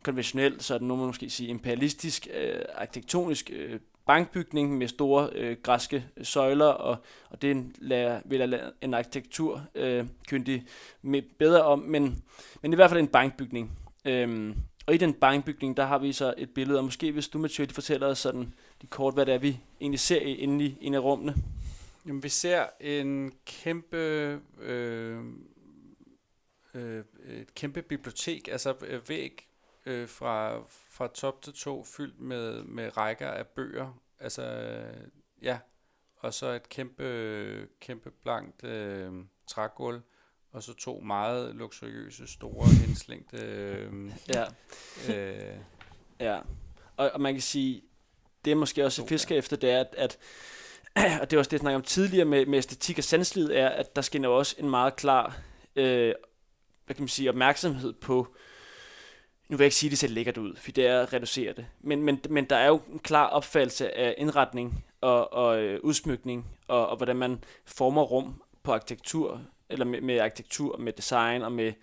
konventionel, 0.04 0.62
så 0.62 0.73
er 0.73 0.78
det 0.78 0.88
nogen 0.88 1.06
måske 1.06 1.30
sige 1.30 1.49
imperialistisk, 1.49 2.28
øh, 2.34 2.62
arkitektonisk 2.76 3.49
øh, 3.54 3.80
bankbygning 4.06 4.78
med 4.78 4.88
store 4.88 5.30
øh, 5.36 5.58
græske 5.63 6.06
søjler, 6.22 6.66
og, 6.66 6.98
og 7.30 7.42
det 7.42 7.48
er 7.48 7.52
en, 7.52 7.76
vil 8.26 8.39
jeg 8.39 8.72
en 8.82 8.94
arkitektur 8.94 9.66
øh, 9.76 10.06
kyndig 10.28 10.66
med 11.02 11.22
bedre 11.39 11.63
om, 11.63 11.80
men, 11.80 12.24
men 12.62 12.74
i 12.74 12.76
hvert 12.76 12.89
fald 12.89 13.00
en 13.00 13.08
bankbygning. 13.08 13.72
Øhm, 14.06 14.56
og 14.88 14.94
i 14.94 14.98
den 14.98 15.13
bankbygning, 15.13 15.78
der 15.78 15.86
har 15.86 15.98
vi 15.98 16.13
så 16.13 16.34
et 16.38 16.50
billede, 16.50 16.80
og 16.80 16.84
måske 16.86 17.12
hvis 17.12 17.28
du, 17.28 17.38
Mathieu, 17.38 17.68
fortæller 17.72 18.08
os 18.08 18.18
sådan 18.20 18.54
lige 18.82 18.89
kort, 18.89 19.13
hvad 19.13 19.26
det 19.26 19.34
er, 19.34 19.38
vi 19.38 19.60
egentlig 19.82 20.00
ser 20.00 20.22
i- 20.22 20.36
inde 20.36 20.66
i 20.66 20.78
en 20.82 20.94
af 20.94 21.00
rummene. 21.00 21.36
Jamen, 22.08 22.24
vi 22.24 22.30
ser 22.30 22.66
en 22.80 23.32
kæmpe, 23.46 23.98
øh, 24.62 25.20
øh, 26.74 27.04
et 27.30 27.56
kæmpe 27.56 27.82
bibliotek, 27.82 28.48
altså 28.52 28.74
øh, 28.88 29.10
væg 29.10 29.48
øh, 29.86 30.08
fra, 30.08 30.54
fra 30.94 31.08
top 31.08 31.42
til 31.42 31.54
to, 31.54 31.84
fyldt 31.84 32.20
med, 32.20 32.64
med 32.64 32.98
rækker 32.98 33.28
af 33.28 33.48
bøger. 33.48 34.02
Altså, 34.20 34.42
øh, 34.42 35.08
ja, 35.42 35.60
og 36.18 36.34
så 36.34 36.48
et 36.48 36.70
kæmpe, 36.70 37.68
kæmpe 37.82 38.12
blankt 38.24 38.64
øh, 38.64 39.12
trægulv, 39.48 40.02
og 40.52 40.64
så 40.64 40.74
to 40.74 41.00
meget 41.00 41.56
luksuriøse, 41.56 42.28
store, 42.28 42.68
henslængte 42.68 43.38
øh, 43.38 44.12
Ja. 44.34 44.46
øh, 45.14 45.58
Ja, 46.20 46.40
og, 46.98 47.12
og 47.14 47.22
man 47.22 47.34
kan 47.34 47.42
sige, 47.42 47.84
det 48.46 48.52
er 48.52 48.56
måske 48.56 48.86
også 48.86 49.02
To, 49.02 49.08
fisker 49.08 49.38
efter, 49.38 49.58
det 49.58 49.72
er, 49.72 49.80
at, 49.80 49.96
at 49.98 50.20
og 51.22 51.32
det 51.32 51.38
er 51.38 51.40
også 51.40 51.50
det, 51.50 51.54
jeg 51.54 51.60
snakkede 51.60 51.76
om 51.76 51.82
tidligere 51.82 52.26
med, 52.26 52.46
med 52.46 52.58
æstetik 52.58 52.98
og 52.98 53.04
sandsliv, 53.04 53.50
er, 53.52 53.70
at 53.70 53.96
der 53.96 54.02
skinner 54.02 54.30
også 54.30 54.56
en 54.60 54.70
meget 54.70 54.96
klar, 54.96 55.38
øh, 55.76 56.14
hvad 56.86 56.96
kan 56.96 57.02
man 57.02 57.08
sige, 57.08 57.30
opmærksomhed 57.30 57.94
på, 57.94 58.36
nu 59.54 59.58
vil 59.58 59.63
jeg 59.63 59.68
ikke 59.68 59.76
sige, 59.76 59.88
at 59.88 59.92
det 59.92 60.00
ser 60.00 60.08
lækkert 60.08 60.38
ud, 60.38 60.56
for 60.56 60.72
det 60.72 60.88
er 60.88 61.02
at 61.02 61.13
reducere 61.13 61.54
det, 61.54 61.66
men, 61.82 62.04
men, 62.04 62.20
men 62.30 62.46
der 62.46 62.56
er 62.56 62.68
jo 62.68 62.82
en 62.94 63.00
klar 63.00 63.28
opfattelse 63.28 63.98
af 63.98 64.16
indretning 64.18 64.86
og, 65.02 65.34
og 65.34 65.62
øh, 65.62 65.80
udsmykning, 65.84 66.48
og, 66.68 66.88
og 66.88 66.98
hvordan 66.98 67.16
man 67.16 67.44
former 67.66 68.02
rum 68.02 68.42
på 68.63 68.74
arkitektur, 68.74 69.42
eller 69.70 69.86
med, 69.86 70.02
med 70.02 70.20
arkitektur, 70.20 70.78
med 70.78 70.94
design 70.94 71.42
og 71.42 71.52
med, 71.52 71.74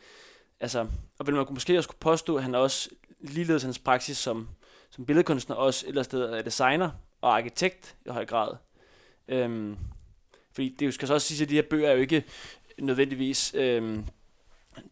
altså, 0.61 0.87
og 1.19 1.27
vil 1.27 1.35
man 1.35 1.47
måske 1.51 1.79
også 1.79 1.89
kunne 1.89 2.01
påstå, 2.01 2.37
at 2.37 2.43
han 2.43 2.55
også 2.55 2.91
ligeledes 3.21 3.63
hans 3.63 3.79
praksis 3.79 4.19
som, 4.19 4.49
som 4.91 5.07
billedkunstner 5.07 5.57
også 5.57 5.87
et 5.87 5.89
eller 5.89 6.01
andet 6.01 6.11
sted 6.11 6.23
er 6.23 6.43
designer 6.43 6.91
og 7.21 7.37
arkitekt 7.37 7.97
i 8.07 8.09
høj 8.09 8.27
grad. 8.27 8.57
Øhm, 9.29 9.77
fordi 10.53 10.77
det 10.79 10.95
skal 10.95 11.09
så 11.09 11.15
også 11.15 11.27
sige, 11.27 11.43
at 11.43 11.49
de 11.49 11.55
her 11.55 11.63
bøger 11.71 11.89
er 11.89 11.93
jo 11.93 12.01
ikke 12.01 12.25
nødvendigvis 12.79 13.55
øhm, 13.55 14.05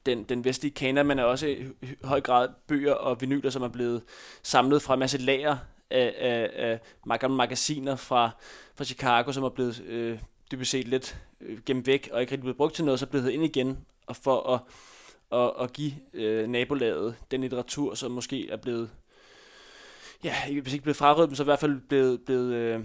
den, 0.07 0.25
den 0.25 0.45
vestlige 0.45 0.75
kanon, 0.75 1.07
men 1.07 1.19
er 1.19 1.25
også 1.25 1.47
i 1.47 1.57
høj 2.05 2.21
grad 2.21 2.49
bøger 2.67 2.95
og 2.95 3.21
vinyler, 3.21 3.51
som 3.51 3.63
er 3.63 3.69
blevet 3.69 4.03
samlet 4.43 4.83
fra 4.83 4.95
en 4.95 5.01
masse 5.01 5.19
lager 5.19 5.57
af, 5.91 6.15
af, 6.19 6.81
af 7.07 7.21
gamle 7.21 7.37
magasiner 7.37 7.97
fra, 7.97 8.31
fra 8.75 8.85
Chicago, 8.85 9.33
som 9.33 9.45
er 9.45 9.49
blevet 9.49 9.81
øh, 9.81 10.19
dybest 10.53 10.71
set 10.71 10.89
lidt 10.89 11.21
øh, 11.41 11.59
gemt 11.67 11.87
væk 11.87 12.09
og 12.13 12.21
ikke 12.21 12.31
rigtig 12.31 12.43
blevet 12.43 12.57
brugt 12.57 12.75
til 12.75 12.85
noget, 12.85 13.01
så 13.01 13.07
er 13.07 13.11
blevet 13.11 13.31
ind 13.31 13.45
igen 13.45 13.79
og 14.07 14.17
for 14.17 14.53
at, 14.55 14.61
at, 15.39 15.65
at 15.65 15.73
give 15.73 15.93
øh, 16.15 16.49
nabolaget 16.49 17.17
den 17.31 17.41
litteratur, 17.41 17.95
som 17.95 18.11
måske 18.11 18.51
er 18.51 18.57
blevet 18.57 18.91
ja, 20.25 20.61
hvis 20.63 20.73
ikke 20.73 20.83
blevet 20.83 20.97
frarøvet, 20.97 21.31
men 21.31 21.37
så 21.37 21.43
i 21.43 21.45
hvert 21.45 21.59
fald 21.59 21.81
blevet, 21.89 22.21
blevet 22.21 22.55
øh, 22.55 22.81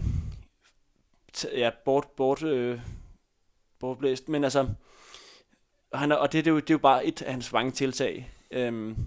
t- 1.38 1.58
ja, 1.58 1.70
bort, 1.86 2.08
bort, 2.18 2.44
øh, 2.44 2.80
bortblæst. 3.80 4.30
Men 4.30 4.44
altså, 4.44 4.68
han 5.94 6.12
er, 6.12 6.16
og 6.16 6.32
det, 6.32 6.46
det, 6.46 6.52
er 6.52 6.54
jo, 6.54 6.60
det 6.60 6.70
er 6.70 6.74
jo 6.74 6.78
bare 6.78 7.06
et 7.06 7.22
af 7.22 7.32
hans 7.32 7.54
mange 7.54 7.72
tiltag. 7.72 8.32
Øhm, 8.52 8.98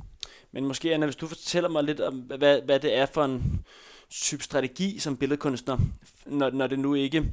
men 0.53 0.65
måske, 0.65 0.95
Anna, 0.95 1.07
hvis 1.07 1.17
du 1.17 1.27
fortæller 1.27 1.69
mig 1.69 1.85
lidt 1.85 2.01
om, 2.01 2.19
hvad, 2.19 2.63
hvad 2.63 2.81
det 2.81 2.95
er 2.97 3.07
for 3.07 3.25
en 3.25 3.65
type 4.11 4.43
strategi 4.43 4.99
som 4.99 5.17
billedkunstner, 5.17 5.79
når, 6.27 6.51
når 6.51 6.67
det 6.67 6.79
nu 6.79 6.95
ikke, 6.95 7.33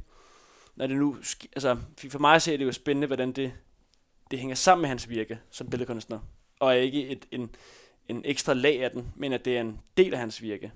når 0.76 0.86
det 0.86 0.96
nu, 0.96 1.16
altså, 1.52 1.76
for 2.10 2.18
mig 2.18 2.42
ser 2.42 2.56
det 2.56 2.64
jo 2.64 2.72
spændende, 2.72 3.06
hvordan 3.06 3.32
det, 3.32 3.52
det 4.30 4.38
hænger 4.38 4.54
sammen 4.54 4.82
med 4.82 4.88
hans 4.88 5.08
virke 5.08 5.38
som 5.50 5.70
billedkunstner, 5.70 6.18
og 6.60 6.78
ikke 6.78 7.08
et, 7.08 7.26
en, 7.30 7.54
en 8.08 8.22
ekstra 8.24 8.52
lag 8.54 8.84
af 8.84 8.90
den, 8.90 9.12
men 9.16 9.32
at 9.32 9.44
det 9.44 9.56
er 9.56 9.60
en 9.60 9.80
del 9.96 10.14
af 10.14 10.20
hans 10.20 10.42
virke. 10.42 10.72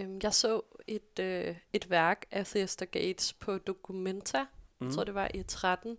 Øhm, 0.00 0.18
jeg 0.22 0.34
så 0.34 0.60
et, 0.86 1.18
øh, 1.20 1.56
et 1.72 1.90
værk 1.90 2.26
af 2.30 2.46
Thester 2.46 2.86
Gates 2.86 3.32
på 3.32 3.58
Documenta, 3.58 4.44
mm. 4.78 4.86
jeg 4.86 4.94
tror 4.94 5.04
det 5.04 5.14
var 5.14 5.30
i 5.34 5.42
13, 5.42 5.96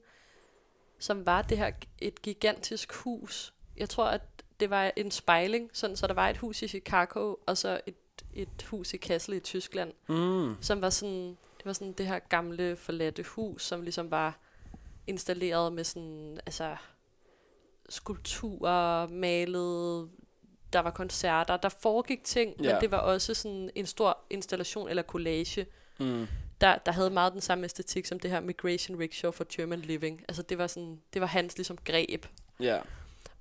som 1.02 1.26
var 1.26 1.42
det 1.42 1.58
her 1.58 1.72
et 2.02 2.22
gigantisk 2.22 2.94
hus. 2.94 3.54
Jeg 3.78 3.90
tror, 3.90 4.06
at 4.06 4.22
det 4.60 4.70
var 4.70 4.92
en 4.96 5.12
spejling, 5.12 5.70
sådan, 5.74 5.96
så 5.96 6.08
der 6.08 6.14
var 6.14 6.30
et 6.30 6.38
hus 6.38 6.62
i 6.62 6.68
Chicago, 6.68 7.36
og 7.48 7.58
så 7.58 7.82
et, 7.86 7.96
et 8.34 8.62
hus 8.70 8.94
i 8.94 8.98
Kassel 8.98 9.34
i 9.34 9.40
Tyskland, 9.40 9.94
Mm. 10.08 10.56
som 10.62 10.82
var 10.82 10.90
sådan, 10.90 11.28
det 11.58 11.66
var 11.66 11.74
sådan 11.74 11.94
det 11.94 12.08
her 12.08 12.20
gamle 12.20 12.76
forladte 12.76 13.24
hus, 13.24 13.66
som 13.66 13.82
ligesom 13.82 14.12
var 14.12 14.40
installeret 15.08 15.74
med 15.74 15.84
sådan, 15.84 16.40
altså, 16.46 16.76
skulpturer, 17.90 19.08
malet, 19.08 20.10
der 20.74 20.80
var 20.80 20.92
koncerter, 20.92 21.58
der 21.58 21.70
foregik 21.70 22.24
ting, 22.24 22.56
Ja. 22.62 22.74
men 22.74 22.82
det 22.82 22.92
var 22.92 22.98
også 22.98 23.34
sådan 23.34 23.70
en 23.76 23.86
stor 23.86 24.18
installation 24.30 24.90
eller 24.90 25.04
collage, 25.04 25.66
Mm. 26.00 26.28
Der, 26.62 26.78
der 26.78 26.92
havde 26.92 27.10
meget 27.10 27.34
den 27.34 27.42
samme 27.42 27.64
æstetik 27.66 28.06
som 28.06 28.20
det 28.20 28.32
her 28.32 28.40
Migration 28.40 29.00
Rickshaw 29.00 29.32
for 29.32 29.46
German 29.56 29.80
Living. 29.80 30.22
Altså 30.28 30.42
det 30.42 30.58
var 30.58 30.68
sådan, 30.68 31.02
det 31.14 31.22
var 31.22 31.28
hans 31.28 31.58
ligesom 31.58 31.78
greb. 31.86 32.26
Ja. 32.60 32.80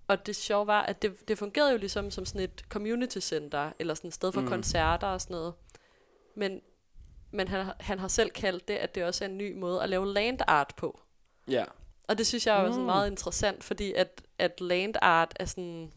Og 0.08 0.26
det 0.26 0.36
sjove 0.36 0.66
var, 0.66 0.82
at 0.82 1.02
det, 1.02 1.28
det 1.28 1.38
fungerede 1.38 1.72
jo 1.72 1.78
ligesom 1.78 2.10
som 2.10 2.26
sådan 2.26 2.40
et 2.40 2.64
community 2.68 3.18
center, 3.18 3.72
eller 3.78 3.94
sådan 3.94 4.08
et 4.08 4.14
sted 4.14 4.32
for 4.32 4.40
Mm. 4.40 4.48
koncerter 4.48 5.06
og 5.06 5.20
sådan 5.20 5.34
noget. 5.34 5.54
Men, 6.34 6.60
men 7.30 7.48
han, 7.48 7.66
han 7.80 7.98
har 7.98 8.08
selv 8.08 8.30
kaldt 8.30 8.68
det, 8.68 8.74
at 8.74 8.94
det 8.94 9.04
også 9.04 9.24
er 9.24 9.28
en 9.28 9.38
ny 9.38 9.58
måde 9.58 9.82
at 9.82 9.88
lave 9.88 10.12
land 10.12 10.38
art 10.46 10.72
på. 10.76 11.00
Ja. 11.48 11.64
Og 12.08 12.18
det 12.18 12.26
synes 12.26 12.46
jeg 12.46 12.54
var 12.54 12.66
sådan 12.66 12.80
Mm. 12.80 12.86
meget 12.86 13.10
interessant, 13.10 13.64
fordi 13.64 13.92
at, 13.92 14.22
at 14.38 14.60
land 14.60 14.94
art 15.02 15.32
er 15.40 15.44
sådan... 15.44 15.92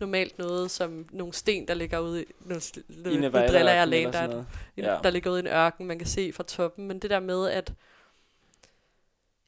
normalt 0.00 0.38
noget 0.38 0.70
som 0.70 1.08
nogle 1.12 1.32
sten, 1.32 1.68
der 1.68 1.74
ligger 1.74 1.98
ude 1.98 2.22
i... 2.22 2.26
Nu, 2.40 2.54
nu 2.88 3.10
Nevada 3.10 3.52
driller 3.52 3.72
jeg 3.72 3.88
sådan 4.12 4.30
der, 4.30 4.44
Ja. 4.76 4.98
der 5.02 5.10
ligger 5.10 5.30
ude 5.30 5.38
i 5.38 5.42
en 5.42 5.46
ørken, 5.46 5.86
man 5.86 5.98
kan 5.98 6.06
se 6.08 6.32
fra 6.32 6.42
toppen. 6.42 6.88
Men 6.88 6.98
det 6.98 7.10
der 7.10 7.20
med, 7.20 7.48
at 7.50 7.72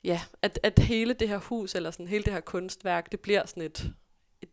ja, 0.05 0.21
at, 0.43 0.61
at 0.63 0.79
hele 0.79 1.15
det 1.15 1.29
her 1.29 1.39
hus, 1.39 1.75
eller 1.75 1.91
sådan 1.91 2.09
hele 2.09 2.25
det 2.25 2.33
her 2.33 2.41
kunstværk, 2.41 3.13
det 3.13 3.21
bliver 3.21 3.47
sådan 3.47 3.63
et, 3.63 3.93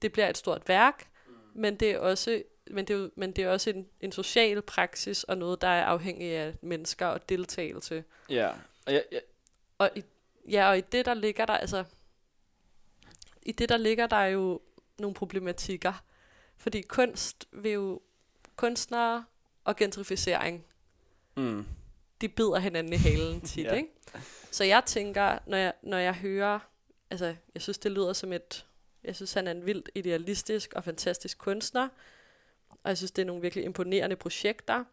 det 0.01 0.11
bliver 0.11 0.29
et 0.29 0.37
stort 0.37 0.69
værk, 0.69 1.07
men 1.53 1.75
det 1.75 1.91
er 1.91 1.99
også, 1.99 2.43
men 2.71 2.85
det 2.85 2.95
er, 2.95 3.09
men 3.15 3.31
det 3.31 3.43
er 3.43 3.49
også 3.49 3.69
en, 3.69 3.87
en 4.01 4.11
social 4.11 4.61
praksis, 4.61 5.23
og 5.23 5.37
noget, 5.37 5.61
der 5.61 5.67
er 5.67 5.85
afhængig 5.85 6.31
af 6.31 6.53
mennesker 6.61 7.05
og 7.05 7.29
deltagelse. 7.29 8.03
Ja. 8.29 8.49
Og 8.85 8.93
jeg, 8.93 9.03
jeg, 9.11 9.21
Og 9.77 9.89
i, 9.95 10.03
ja, 10.49 10.69
og 10.69 10.77
i 10.77 10.81
det, 10.81 11.05
der 11.05 11.13
ligger 11.13 11.45
der, 11.45 11.53
altså, 11.53 11.83
i 13.41 13.51
det, 13.51 13.69
der 13.69 13.77
ligger 13.77 14.07
der 14.07 14.23
jo 14.23 14.61
nogle 14.99 15.13
problematikker. 15.13 16.03
Fordi 16.57 16.81
kunst 16.81 17.47
vil 17.51 17.71
jo, 17.71 18.01
kunstnere 18.55 19.25
og 19.63 19.75
gentrificering, 19.75 20.65
mm, 21.37 21.65
de 22.21 22.29
bider 22.29 22.59
hinanden 22.59 22.93
i 22.93 22.95
halen 22.95 23.41
tit, 23.47 23.65
Ja. 23.65 23.73
ikke? 23.73 23.89
Så 24.51 24.63
jeg 24.63 24.83
tænker, 24.85 25.37
når 25.47 25.57
jeg, 25.57 25.73
når 25.83 25.97
jeg 25.97 26.13
hører, 26.13 26.59
altså, 27.09 27.35
jeg 27.53 27.61
synes, 27.61 27.77
det 27.77 27.91
lyder 27.91 28.13
som 28.13 28.33
et, 28.33 28.65
jeg 29.03 29.15
synes, 29.15 29.33
han 29.33 29.47
er 29.47 29.51
en 29.51 29.65
vildt 29.65 29.89
idealistisk 29.95 30.73
og 30.73 30.83
fantastisk 30.83 31.37
kunstner, 31.37 31.87
og 32.69 32.89
jeg 32.89 32.97
synes, 32.97 33.11
det 33.11 33.21
er 33.21 33.25
nogle 33.25 33.41
virkelig 33.41 33.65
imponerende 33.65 34.15
projekter. 34.15 34.83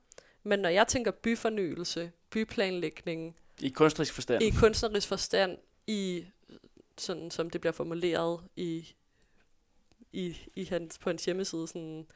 Men 0.42 0.59
når 0.59 0.68
jeg 0.68 0.88
tænker 0.88 1.11
byfornyelse, 1.11 2.12
byplanlægning, 2.30 3.36
I 3.61 3.68
kunstnerisk 3.68 4.14
forstand. 4.14 4.42
i 4.42 4.50
kunstnerisk 4.50 5.09
forstand, 5.09 5.59
i 5.86 6.26
sådan 6.98 7.30
som 7.30 7.50
det 7.50 7.61
bliver 7.61 7.72
formuleret 7.72 8.40
i, 8.57 8.94
i, 10.14 10.36
i 10.54 10.64
hans, 10.64 10.98
på 10.98 11.08
hans 11.10 11.24
hjemmeside, 11.24 11.68
sådan, 11.68 12.06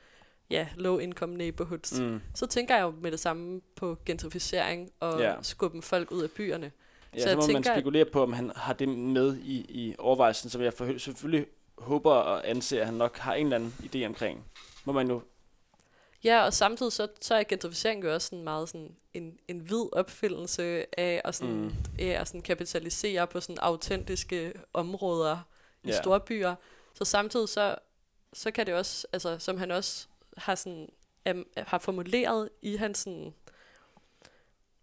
ja, 0.51 0.69
low 0.77 0.99
income 0.99 1.37
neighborhoods, 1.37 2.01
mm. 2.01 2.21
Så 2.35 2.47
tænker 2.47 2.75
jeg 2.77 2.83
jo 2.83 2.91
med 3.01 3.11
det 3.13 3.21
samme 3.21 3.61
på 3.77 3.97
gentrificering 4.07 4.91
og 5.01 5.21
Ja. 5.21 5.31
ja. 5.31 5.43
skubben 5.43 5.83
folk 5.83 6.11
ud 6.11 6.23
af 6.23 6.31
byerne. 6.31 6.73
Ja, 7.15 7.19
Så 7.19 7.23
så, 7.23 7.29
jeg 7.29 7.37
må 7.37 7.43
man 7.47 7.55
tænker, 7.55 7.71
at- 7.71 7.77
spekulere 7.77 8.05
på, 8.05 8.23
om 8.23 8.33
han 8.33 8.53
har 8.57 8.73
det 8.73 8.89
med 8.89 9.37
i, 9.37 9.57
i 9.69 9.95
overvejelsen, 9.99 10.51
som 10.51 10.63
jeg 10.63 10.73
for, 10.73 10.99
selvfølgelig 10.99 11.47
håber 11.79 12.13
og 12.13 12.49
anser, 12.51 12.81
at 12.81 12.87
han 12.87 12.95
nok 12.95 13.17
har 13.19 13.35
en 13.35 13.47
eller 13.47 13.57
anden 13.57 13.75
idé 13.95 14.07
omkring. 14.07 14.45
Må 14.85 14.93
man 14.93 15.09
jo... 15.09 15.23
Ja, 16.25 16.45
og 16.45 16.53
samtidig 16.53 16.93
så, 16.93 17.09
så 17.21 17.35
er 17.35 17.43
gentrificering 17.49 18.05
jo 18.05 18.15
også 18.15 18.27
sådan 18.29 18.45
meget 18.45 18.69
sådan 18.69 18.97
en, 19.15 19.39
en 19.49 19.59
hvid 19.59 19.89
opfindelse 19.97 20.85
af 21.01 21.21
at, 21.25 21.35
sådan, 21.35 21.55
Mm. 21.55 21.73
af 21.99 22.07
at 22.21 22.29
sådan 22.29 22.43
kapitalisere 22.43 23.27
på 23.27 23.41
sådan 23.41 23.59
autentiske 23.59 24.53
områder 24.73 25.39
i 25.85 25.89
Ja. 25.89 26.03
store 26.03 26.21
byer. 26.21 26.55
Så 26.95 27.05
samtidig 27.05 27.49
så, 27.49 27.75
så 28.33 28.51
kan 28.51 28.67
det 28.67 28.75
også, 28.75 29.07
altså 29.13 29.39
som 29.39 29.59
han 29.59 29.71
også 29.71 30.07
har, 30.37 30.55
sådan, 30.55 30.89
um, 31.31 31.47
har 31.57 31.79
formuleret 31.79 32.51
i 32.63 32.77
hans, 32.77 32.99
sådan, 32.99 33.35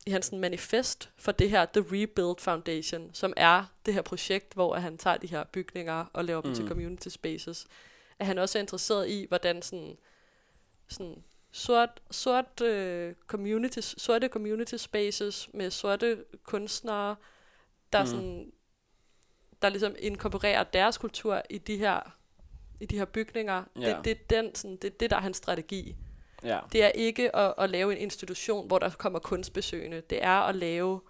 i 0.06 0.12
hans 0.12 0.26
sådan 0.26 0.40
manifest 0.40 1.10
for 1.18 1.32
det 1.32 1.50
her 1.50 1.66
The 1.66 1.82
Rebuild 1.82 2.40
Foundation, 2.40 3.10
som 3.14 3.34
er 3.38 3.66
det 3.86 3.94
her 3.94 4.02
projekt, 4.02 4.54
hvor 4.54 4.76
han 4.76 4.98
tager 4.98 5.18
de 5.18 5.28
her 5.28 5.44
bygninger 5.44 6.06
og 6.14 6.26
laver 6.26 6.42
dem 6.42 6.52
Mm. 6.52 6.56
til 6.56 6.68
community 6.68 7.08
spaces, 7.08 7.68
at 8.20 8.26
han 8.26 8.38
også 8.38 8.58
er 8.58 8.62
interesseret 8.62 9.10
i, 9.10 9.26
hvordan 9.30 9.62
sådan, 9.62 9.98
sådan 10.88 11.24
sort, 11.52 12.02
sort, 12.12 12.62
uh, 12.62 13.14
community, 13.28 13.80
sorte 13.80 14.28
community 14.28 14.76
spaces 14.76 15.50
med 15.54 15.72
sorte 15.72 16.24
kunstnere, 16.44 17.16
der, 17.94 18.02
mm. 18.02 18.08
sådan, 18.08 18.52
der 19.62 19.70
ligesom 19.70 19.96
inkorporerer 20.00 20.64
deres 20.64 20.98
kultur 20.98 21.42
i 21.50 21.58
de 21.58 21.78
her, 21.78 22.15
i 22.80 22.86
de 22.86 22.98
her 22.98 23.06
bygninger. 23.06 23.64
Ja. 23.80 23.98
Det, 24.04 24.06
det, 24.30 24.38
er 24.38 24.42
den, 24.42 24.56
sådan, 24.56 24.76
det, 24.76 25.00
det 25.00 25.10
der 25.10 25.16
er 25.16 25.22
hans 25.22 25.38
strategi. 25.38 25.96
Ja, 26.44 26.60
Det 26.72 26.84
er 26.84 26.88
ikke 26.90 27.36
at, 27.36 27.54
at 27.58 27.70
lave 27.70 27.92
en 27.92 27.98
institution, 27.98 28.68
hvor 28.68 28.80
der 28.80 28.90
kommer 28.90 29.20
kunstbesøgende. 29.20 30.02
Det 30.10 30.24
er 30.24 30.30
at 30.40 30.56
lave 30.56 31.02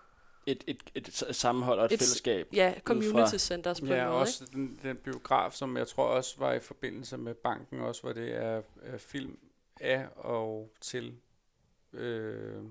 et, 0.45 0.63
et, 0.67 0.77
et, 0.95 1.07
et 1.29 1.35
sammenhold 1.35 1.79
og 1.79 1.85
et, 1.85 1.91
Et 1.91 1.99
fællesskab. 1.99 2.47
ja, 2.53 2.73
fra- 2.75 2.79
community 2.79 3.35
centers 3.37 3.79
på 3.79 3.85
en 3.85 3.91
Ja, 3.91 4.05
måde. 4.07 4.17
også 4.19 4.45
den, 4.53 4.79
den 4.83 4.97
biograf, 4.97 5.51
som 5.51 5.77
jeg 5.77 5.87
tror 5.87 6.03
også 6.05 6.35
var 6.37 6.53
i 6.53 6.59
forbindelse 6.59 7.17
med 7.17 7.33
banken, 7.33 7.79
også 7.81 8.01
hvor 8.01 8.13
det 8.13 8.35
er, 8.35 8.61
er 8.83 8.97
film 8.97 9.37
af 9.81 10.05
og 10.15 10.71
til 10.81 11.13
øh, 11.93 12.63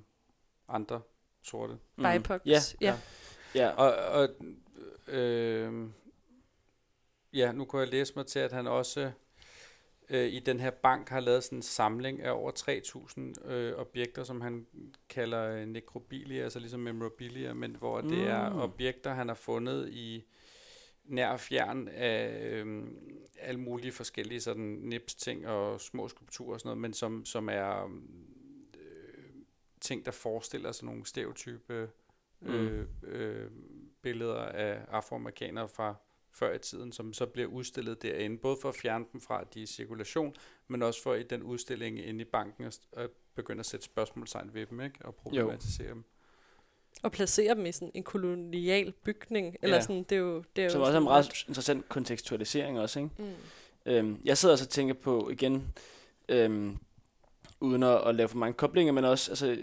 andre 0.69 1.01
sorte. 1.43 1.77
Mm. 1.97 2.07
ikke? 2.07 2.19
BIPOCs. 2.19 2.47
Ja, 2.47 2.59
ja. 2.81 2.95
ja. 3.55 3.69
Og, 3.71 3.93
og 3.95 4.29
øh, 5.15 5.89
ja, 7.35 7.53
nu 7.53 7.65
kunne 7.65 7.83
jeg 7.83 7.89
læse 7.89 8.13
mig 8.17 8.27
til, 8.27 8.39
at 8.39 8.53
han 8.53 8.67
også 8.67 9.11
øh, 10.11 10.27
i 10.29 10.41
den 10.41 10.61
her 10.61 10.71
bank 10.71 11.09
har 11.09 11.21
lavet 11.21 11.45
sådan 11.45 11.59
en 11.59 11.63
samling 11.63 12.23
af 12.23 12.31
over 12.33 12.53
3.000 13.47 13.51
øh, 13.53 13.75
objekter, 13.77 14.25
som 14.25 14.41
han 14.41 14.67
kalder 15.09 15.43
øh, 15.51 15.67
nekrobilia, 15.67 16.43
altså 16.43 16.59
ligesom 16.59 16.81
memorabilia, 16.81 17.53
men 17.53 17.77
hvor 17.77 18.01
det 18.01 18.27
er 18.27 18.51
Mm. 18.51 18.59
objekter, 18.61 19.15
han 19.15 19.29
har 19.29 19.35
fundet 19.35 19.89
i 19.93 20.25
nær 21.05 21.29
og 21.29 21.41
fjern 21.41 21.89
af 21.89 22.49
øh, 22.51 22.87
alle 23.39 23.61
mulige 23.61 23.93
forskellige 23.93 24.41
sådan 24.41 24.65
nips-ting 24.65 25.47
og 25.49 25.81
små 25.81 26.09
skulpturer 26.09 26.55
og 26.55 26.61
sådan 26.61 26.69
noget, 26.69 26.81
men 26.81 26.93
som, 26.93 27.25
som 27.25 27.49
er 27.49 27.85
øh, 28.75 29.33
ting, 29.81 30.05
der 30.05 30.11
forestiller 30.13 30.73
sådan 30.73 30.87
nogle 30.87 31.07
stereotype 31.07 31.89
øh, 32.43 32.87
øh, 33.03 33.51
billeder 34.03 34.43
af 34.45 34.85
afroamerikanere 34.89 35.69
fra 35.69 35.95
før 36.35 36.55
i 36.55 36.59
tiden, 36.59 36.93
som 36.93 37.13
så 37.13 37.27
bliver 37.27 37.49
udstillet 37.49 38.03
derinde, 38.03 38.39
både 38.39 38.57
for 38.63 38.69
at 38.69 38.75
fjerne 38.75 39.05
dem 39.13 39.21
fra, 39.21 39.41
at 39.41 39.55
de 39.55 39.59
er 39.59 39.63
i 39.63 39.67
cirkulation, 39.67 40.35
men 40.69 40.83
også 40.83 41.03
for 41.03 41.15
i 41.15 41.23
den 41.23 41.43
udstilling 41.43 42.07
inde 42.07 42.21
i 42.21 42.25
banken 42.25 42.65
at, 42.65 42.79
at 42.93 43.11
begynde 43.35 43.61
at 43.61 43.67
sætte 43.67 43.85
spørgsmålstegn 43.85 44.55
ved 44.55 44.67
dem, 44.67 44.81
ikke? 44.81 44.99
og 45.05 45.15
problematisere 45.15 45.89
dem. 45.89 46.05
Og 47.03 47.13
placere 47.13 47.55
dem 47.55 47.67
i 47.67 47.73
sådan 47.73 47.91
en 47.95 48.03
kolonial 48.03 48.93
bygning. 48.93 49.57
Eller 49.63 49.77
Ja. 49.77 49.83
sådan, 49.83 50.03
det 50.03 50.13
er 50.13 50.21
jo, 50.21 50.45
det 50.57 50.65
er 50.65 50.69
Som 50.69 50.81
jo 50.81 50.87
også 50.87 50.97
er 50.99 51.01
en 51.01 51.09
ret 51.09 51.45
interessant 51.49 51.89
kontekstualisering 51.89 52.81
også, 52.81 53.01
ikke? 53.01 53.11
Mm. 53.19 53.93
Øhm, 53.93 54.21
jeg 54.25 54.39
sidder 54.39 54.53
også 54.53 54.65
og 54.65 54.69
tænker 54.69 54.95
på 54.95 55.31
igen, 55.31 55.73
øhm, 56.29 56.79
uden 57.61 57.83
at, 57.83 58.09
at 58.09 58.15
lave 58.15 58.29
for 58.29 58.39
mange 58.39 58.55
koblinger, 58.55 58.93
men 58.93 59.05
også 59.05 59.31
altså, 59.31 59.57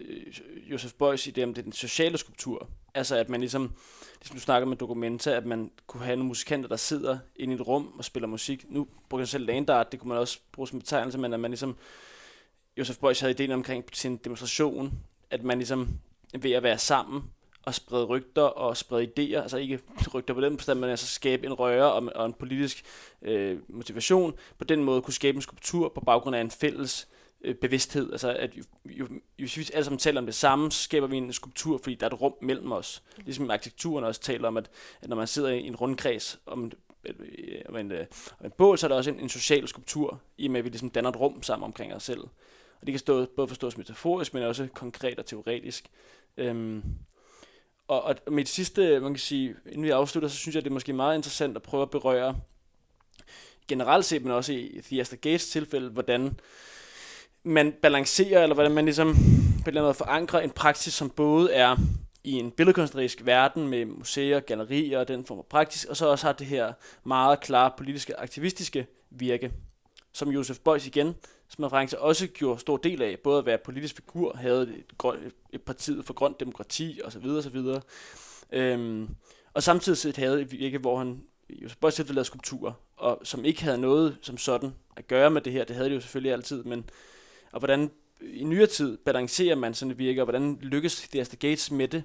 Josef 0.72 0.94
Beuys 0.94 1.28
idé 1.28 1.44
om 1.44 1.54
det, 1.54 1.64
den 1.64 1.74
sociale 1.74 2.18
skulptur. 2.18 2.68
Altså 2.94 3.16
at 3.16 3.30
man 3.30 3.39
ligesom, 3.39 3.72
ligesom 4.20 4.36
du 4.36 4.42
snakker 4.42 4.68
med 4.68 4.78
dokumenter, 4.78 5.38
at 5.38 5.46
man 5.46 5.72
kunne 5.88 6.04
have 6.04 6.16
nogle 6.16 6.28
musikanter, 6.28 6.70
der 6.70 6.76
sidder 6.76 7.20
inde 7.36 7.54
i 7.54 7.56
et 7.56 7.68
rum 7.68 7.94
og 7.98 8.06
spiller 8.06 8.28
musik. 8.28 8.66
Nu 8.70 8.88
bruger 9.10 9.22
jeg 9.22 9.28
selv 9.28 9.46
landart, 9.46 9.92
det 9.92 10.00
kunne 10.00 10.10
man 10.10 10.18
også 10.18 10.39
bruge 10.52 10.68
som 10.68 10.80
betegnelse, 10.80 11.18
men 11.18 11.34
at 11.34 11.39
man 11.39 11.52
ligesom, 11.52 11.78
Josef 12.78 12.98
Beuys 12.98 13.20
havde 13.20 13.34
ideen 13.34 13.52
omkring 13.52 13.86
sin 13.94 14.18
demonstration, 14.18 14.94
at 15.30 15.44
man 15.44 15.58
ligesom 15.58 15.89
ved 16.39 16.52
at 16.52 16.64
være 16.64 16.78
sammen 16.78 17.24
og 17.64 17.76
sprede 17.76 18.06
rygter 18.06 18.42
og 18.42 18.78
sprede 18.78 19.04
idéer, 19.04 19.42
altså 19.42 19.58
ikke 19.58 19.80
rygter 20.14 20.34
på 20.34 20.42
den 20.42 20.58
forstand, 20.58 20.80
men 20.80 20.89
altså 20.89 21.08
skabe 21.08 21.46
en 21.46 21.54
røre 21.54 21.94
og, 21.94 22.10
og 22.16 22.26
en 22.26 22.34
politisk 22.34 22.84
øh, 23.22 23.60
motivation, 23.70 24.34
på 24.58 24.64
den 24.64 24.84
måde 24.84 25.02
kunne 25.02 25.14
skabe 25.14 25.36
en 25.36 25.42
skulptur 25.42 25.89
på 25.89 26.02
baggrund 26.02 26.36
af 26.36 26.42
en 26.42 26.52
fælles 26.52 27.08
øh, 27.12 27.20
Øh, 27.44 27.56
bevidsthed. 27.56 28.12
Altså, 28.12 28.34
at 28.34 28.58
jo, 28.58 28.64
jo, 28.86 29.08
hvis 29.38 29.58
vi 29.58 29.70
alle 29.74 29.84
sammen 29.86 30.00
taler 30.00 30.22
om 30.22 30.26
det 30.26 30.36
samme, 30.36 30.72
skaber 30.72 31.08
vi 31.08 31.18
en 31.18 31.34
skulptur, 31.34 31.78
fordi 31.78 31.96
der 31.96 32.06
er 32.06 32.10
et 32.10 32.22
rum 32.22 32.34
mellem 32.42 32.72
os. 32.72 33.04
Ligesom 33.18 33.52
arkitekturen 33.52 34.06
også 34.06 34.22
taler 34.22 34.48
om, 34.48 34.58
at, 34.58 34.70
at 35.02 35.10
når 35.10 35.16
man 35.16 35.28
sidder 35.28 35.50
i 35.50 35.68
en 35.68 35.76
rundkreds 35.76 36.39
om, 36.46 36.72
øh, 37.06 37.16
om, 37.70 37.76
en, 37.76 37.92
øh, 37.92 38.06
om 38.39 38.46
en 38.46 38.52
bål, 38.58 38.78
så 38.78 38.88
er 38.88 38.88
der 38.88 38.96
også 38.96 39.10
en, 39.10 39.20
en 39.20 39.30
social 39.30 39.68
skulptur, 39.68 40.22
i 40.38 40.46
og 40.46 40.52
med 40.52 40.60
at 40.60 40.64
vi 40.64 40.70
ligesom 40.70 40.89
danner 40.89 41.10
et 41.10 41.20
rum 41.20 41.44
sammen 41.44 41.66
omkring 41.66 41.94
os 41.94 42.04
selv. 42.04 42.22
Og 42.82 42.88
det 42.88 42.92
kan 42.92 43.00
stå, 43.00 43.26
både 43.26 43.48
forstås 43.48 43.78
metaforisk, 43.78 44.34
men 44.34 44.44
også 44.44 44.68
konkret 44.74 45.20
og 45.20 45.26
teoretisk. 45.26 45.86
Øhm, 46.38 46.84
og, 47.88 48.04
og 48.04 48.16
mit 48.28 48.50
sidste, 48.50 49.00
man 49.00 49.14
kan 49.14 49.20
sige, 49.20 49.56
inden 49.66 49.84
vi 49.84 49.89
afslutter, 49.89 50.30
så 50.30 50.38
synes 50.38 50.56
jeg, 50.56 50.64
det 50.64 50.70
er 50.70 50.74
måske 50.74 50.94
meget 50.94 51.16
interessant 51.16 51.56
at 51.56 51.64
prøve 51.64 51.82
at 51.82 51.89
berøre 51.89 52.36
generelt 53.68 54.06
set, 54.06 54.24
men 54.24 54.32
også 54.32 54.54
i 54.54 54.82
Theaster 54.84 55.18
Gates 55.18 55.50
tilfælde, 55.50 55.89
hvordan 55.89 56.39
man 57.44 57.74
balancerer, 57.82 58.44
eller 58.44 58.54
hvordan 58.54 58.72
man 58.72 58.86
ligesom 58.86 59.14
på 59.14 59.20
en 59.20 59.68
eller 59.68 59.68
anden 59.68 59.84
måde 59.84 59.94
forankrer 59.94 60.39
en 60.39 60.50
praksis, 60.50 60.94
som 60.94 61.10
både 61.10 61.54
er 61.54 61.78
i 62.24 62.32
en 62.32 62.52
billedkunstnerisk 62.52 63.26
verden 63.26 63.68
med 63.68 63.86
museer, 63.86 64.39
gallerier 64.39 65.00
og 65.00 65.08
den 65.08 65.26
form 65.26 65.38
for 65.38 65.46
praksis, 65.50 65.86
og 65.86 65.98
så 65.98 66.08
også 66.08 66.26
har 66.26 66.34
det 66.34 66.48
her 66.48 66.74
meget 67.04 67.39
klare 67.39 67.72
politiske, 67.78 68.20
aktivistiske 68.20 68.88
virke, 69.10 69.52
som 70.14 70.30
Josef 70.30 70.60
Beuys 70.60 70.88
igen, 70.88 71.16
som 71.50 71.64
reference 71.64 72.00
også 72.00 72.28
gjorde 72.28 72.60
stor 72.60 72.78
del 72.78 73.02
af, 73.02 73.20
både 73.24 73.39
at 73.39 73.46
være 73.46 73.58
politisk 73.58 73.96
figur, 73.96 74.36
havde 74.36 74.62
et, 74.62 74.98
grøn, 74.98 75.18
et 75.54 75.62
parti 75.62 76.02
for 76.04 76.14
grønt 76.14 76.39
demokrati 76.39 77.02
osv. 77.04 77.26
osv. 77.26 77.58
Øhm, 78.52 79.10
og 79.54 79.64
samtidig 79.64 79.98
set 79.98 80.18
havde 80.18 80.42
et 80.42 80.52
virke, 80.52 80.78
hvor 80.78 80.98
han 80.98 81.24
Josef 81.50 81.78
Beuys 81.78 81.94
selv 81.94 82.14
lavede 82.14 82.26
skulpturer, 82.26 82.72
og 82.98 83.22
som 83.24 83.46
ikke 83.46 83.64
havde 83.64 83.78
noget 83.78 84.18
som 84.22 84.38
sådan 84.38 84.74
at 84.98 85.08
gøre 85.08 85.30
med 85.30 85.42
det 85.42 85.54
her. 85.54 85.64
Det 85.64 85.76
havde 85.76 85.89
det 85.89 85.96
jo 85.96 86.02
selvfølgelig 86.02 86.34
altid, 86.34 86.64
men 86.64 86.89
og 87.52 87.60
hvordan 87.60 87.91
i 88.22 88.43
nyere 88.43 88.68
tid 88.68 88.97
balancerer 88.97 89.56
man 89.56 89.74
sådan 89.74 89.91
et 89.91 89.97
virke, 89.97 90.22
og 90.22 90.26
hvordan 90.26 90.56
lykkes 90.56 91.10
Theaster 91.10 91.38
Gates 91.38 91.72
med 91.72 91.88
det, 91.88 92.04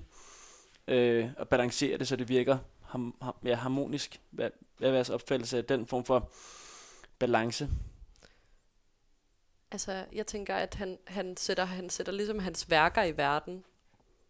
øh, 0.88 1.28
at 1.38 1.48
balancere 1.48 1.98
det, 1.98 2.08
så 2.08 2.16
det 2.16 2.28
virker 2.28 2.58
ham, 2.82 3.14
ham, 3.22 3.34
mere 3.42 3.56
harmonisk. 3.56 4.20
Hvad, 4.30 4.50
hvad 4.78 4.88
er 4.88 4.94
jeres 4.94 5.10
opfattelse 5.10 5.58
af 5.58 5.64
den 5.64 5.86
form 5.86 6.04
for 6.04 6.30
balance? 7.18 7.68
Altså, 9.70 10.04
jeg 10.12 10.26
tænker, 10.26 10.54
at 10.54 10.74
han, 10.74 10.98
han, 11.06 11.36
sætter, 11.36 11.64
han 11.64 11.90
sætter 11.90 12.12
ligesom 12.12 12.38
hans 12.38 12.70
værker 12.70 13.02
i 13.02 13.16
verden, 13.16 13.64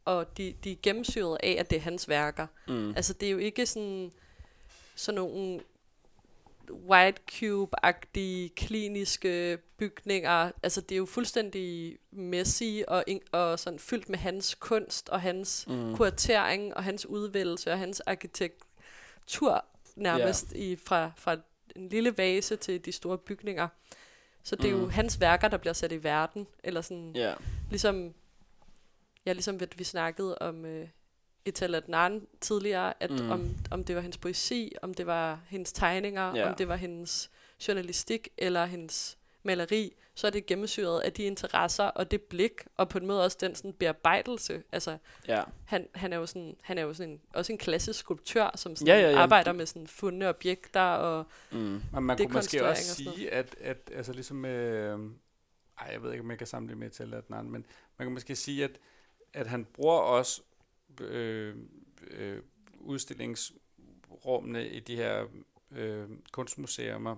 og 0.05 0.37
de, 0.37 0.55
de 0.65 0.73
er 0.73 0.77
gennemsyret 0.83 1.39
af, 1.43 1.57
at 1.59 1.71
det 1.71 1.77
er 1.77 1.81
hans 1.81 2.09
værker. 2.09 2.47
Mm. 2.69 2.89
Altså, 2.97 3.13
det 3.13 3.27
er 3.27 3.31
jo 3.31 3.39
ikke 3.39 3.67
sådan, 3.67 4.13
sådan 4.95 5.21
nogle 5.21 5.61
white 6.71 7.21
cube-agtige 7.33 8.49
kliniske 8.57 9.59
bygninger. 9.77 10.51
Altså, 10.63 10.81
det 10.81 10.93
er 10.93 10.97
jo 10.97 11.07
fuldstændig 11.07 11.99
messy 12.11 12.63
og, 12.89 13.05
og 13.33 13.59
sådan 13.59 13.79
fyldt 13.79 14.09
med 14.09 14.19
hans 14.19 14.55
kunst 14.55 15.09
og 15.09 15.21
hans 15.21 15.67
Mm. 15.69 15.97
kuratering 15.97 16.77
og 16.77 16.85
hans 16.85 17.07
udvælgelse 17.07 17.73
og 17.73 17.79
hans 17.79 18.01
arkitektur 18.01 19.65
nærmest 19.97 20.53
i, 20.53 20.77
fra, 20.77 21.11
fra 21.17 21.37
en 21.77 21.89
lille 21.89 22.19
vase 22.19 22.57
til 22.57 22.85
de 22.85 22.93
store 22.93 23.19
bygninger. 23.19 23.69
Så 24.43 24.57
det 24.57 24.65
er 24.65 24.71
jo 24.71 24.85
Mm. 24.85 24.91
hans 24.91 25.21
værker, 25.21 25.49
der 25.49 25.57
bliver 25.57 25.73
sat 25.75 25.93
i 25.93 26.03
verden. 26.05 26.47
Eller 26.65 26.81
sådan, 26.81 27.13
Ja. 27.17 27.35
ligesom, 27.71 28.15
ja, 29.27 29.33
ligesom 29.33 29.61
vi, 29.61 29.67
vi 29.77 29.85
snakkede 29.85 30.39
om 30.39 30.65
uh, 30.65 30.89
Itala 31.47 31.77
Adnan 31.77 32.27
tidligere, 32.41 32.93
at 33.03 33.11
Mm. 33.11 33.31
om, 33.31 33.49
om 33.71 33.85
det 33.85 33.95
var 33.97 34.01
hendes 34.03 34.19
poesi, 34.19 34.73
om 34.83 34.95
det 34.95 35.07
var 35.07 35.41
hendes 35.49 35.73
tegninger, 35.73 36.37
Ja. 36.37 36.49
om 36.49 36.55
det 36.55 36.69
var 36.69 36.77
hendes 36.77 37.31
journalistik 37.69 38.29
eller 38.39 38.65
hendes 38.67 39.19
maleri, 39.43 39.93
så 40.15 40.27
er 40.27 40.31
det 40.31 40.47
gennemsyret 40.47 41.01
af 41.01 41.13
de 41.13 41.23
interesser 41.23 41.85
og 41.85 42.11
det 42.11 42.23
blik, 42.23 42.53
og 42.77 42.89
på 42.89 42.99
en 42.99 43.07
måde 43.07 43.25
også 43.25 43.37
den 43.41 43.55
sådan 43.55 43.73
bearbejdelse. 43.73 44.63
Altså, 44.73 44.99
Ja. 45.29 45.43
han, 45.65 45.89
han 45.95 46.13
er 46.13 46.17
jo 46.17 46.27
sådan, 46.27 46.57
han 46.63 46.79
er 46.79 46.83
jo 46.83 46.95
sådan 46.95 47.13
en, 47.13 47.21
også 47.35 47.53
en 47.53 47.59
klassisk 47.59 47.99
skulptør, 47.99 48.51
som 48.57 48.77
sådan 48.77 48.95
Ja, 48.95 49.01
ja, 49.01 49.11
ja. 49.11 49.19
arbejder 49.19 49.53
med 49.53 49.67
sådan 49.67 49.87
fundne 49.87 50.29
objekter 50.29 50.81
og 50.81 51.25
Mm. 51.53 51.81
Man 51.93 52.17
kunne 52.19 52.33
måske 52.33 52.67
også 52.69 52.95
sige, 52.95 53.31
at, 53.33 53.57
at 53.61 53.91
altså 53.95 54.13
ligesom 54.13 54.45
øh, 54.45 54.99
ej, 55.81 55.89
jeg 55.93 56.03
ved 56.03 56.13
ikke, 56.13 56.23
om 56.25 56.31
jeg 56.31 56.39
kan 56.39 56.47
sammenligne 56.47 56.81
med 56.81 56.91
til 56.91 57.15
at 57.15 57.31
men 57.31 57.51
man 57.99 58.07
kan 58.07 58.13
måske 58.13 58.37
sige, 58.37 58.65
at, 58.65 58.71
at 59.33 59.47
han 59.47 59.65
bruger 59.65 59.97
også 59.99 60.43
øh, 61.01 61.55
øh, 62.11 62.39
udstillingsrummene 62.81 64.69
i 64.69 64.81
de 64.81 64.97
her 64.97 65.25
øh, 65.71 66.05
kunstmuseer, 66.33 67.17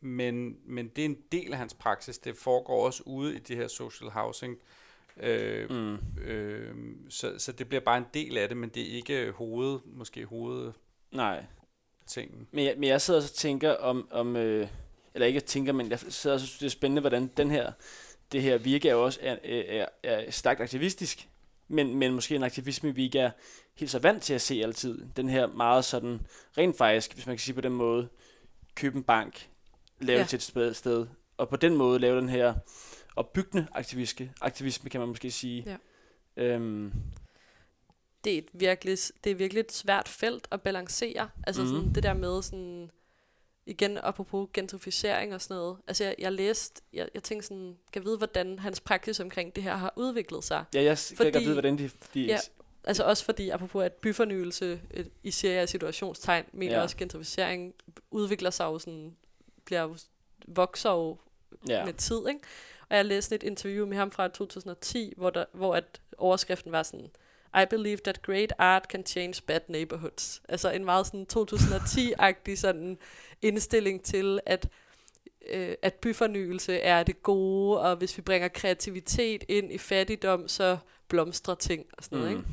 men, 0.00 0.56
men 0.64 0.88
det 0.88 1.02
er 1.02 1.06
en 1.08 1.18
del 1.32 1.52
af 1.52 1.58
hans 1.58 1.74
praksis. 1.74 2.18
Det 2.18 2.36
foregår 2.36 2.86
også 2.86 3.02
ude 3.06 3.34
i 3.36 3.38
de 3.38 3.56
her 3.56 3.68
social 3.68 4.10
housing. 4.10 4.58
Øh, 5.16 5.70
Mm. 5.70 5.98
øh, 6.22 6.74
så, 7.08 7.38
så 7.38 7.52
det 7.52 7.68
bliver 7.68 7.80
bare 7.80 7.98
en 7.98 8.06
del 8.14 8.38
af 8.38 8.48
det, 8.48 8.56
men 8.56 8.68
det 8.68 8.82
er 8.82 8.96
ikke 8.96 9.30
hoved, 9.30 9.78
måske 9.84 10.24
hovedtingen. 10.24 10.74
Nej. 11.12 11.44
Men 12.52 12.64
jeg, 12.64 12.74
men 12.78 12.88
jeg 12.88 13.00
sidder 13.00 13.20
og 13.20 13.26
tænker 13.30 13.72
om, 13.72 14.08
om 14.10 14.36
øh, 14.36 14.68
eller 15.14 15.26
ikke 15.26 15.40
tænker, 15.40 15.72
men 15.72 15.90
jeg 15.90 15.98
sidder 15.98 16.34
og 16.34 16.40
synes, 16.40 16.58
det 16.58 16.66
er 16.66 16.70
spændende, 16.70 17.00
hvordan 17.00 17.26
den 17.36 17.50
her, 17.50 17.72
det 18.32 18.42
her 18.42 18.58
virke 18.58 18.88
er 18.88 18.92
jo 18.92 19.04
også 19.04 19.18
er, 19.22 19.36
er, 19.44 19.86
er 20.02 20.30
stærkt 20.30 20.60
aktivistisk, 20.60 21.28
men, 21.68 21.94
men 21.94 22.14
måske 22.14 22.34
en 22.34 22.42
aktivisme, 22.42 22.94
vi 22.94 23.04
ikke 23.04 23.18
er 23.18 23.30
helt 23.74 23.90
så 23.90 23.98
vant 23.98 24.22
til 24.22 24.34
at 24.34 24.40
se 24.40 24.62
altid. 24.62 25.06
Den 25.16 25.28
her 25.28 25.46
meget 25.46 25.84
sådan, 25.84 26.20
rent 26.58 26.76
faktisk, 26.76 27.14
hvis 27.14 27.26
man 27.26 27.36
kan 27.36 27.40
sige 27.40 27.54
på 27.54 27.60
den 27.60 27.72
måde, 27.72 28.08
købe 28.74 28.96
en 28.96 29.02
bank, 29.02 29.48
lave 30.00 30.16
ja. 30.18 30.22
Det 30.22 30.40
til 30.40 30.58
et 30.62 30.76
sted, 30.76 31.06
og 31.36 31.48
på 31.48 31.56
den 31.56 31.76
måde 31.76 31.98
lave 31.98 32.20
den 32.20 32.28
her 32.28 32.54
opbyggende 33.16 33.66
aktiviske, 33.72 34.32
aktivisme, 34.40 34.90
kan 34.90 35.00
man 35.00 35.08
måske 35.08 35.30
sige. 35.30 35.64
Ja. 35.66 35.76
Øhm, 36.44 36.92
det 38.24 38.34
er, 38.34 38.38
et 38.38 38.48
virkelig, 38.52 38.98
det 39.24 39.32
er 39.32 39.34
virkelig 39.34 39.60
et 39.60 39.72
svært 39.72 40.08
felt 40.08 40.48
at 40.50 40.62
balancere. 40.62 41.28
Altså 41.46 41.62
Mhm. 41.62 41.70
mm. 41.70 41.76
sådan, 41.76 41.94
det 41.94 42.02
der 42.02 42.14
med 42.14 42.42
sådan, 42.42 42.90
igen 43.66 43.98
apropos 44.02 44.48
gentrificering 44.52 45.34
og 45.34 45.40
sådan 45.40 45.56
noget. 45.56 45.76
Altså 45.86 46.04
jeg, 46.04 46.14
jeg 46.18 46.32
læste, 46.32 46.82
jeg, 46.92 47.08
jeg 47.14 47.22
tænkte 47.22 47.46
sådan, 47.48 47.76
kan 47.92 48.02
jeg 48.02 48.04
vide, 48.04 48.18
hvordan 48.18 48.58
hans 48.58 48.80
praksis 48.80 49.20
omkring 49.20 49.56
det 49.56 49.62
her 49.62 49.76
har 49.76 49.92
udviklet 49.96 50.44
sig. 50.44 50.64
ja, 50.74 50.82
jeg 50.82 50.98
kan 51.08 51.16
Fordi- 51.16 51.26
ikke 51.28 51.38
vide, 51.40 51.52
hvordan 51.52 51.78
de... 51.78 51.90
de 52.14 52.20
Ja. 52.22 52.38
Altså 52.86 53.04
også 53.04 53.24
fordi, 53.24 53.48
apropos 53.50 53.84
at 53.84 53.92
byfornyelse 53.92 54.80
øh, 54.94 55.04
i 55.22 55.30
serie 55.30 55.60
af 55.60 55.68
situationstegn, 55.68 56.44
mener 56.52 56.74
Ja. 56.76 56.82
også 56.82 56.96
gentrificering 56.96 57.74
udvikler 58.10 58.50
sig 58.50 58.64
jo 58.64 58.78
sådan, 58.78 59.16
bliver 59.64 59.82
jo, 59.82 59.96
vokser 60.48 60.90
jo 60.90 61.16
ja. 61.68 61.84
med 61.84 61.92
tid, 61.94 62.18
ikke? 62.28 62.40
Og 62.88 62.96
jeg 62.96 63.04
læste 63.04 63.34
et 63.34 63.42
interview 63.42 63.86
med 63.86 63.96
ham 63.96 64.10
fra 64.10 64.28
2010, 64.28 65.12
hvor, 65.16 65.30
der, 65.30 65.44
hvor 65.52 65.74
at 65.74 66.00
overskriften 66.18 66.72
var 66.72 66.82
sådan, 66.82 67.10
I 67.62 67.64
believe 67.70 67.96
that 68.04 68.22
great 68.22 68.52
art 68.58 68.84
can 68.88 69.06
change 69.06 69.42
bad 69.46 69.60
neighborhoods. 69.68 70.42
Altså 70.48 70.70
en 70.70 70.84
meget 70.84 71.06
sådan 71.06 71.26
2010-agtig 71.38 72.56
sådan 72.58 72.98
indstilling 73.42 74.02
til, 74.02 74.40
at, 74.46 74.68
øh, 75.50 75.74
at 75.82 75.94
byfornyelse 75.94 76.78
er 76.80 77.02
det 77.02 77.22
gode, 77.22 77.80
og 77.80 77.96
hvis 77.96 78.16
vi 78.16 78.22
bringer 78.22 78.48
kreativitet 78.48 79.44
ind 79.48 79.72
i 79.72 79.78
fattigdom, 79.78 80.48
så 80.48 80.78
blomstrer 81.08 81.54
ting 81.54 81.86
og 81.98 82.04
sådan 82.04 82.18
noget, 82.18 82.32
Mm. 82.32 82.38
ikke? 82.38 82.50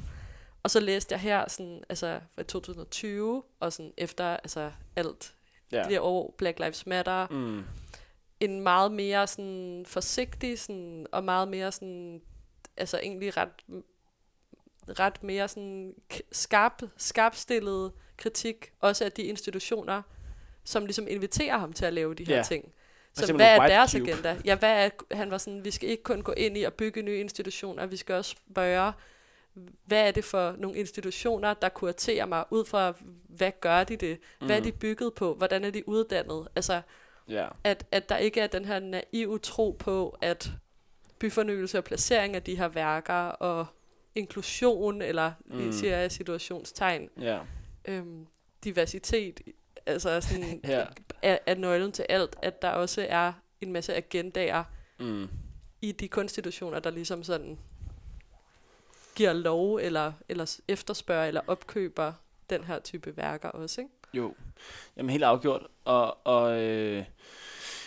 Og 0.64 0.72
så 0.72 0.80
læste 0.80 1.14
jeg 1.14 1.20
her 1.20 1.50
sådan, 1.50 1.84
altså 1.90 2.20
fra 2.36 2.44
2020, 2.44 3.44
og 3.60 3.74
sådan 3.74 3.94
efter 3.98 4.26
altså 4.26 4.72
alt 4.96 5.34
ja. 5.72 5.84
det 5.84 6.00
år, 6.00 6.36
Black 6.38 6.60
Lives 6.60 6.86
Matter, 6.88 7.28
Mm. 7.28 7.64
en 8.40 8.60
meget 8.62 8.92
mere 8.92 9.28
sådan 9.28 9.84
forsigtig 9.88 10.60
sådan, 10.60 11.06
og 11.12 11.24
meget 11.24 11.48
mere 11.48 11.72
sådan, 11.72 12.22
altså 12.78 13.00
egentlig 13.04 13.38
ret, 13.38 13.50
ret 14.90 15.24
mere 15.24 15.48
sådan 15.48 15.94
skarp, 16.32 16.82
skarpstillet 16.98 17.92
kritik, 18.18 18.72
også 18.80 19.06
af 19.06 19.12
de 19.12 19.24
institutioner, 19.24 20.02
som 20.64 20.86
ligesom 20.86 21.08
inviterer 21.10 21.58
ham 21.58 21.74
til 21.74 21.86
at 21.86 21.94
lave 21.94 22.14
de 22.16 22.24
her 22.26 22.36
Ja. 22.38 22.44
ting. 22.44 22.74
Så 23.14 23.34
hvad 23.34 23.46
er 23.56 23.68
deres 23.68 23.92
Cube. 23.92 24.12
agenda? 24.12 24.38
Ja, 24.46 24.56
hvad 24.56 24.86
er, 24.86 24.90
han 25.16 25.32
var 25.32 25.38
sådan, 25.38 25.66
vi 25.66 25.72
skal 25.72 25.90
ikke 25.90 26.04
kun 26.04 26.22
gå 26.22 26.32
ind 26.32 26.58
i 26.58 26.64
at 26.64 26.74
bygge 26.74 27.02
nye 27.02 27.20
institutioner, 27.20 27.86
vi 27.86 27.98
skal 27.98 28.16
også 28.16 28.36
spørge, 28.52 28.92
hvad 29.86 30.08
er 30.08 30.12
det 30.12 30.24
for 30.26 30.56
nogle 30.58 30.78
institutioner, 30.78 31.54
der 31.54 31.70
kuraterer 31.70 32.26
mig 32.26 32.44
ud 32.50 32.66
fra, 32.66 32.94
hvad 33.30 33.52
gør 33.62 33.84
de 33.84 33.96
det? 33.96 34.20
Hvad 34.40 34.56
er 34.56 34.60
Mm. 34.60 34.64
de 34.64 34.72
bygget 34.72 35.14
på? 35.14 35.34
Hvordan 35.34 35.64
er 35.64 35.70
de 35.70 35.90
uddannet? 35.90 36.48
Altså, 36.56 36.82
Ja. 37.30 37.48
at, 37.64 37.86
at 37.92 38.10
der 38.10 38.18
ikke 38.18 38.42
er 38.42 38.48
den 38.48 38.66
her 38.66 38.80
naive 38.80 39.40
tro 39.40 39.76
på, 39.80 40.18
at 40.22 40.52
byfornyelse 41.20 41.78
og 41.78 41.84
placering 41.84 42.36
af 42.36 42.44
de 42.44 42.56
her 42.56 42.68
værker 42.68 43.14
og 43.24 43.66
inklusion, 44.16 45.02
eller 45.02 45.32
Mm. 45.46 45.72
siger 45.72 45.98
jeg 45.98 46.12
situationstegn, 46.12 47.10
Ja. 47.20 47.40
øhm, 47.86 48.28
diversitet, 48.64 49.40
altså 49.86 50.22
sådan, 50.22 50.62
Ja. 50.68 50.86
er, 51.22 51.38
er 51.46 51.56
nøglen 51.56 51.92
til 51.92 52.06
alt, 52.10 52.36
at 52.42 52.62
der 52.62 52.70
også 52.70 53.06
er 53.10 53.34
en 53.62 53.72
masse 53.72 53.96
agendaer 53.96 54.64
Mm. 55.00 55.28
i 55.82 55.92
de 55.92 56.08
konstitutioner, 56.08 56.80
der 56.80 56.90
ligesom 56.92 57.24
sådan 57.24 57.58
giver 59.16 59.34
lov, 59.34 59.76
eller, 59.76 60.12
eller 60.30 60.60
efterspørger, 60.68 61.26
eller 61.28 61.42
opkøber 61.48 62.14
den 62.50 62.64
her 62.64 62.80
type 62.80 63.18
værker 63.18 63.50
også, 63.50 63.82
ikke? 63.82 63.92
Jo, 64.14 64.36
jamen 64.98 65.10
helt 65.10 65.24
afgjort. 65.24 65.68
Og, 65.86 66.28
og 66.28 66.62
øh, 66.62 67.04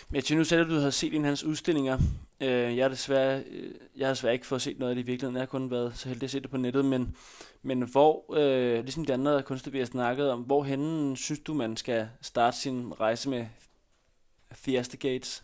men 0.09 0.15
jeg 0.15 0.23
nu 0.37 0.43
selv, 0.43 0.61
at 0.61 0.67
du 0.67 0.73
havde 0.75 0.91
set 0.91 1.13
en 1.13 1.21
af 1.25 1.27
hans 1.27 1.43
udstillinger. 1.43 1.99
Øh, 2.41 2.77
jeg 2.77 2.83
har 2.83 2.89
desværre, 2.89 3.43
øh, 3.51 3.73
jeg 3.95 4.07
har 4.07 4.13
desværre 4.13 4.33
ikke 4.33 4.45
fået 4.45 4.61
set 4.61 4.79
noget 4.79 4.89
af 4.89 4.95
det 4.95 5.03
i 5.03 5.05
virkeligheden. 5.05 5.35
Jeg 5.35 5.41
har 5.41 5.45
kun 5.45 5.71
været 5.71 5.97
så 5.97 6.09
heldig 6.09 6.23
at 6.23 6.31
se 6.31 6.39
det 6.39 6.49
på 6.49 6.57
nettet. 6.57 6.85
Men, 6.85 7.15
men 7.61 7.81
hvor, 7.81 8.25
øh, 8.37 8.83
ligesom 8.83 9.05
de 9.05 9.13
andre 9.13 9.43
kunstnere, 9.43 9.71
vi 9.71 9.79
har 9.79 9.85
snakket 9.85 10.31
om, 10.31 10.41
hvor 10.41 10.63
henne 10.63 11.17
synes 11.17 11.39
du, 11.39 11.53
man 11.53 11.77
skal 11.77 12.09
starte 12.21 12.57
sin 12.57 12.99
rejse 12.99 13.29
med 13.29 13.47
Fiesta 14.51 14.97
Gates? 14.97 15.43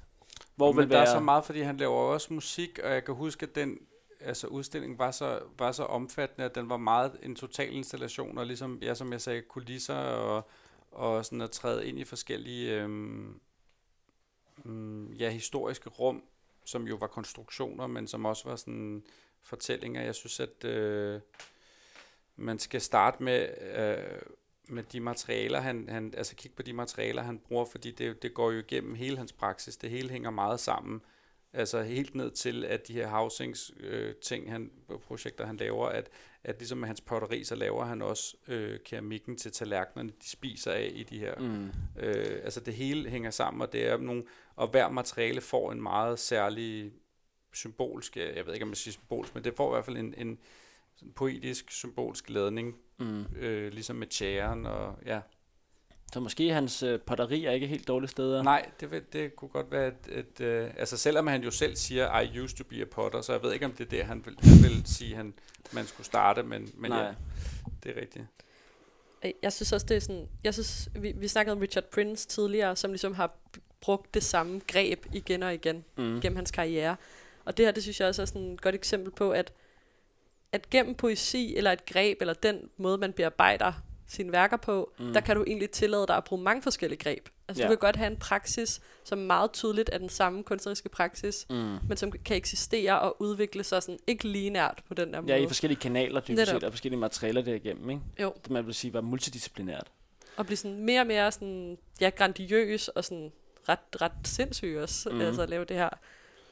Hvor 0.56 0.72
Men 0.72 0.78
vil 0.78 0.89
der 0.89 0.96
være... 0.96 1.08
er 1.08 1.12
så 1.12 1.20
meget, 1.20 1.46
fordi 1.46 1.62
han 1.62 1.78
laver 1.78 1.96
også 1.96 2.34
musik, 2.34 2.80
og 2.84 2.92
jeg 2.92 3.06
kan 3.06 3.16
huske, 3.16 3.46
at 3.46 3.56
den 3.56 3.78
altså 4.20 4.48
udstilling 4.48 5.00
var 5.00 5.12
så, 5.12 5.39
var 5.60 5.72
så 5.72 5.84
omfattende, 5.84 6.46
at 6.46 6.56
den 6.56 6.70
var 6.70 6.78
meget 6.78 7.12
en 7.24 7.36
total 7.36 7.74
installation, 7.74 8.38
og 8.38 8.46
ligesom, 8.46 8.80
ja, 8.82 8.94
som 8.94 9.12
jeg 9.12 9.22
sagde, 9.22 9.42
kulisser 9.42 9.96
og, 9.96 10.50
og 10.92 11.26
sådan 11.26 11.42
at 11.42 11.52
træde 11.52 11.88
ind 11.88 12.00
i 12.00 12.04
forskellige 12.04 12.82
øhm, 12.82 13.39
mm, 14.64 15.14
ja, 15.14 15.30
historiske 15.30 15.89
rum, 15.89 16.24
som 16.66 16.88
jo 16.88 16.95
var 16.95 17.07
konstruktioner, 17.07 17.88
men 17.88 18.07
som 18.07 18.26
også 18.26 18.49
var 18.49 18.55
sådan 18.55 19.03
fortællinger. 19.41 20.01
Jeg 20.01 20.16
synes, 20.16 20.39
at 20.39 20.64
øh, 20.66 21.22
man 22.36 22.59
skal 22.59 22.82
starte 22.82 23.24
med, 23.24 23.47
øh, 23.76 24.22
med 24.68 24.84
de 24.84 24.99
materialer, 24.99 25.59
han, 25.59 25.89
han, 25.89 26.14
altså 26.18 26.36
kigge 26.36 26.55
på 26.55 26.64
de 26.64 26.74
materialer, 26.74 27.22
han 27.22 27.39
bruger, 27.39 27.66
fordi 27.66 27.91
det, 27.91 28.22
det 28.24 28.34
går 28.34 28.51
jo 28.51 28.59
igennem 28.59 28.95
hele 28.95 29.18
hans 29.18 29.34
praksis. 29.34 29.78
Det 29.78 29.89
hele 29.89 30.09
hænger 30.09 30.30
meget 30.30 30.59
sammen. 30.59 31.01
Altså 31.53 31.82
helt 31.82 32.16
ned 32.16 32.32
til, 32.32 32.66
at 32.66 32.88
de 32.88 32.93
her 32.93 33.07
housings 33.07 33.72
øh, 33.80 34.16
ting, 34.16 34.51
han, 34.51 34.72
projekter 35.07 35.45
han 35.45 35.57
laver, 35.57 35.88
at, 35.88 36.09
at 36.44 36.56
ligesom 36.60 36.78
med 36.78 36.88
hans 36.88 37.02
potteri, 37.02 37.44
så 37.44 37.56
laver 37.56 37.86
han 37.86 38.02
også 38.02 38.38
øh, 38.48 38.80
keramikken 38.86 39.38
til 39.38 39.52
tallerkenerne, 39.52 40.10
de 40.10 40.30
spiser 40.30 40.72
af 40.72 40.92
i 40.96 41.04
de 41.04 41.20
her. 41.20 41.36
Mm. 41.39 41.66
Øh, 42.00 42.39
altså 42.44 42.60
det 42.60 42.74
hele 42.74 43.10
hænger 43.10 43.32
sammen, 43.32 43.62
og 43.62 43.74
det 43.74 43.88
er 43.88 43.98
nogle, 43.98 44.24
og 44.56 44.68
hver 44.68 44.89
materiale 44.89 45.42
får 45.42 45.72
en 45.72 45.82
meget 45.82 46.20
særlig 46.20 46.92
symbolsk, 47.54 48.18
jeg 48.18 48.46
ved 48.46 48.54
ikke 48.54 48.64
om 48.64 48.68
man 48.68 48.76
siger 48.76 48.92
symbolsk, 48.92 49.36
men 49.36 49.44
det 49.44 49.54
får 49.56 49.72
i 49.72 49.76
hvert 49.76 49.86
fald 49.86 49.98
en, 49.98 50.14
en 50.18 50.38
sådan 50.96 51.14
poetisk, 51.14 51.72
symbolsk 51.72 52.30
ladning, 52.30 52.76
Mm. 52.98 53.26
øh, 53.39 53.72
ligesom 53.74 53.96
med 53.96 54.08
tjæren 54.08 54.66
og 54.66 54.96
ja. 55.06 55.22
Så 56.14 56.20
måske 56.20 56.53
hans 56.53 56.84
øh, 56.84 56.99
potteri 56.99 57.45
er 57.45 57.51
ikke 57.51 57.68
helt 57.68 57.88
dårlige 57.88 58.09
steder. 58.09 58.43
Nej, 58.43 58.70
det, 58.80 58.91
vil, 58.91 59.01
det 59.14 59.36
kunne 59.36 59.49
godt 59.49 59.72
være 59.72 59.88
et, 59.88 60.28
et 60.39 60.41
øh, 60.45 60.70
altså 60.78 60.97
selvom 60.97 61.28
han 61.28 61.43
jo 61.43 61.51
selv 61.51 61.76
siger, 61.76 62.20
I 62.20 62.39
used 62.39 62.57
to 62.57 62.64
be 62.64 62.82
a 62.82 62.86
potter, 62.86 63.22
så 63.22 63.32
jeg 63.34 63.43
ved 63.43 63.53
ikke, 63.53 63.66
om 63.66 63.72
det 63.72 63.86
er 63.86 63.89
det, 63.89 64.03
han 64.03 64.26
vil, 64.26 64.36
han 64.41 64.64
vil 64.64 64.82
sige, 64.86 65.16
han, 65.16 65.34
man 65.72 65.86
skulle 65.88 66.05
starte, 66.05 66.43
men, 66.43 66.72
men 66.78 66.91
Nej. 66.91 67.03
ja, 67.03 67.14
det 67.84 67.97
er 67.97 68.01
rigtigt. 68.01 68.26
Jeg 69.43 69.53
synes 69.53 69.72
også, 69.74 69.86
det 69.89 69.95
er 69.97 70.01
sådan... 70.01 70.28
Jeg 70.43 70.53
synes, 70.53 70.89
vi, 70.95 71.12
vi 71.16 71.28
snakkede 71.28 71.53
om 71.55 71.59
Richard 71.59 71.84
Prince 71.84 72.28
tidligere, 72.28 72.76
som 72.76 72.91
ligesom 72.91 73.14
har 73.14 73.36
brugt 73.82 74.14
det 74.14 74.24
samme 74.24 74.62
greb 74.68 75.05
igen 75.14 75.43
og 75.43 75.53
igen 75.53 75.84
Mm. 75.97 76.22
gennem 76.22 76.36
hans 76.36 76.51
karriere. 76.51 76.95
Og 77.45 77.57
det 77.57 77.66
her, 77.66 77.72
det 77.72 77.84
synes 77.84 77.99
jeg 77.99 78.07
også 78.07 78.22
er 78.22 78.26
sådan 78.26 78.53
et 78.53 78.62
godt 78.62 78.76
eksempel 78.76 79.12
på, 79.12 79.32
at, 79.32 79.53
at 80.51 80.70
gennem 80.70 80.95
poesi, 80.95 81.55
eller 81.55 81.72
et 81.72 81.86
greb, 81.86 82.18
eller 82.22 82.34
den 82.34 82.70
måde, 82.78 82.97
man 82.97 83.14
bearbejder 83.14 83.74
sine 84.12 84.32
værker 84.32 84.57
på, 84.57 84.91
Mm. 84.99 85.14
der 85.14 85.22
kan 85.22 85.36
du 85.36 85.43
egentlig 85.47 85.70
tillade 85.72 86.07
dig 86.07 86.18
at 86.18 86.24
bruge 86.24 86.41
mange 86.41 86.62
forskellige 86.62 86.99
greb. 86.99 87.30
Altså 87.47 87.64
Ja. 87.64 87.68
du 87.68 87.72
kan 87.72 87.80
godt 87.80 87.95
have 87.95 88.12
en 88.12 88.18
praksis, 88.18 88.82
som 89.03 89.18
meget 89.18 89.51
tydeligt 89.51 89.89
er 89.93 89.97
den 89.97 90.09
samme 90.09 90.43
kunstneriske 90.43 90.89
praksis, 90.89 91.45
Mm. 91.49 91.55
men 91.88 91.97
som 91.97 92.12
kan 92.12 92.38
eksistere 92.38 92.99
og 92.99 93.22
udvikle 93.22 93.64
sig 93.64 93.84
sådan 93.84 93.99
ikke 94.07 94.28
linært 94.28 94.84
på 94.88 94.93
den 94.93 95.14
der 95.14 95.22
måde. 95.22 95.34
Ja, 95.34 95.39
i 95.43 95.47
forskellige 95.47 95.80
kanaler, 95.80 96.22
dybest 96.22 96.47
set, 96.51 96.64
og 96.64 96.72
forskellige 96.72 96.99
materialer 96.99 97.41
derigennem, 97.41 97.89
ikke? 97.89 98.01
Jo. 98.22 98.34
Det 98.43 98.51
man 98.51 98.66
vil 98.66 98.74
sige 98.74 98.93
var 98.93 99.01
multidisciplinært. 99.01 99.88
og 100.38 100.45
blive 100.45 100.57
sådan 100.57 100.80
mere 100.86 101.01
og 101.01 101.07
mere 101.07 101.32
sådan, 101.32 101.78
ja, 102.01 102.09
grandiøs 102.09 102.88
og 102.88 103.05
sådan 103.05 103.32
ret, 103.70 104.01
ret 104.01 104.12
sindssyg 104.26 104.78
også. 104.82 105.09
Mm. 105.09 105.22
Altså 105.22 105.41
at 105.41 105.49
lave 105.49 105.66
det 105.66 105.78
her, 105.78 105.89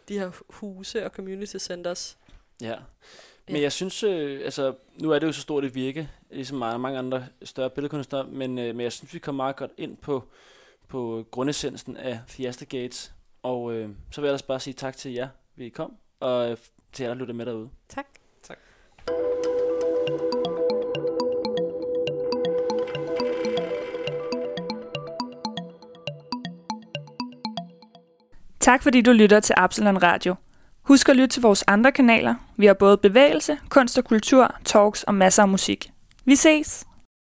de 0.09 0.19
her 0.19 0.31
huse 0.49 1.05
og 1.05 1.11
community 1.11 1.57
centers. 1.57 2.17
Ja. 2.61 2.75
Men 3.51 3.61
jeg 3.61 3.71
synes, 3.71 4.03
øh, 4.03 4.41
altså, 4.43 4.73
nu 5.01 5.11
er 5.11 5.19
det 5.19 5.27
jo 5.27 5.31
så 5.31 5.41
stort 5.41 5.65
et 5.65 5.75
virke, 5.75 6.09
ligesom 6.31 6.57
mange, 6.57 6.79
mange 6.79 6.99
andre 6.99 7.25
større 7.43 7.69
billedkunstnere, 7.69 8.23
men, 8.23 8.59
øh, 8.59 8.75
men 8.75 8.83
jeg 8.83 8.91
synes, 8.91 9.13
vi 9.13 9.19
kom 9.19 9.35
meget 9.35 9.55
godt 9.55 9.71
ind 9.77 9.97
på, 9.97 10.23
på 10.87 11.25
grundessensen 11.31 11.97
af 11.97 12.19
Fiesta 12.27 12.65
Gates. 12.65 13.11
Og 13.43 13.73
øh, 13.73 13.89
så 14.11 14.21
vil 14.21 14.27
jeg 14.27 14.31
ellers 14.31 14.41
bare 14.41 14.59
sige 14.59 14.73
tak 14.73 14.97
til 14.97 15.13
jer, 15.13 15.27
vi 15.55 15.69
kom, 15.69 15.93
og 16.19 16.51
øh, 16.51 16.57
til 16.93 17.03
jer, 17.03 17.09
der 17.09 17.19
lytter 17.19 17.33
med 17.33 17.45
derude. 17.45 17.69
Tak. 17.89 18.07
Tak 28.59 28.83
fordi 28.83 29.01
du 29.01 29.11
lytter 29.11 29.39
til 29.39 29.53
Absalon 29.57 30.03
Radio. 30.03 30.35
Husk 30.89 31.09
at 31.09 31.15
lytte 31.15 31.27
til 31.27 31.41
vores 31.41 31.63
andre 31.67 31.91
kanaler. 31.91 32.35
Vi 32.57 32.65
har 32.65 32.73
både 32.73 32.97
bevægelse, 32.97 33.57
kunst 33.69 33.97
og 33.97 34.03
kultur, 34.03 34.55
talks 34.65 35.03
og 35.03 35.15
masser 35.15 35.43
af 35.43 35.49
musik. 35.49 35.91
Vi 36.25 36.35
ses! 36.35 36.85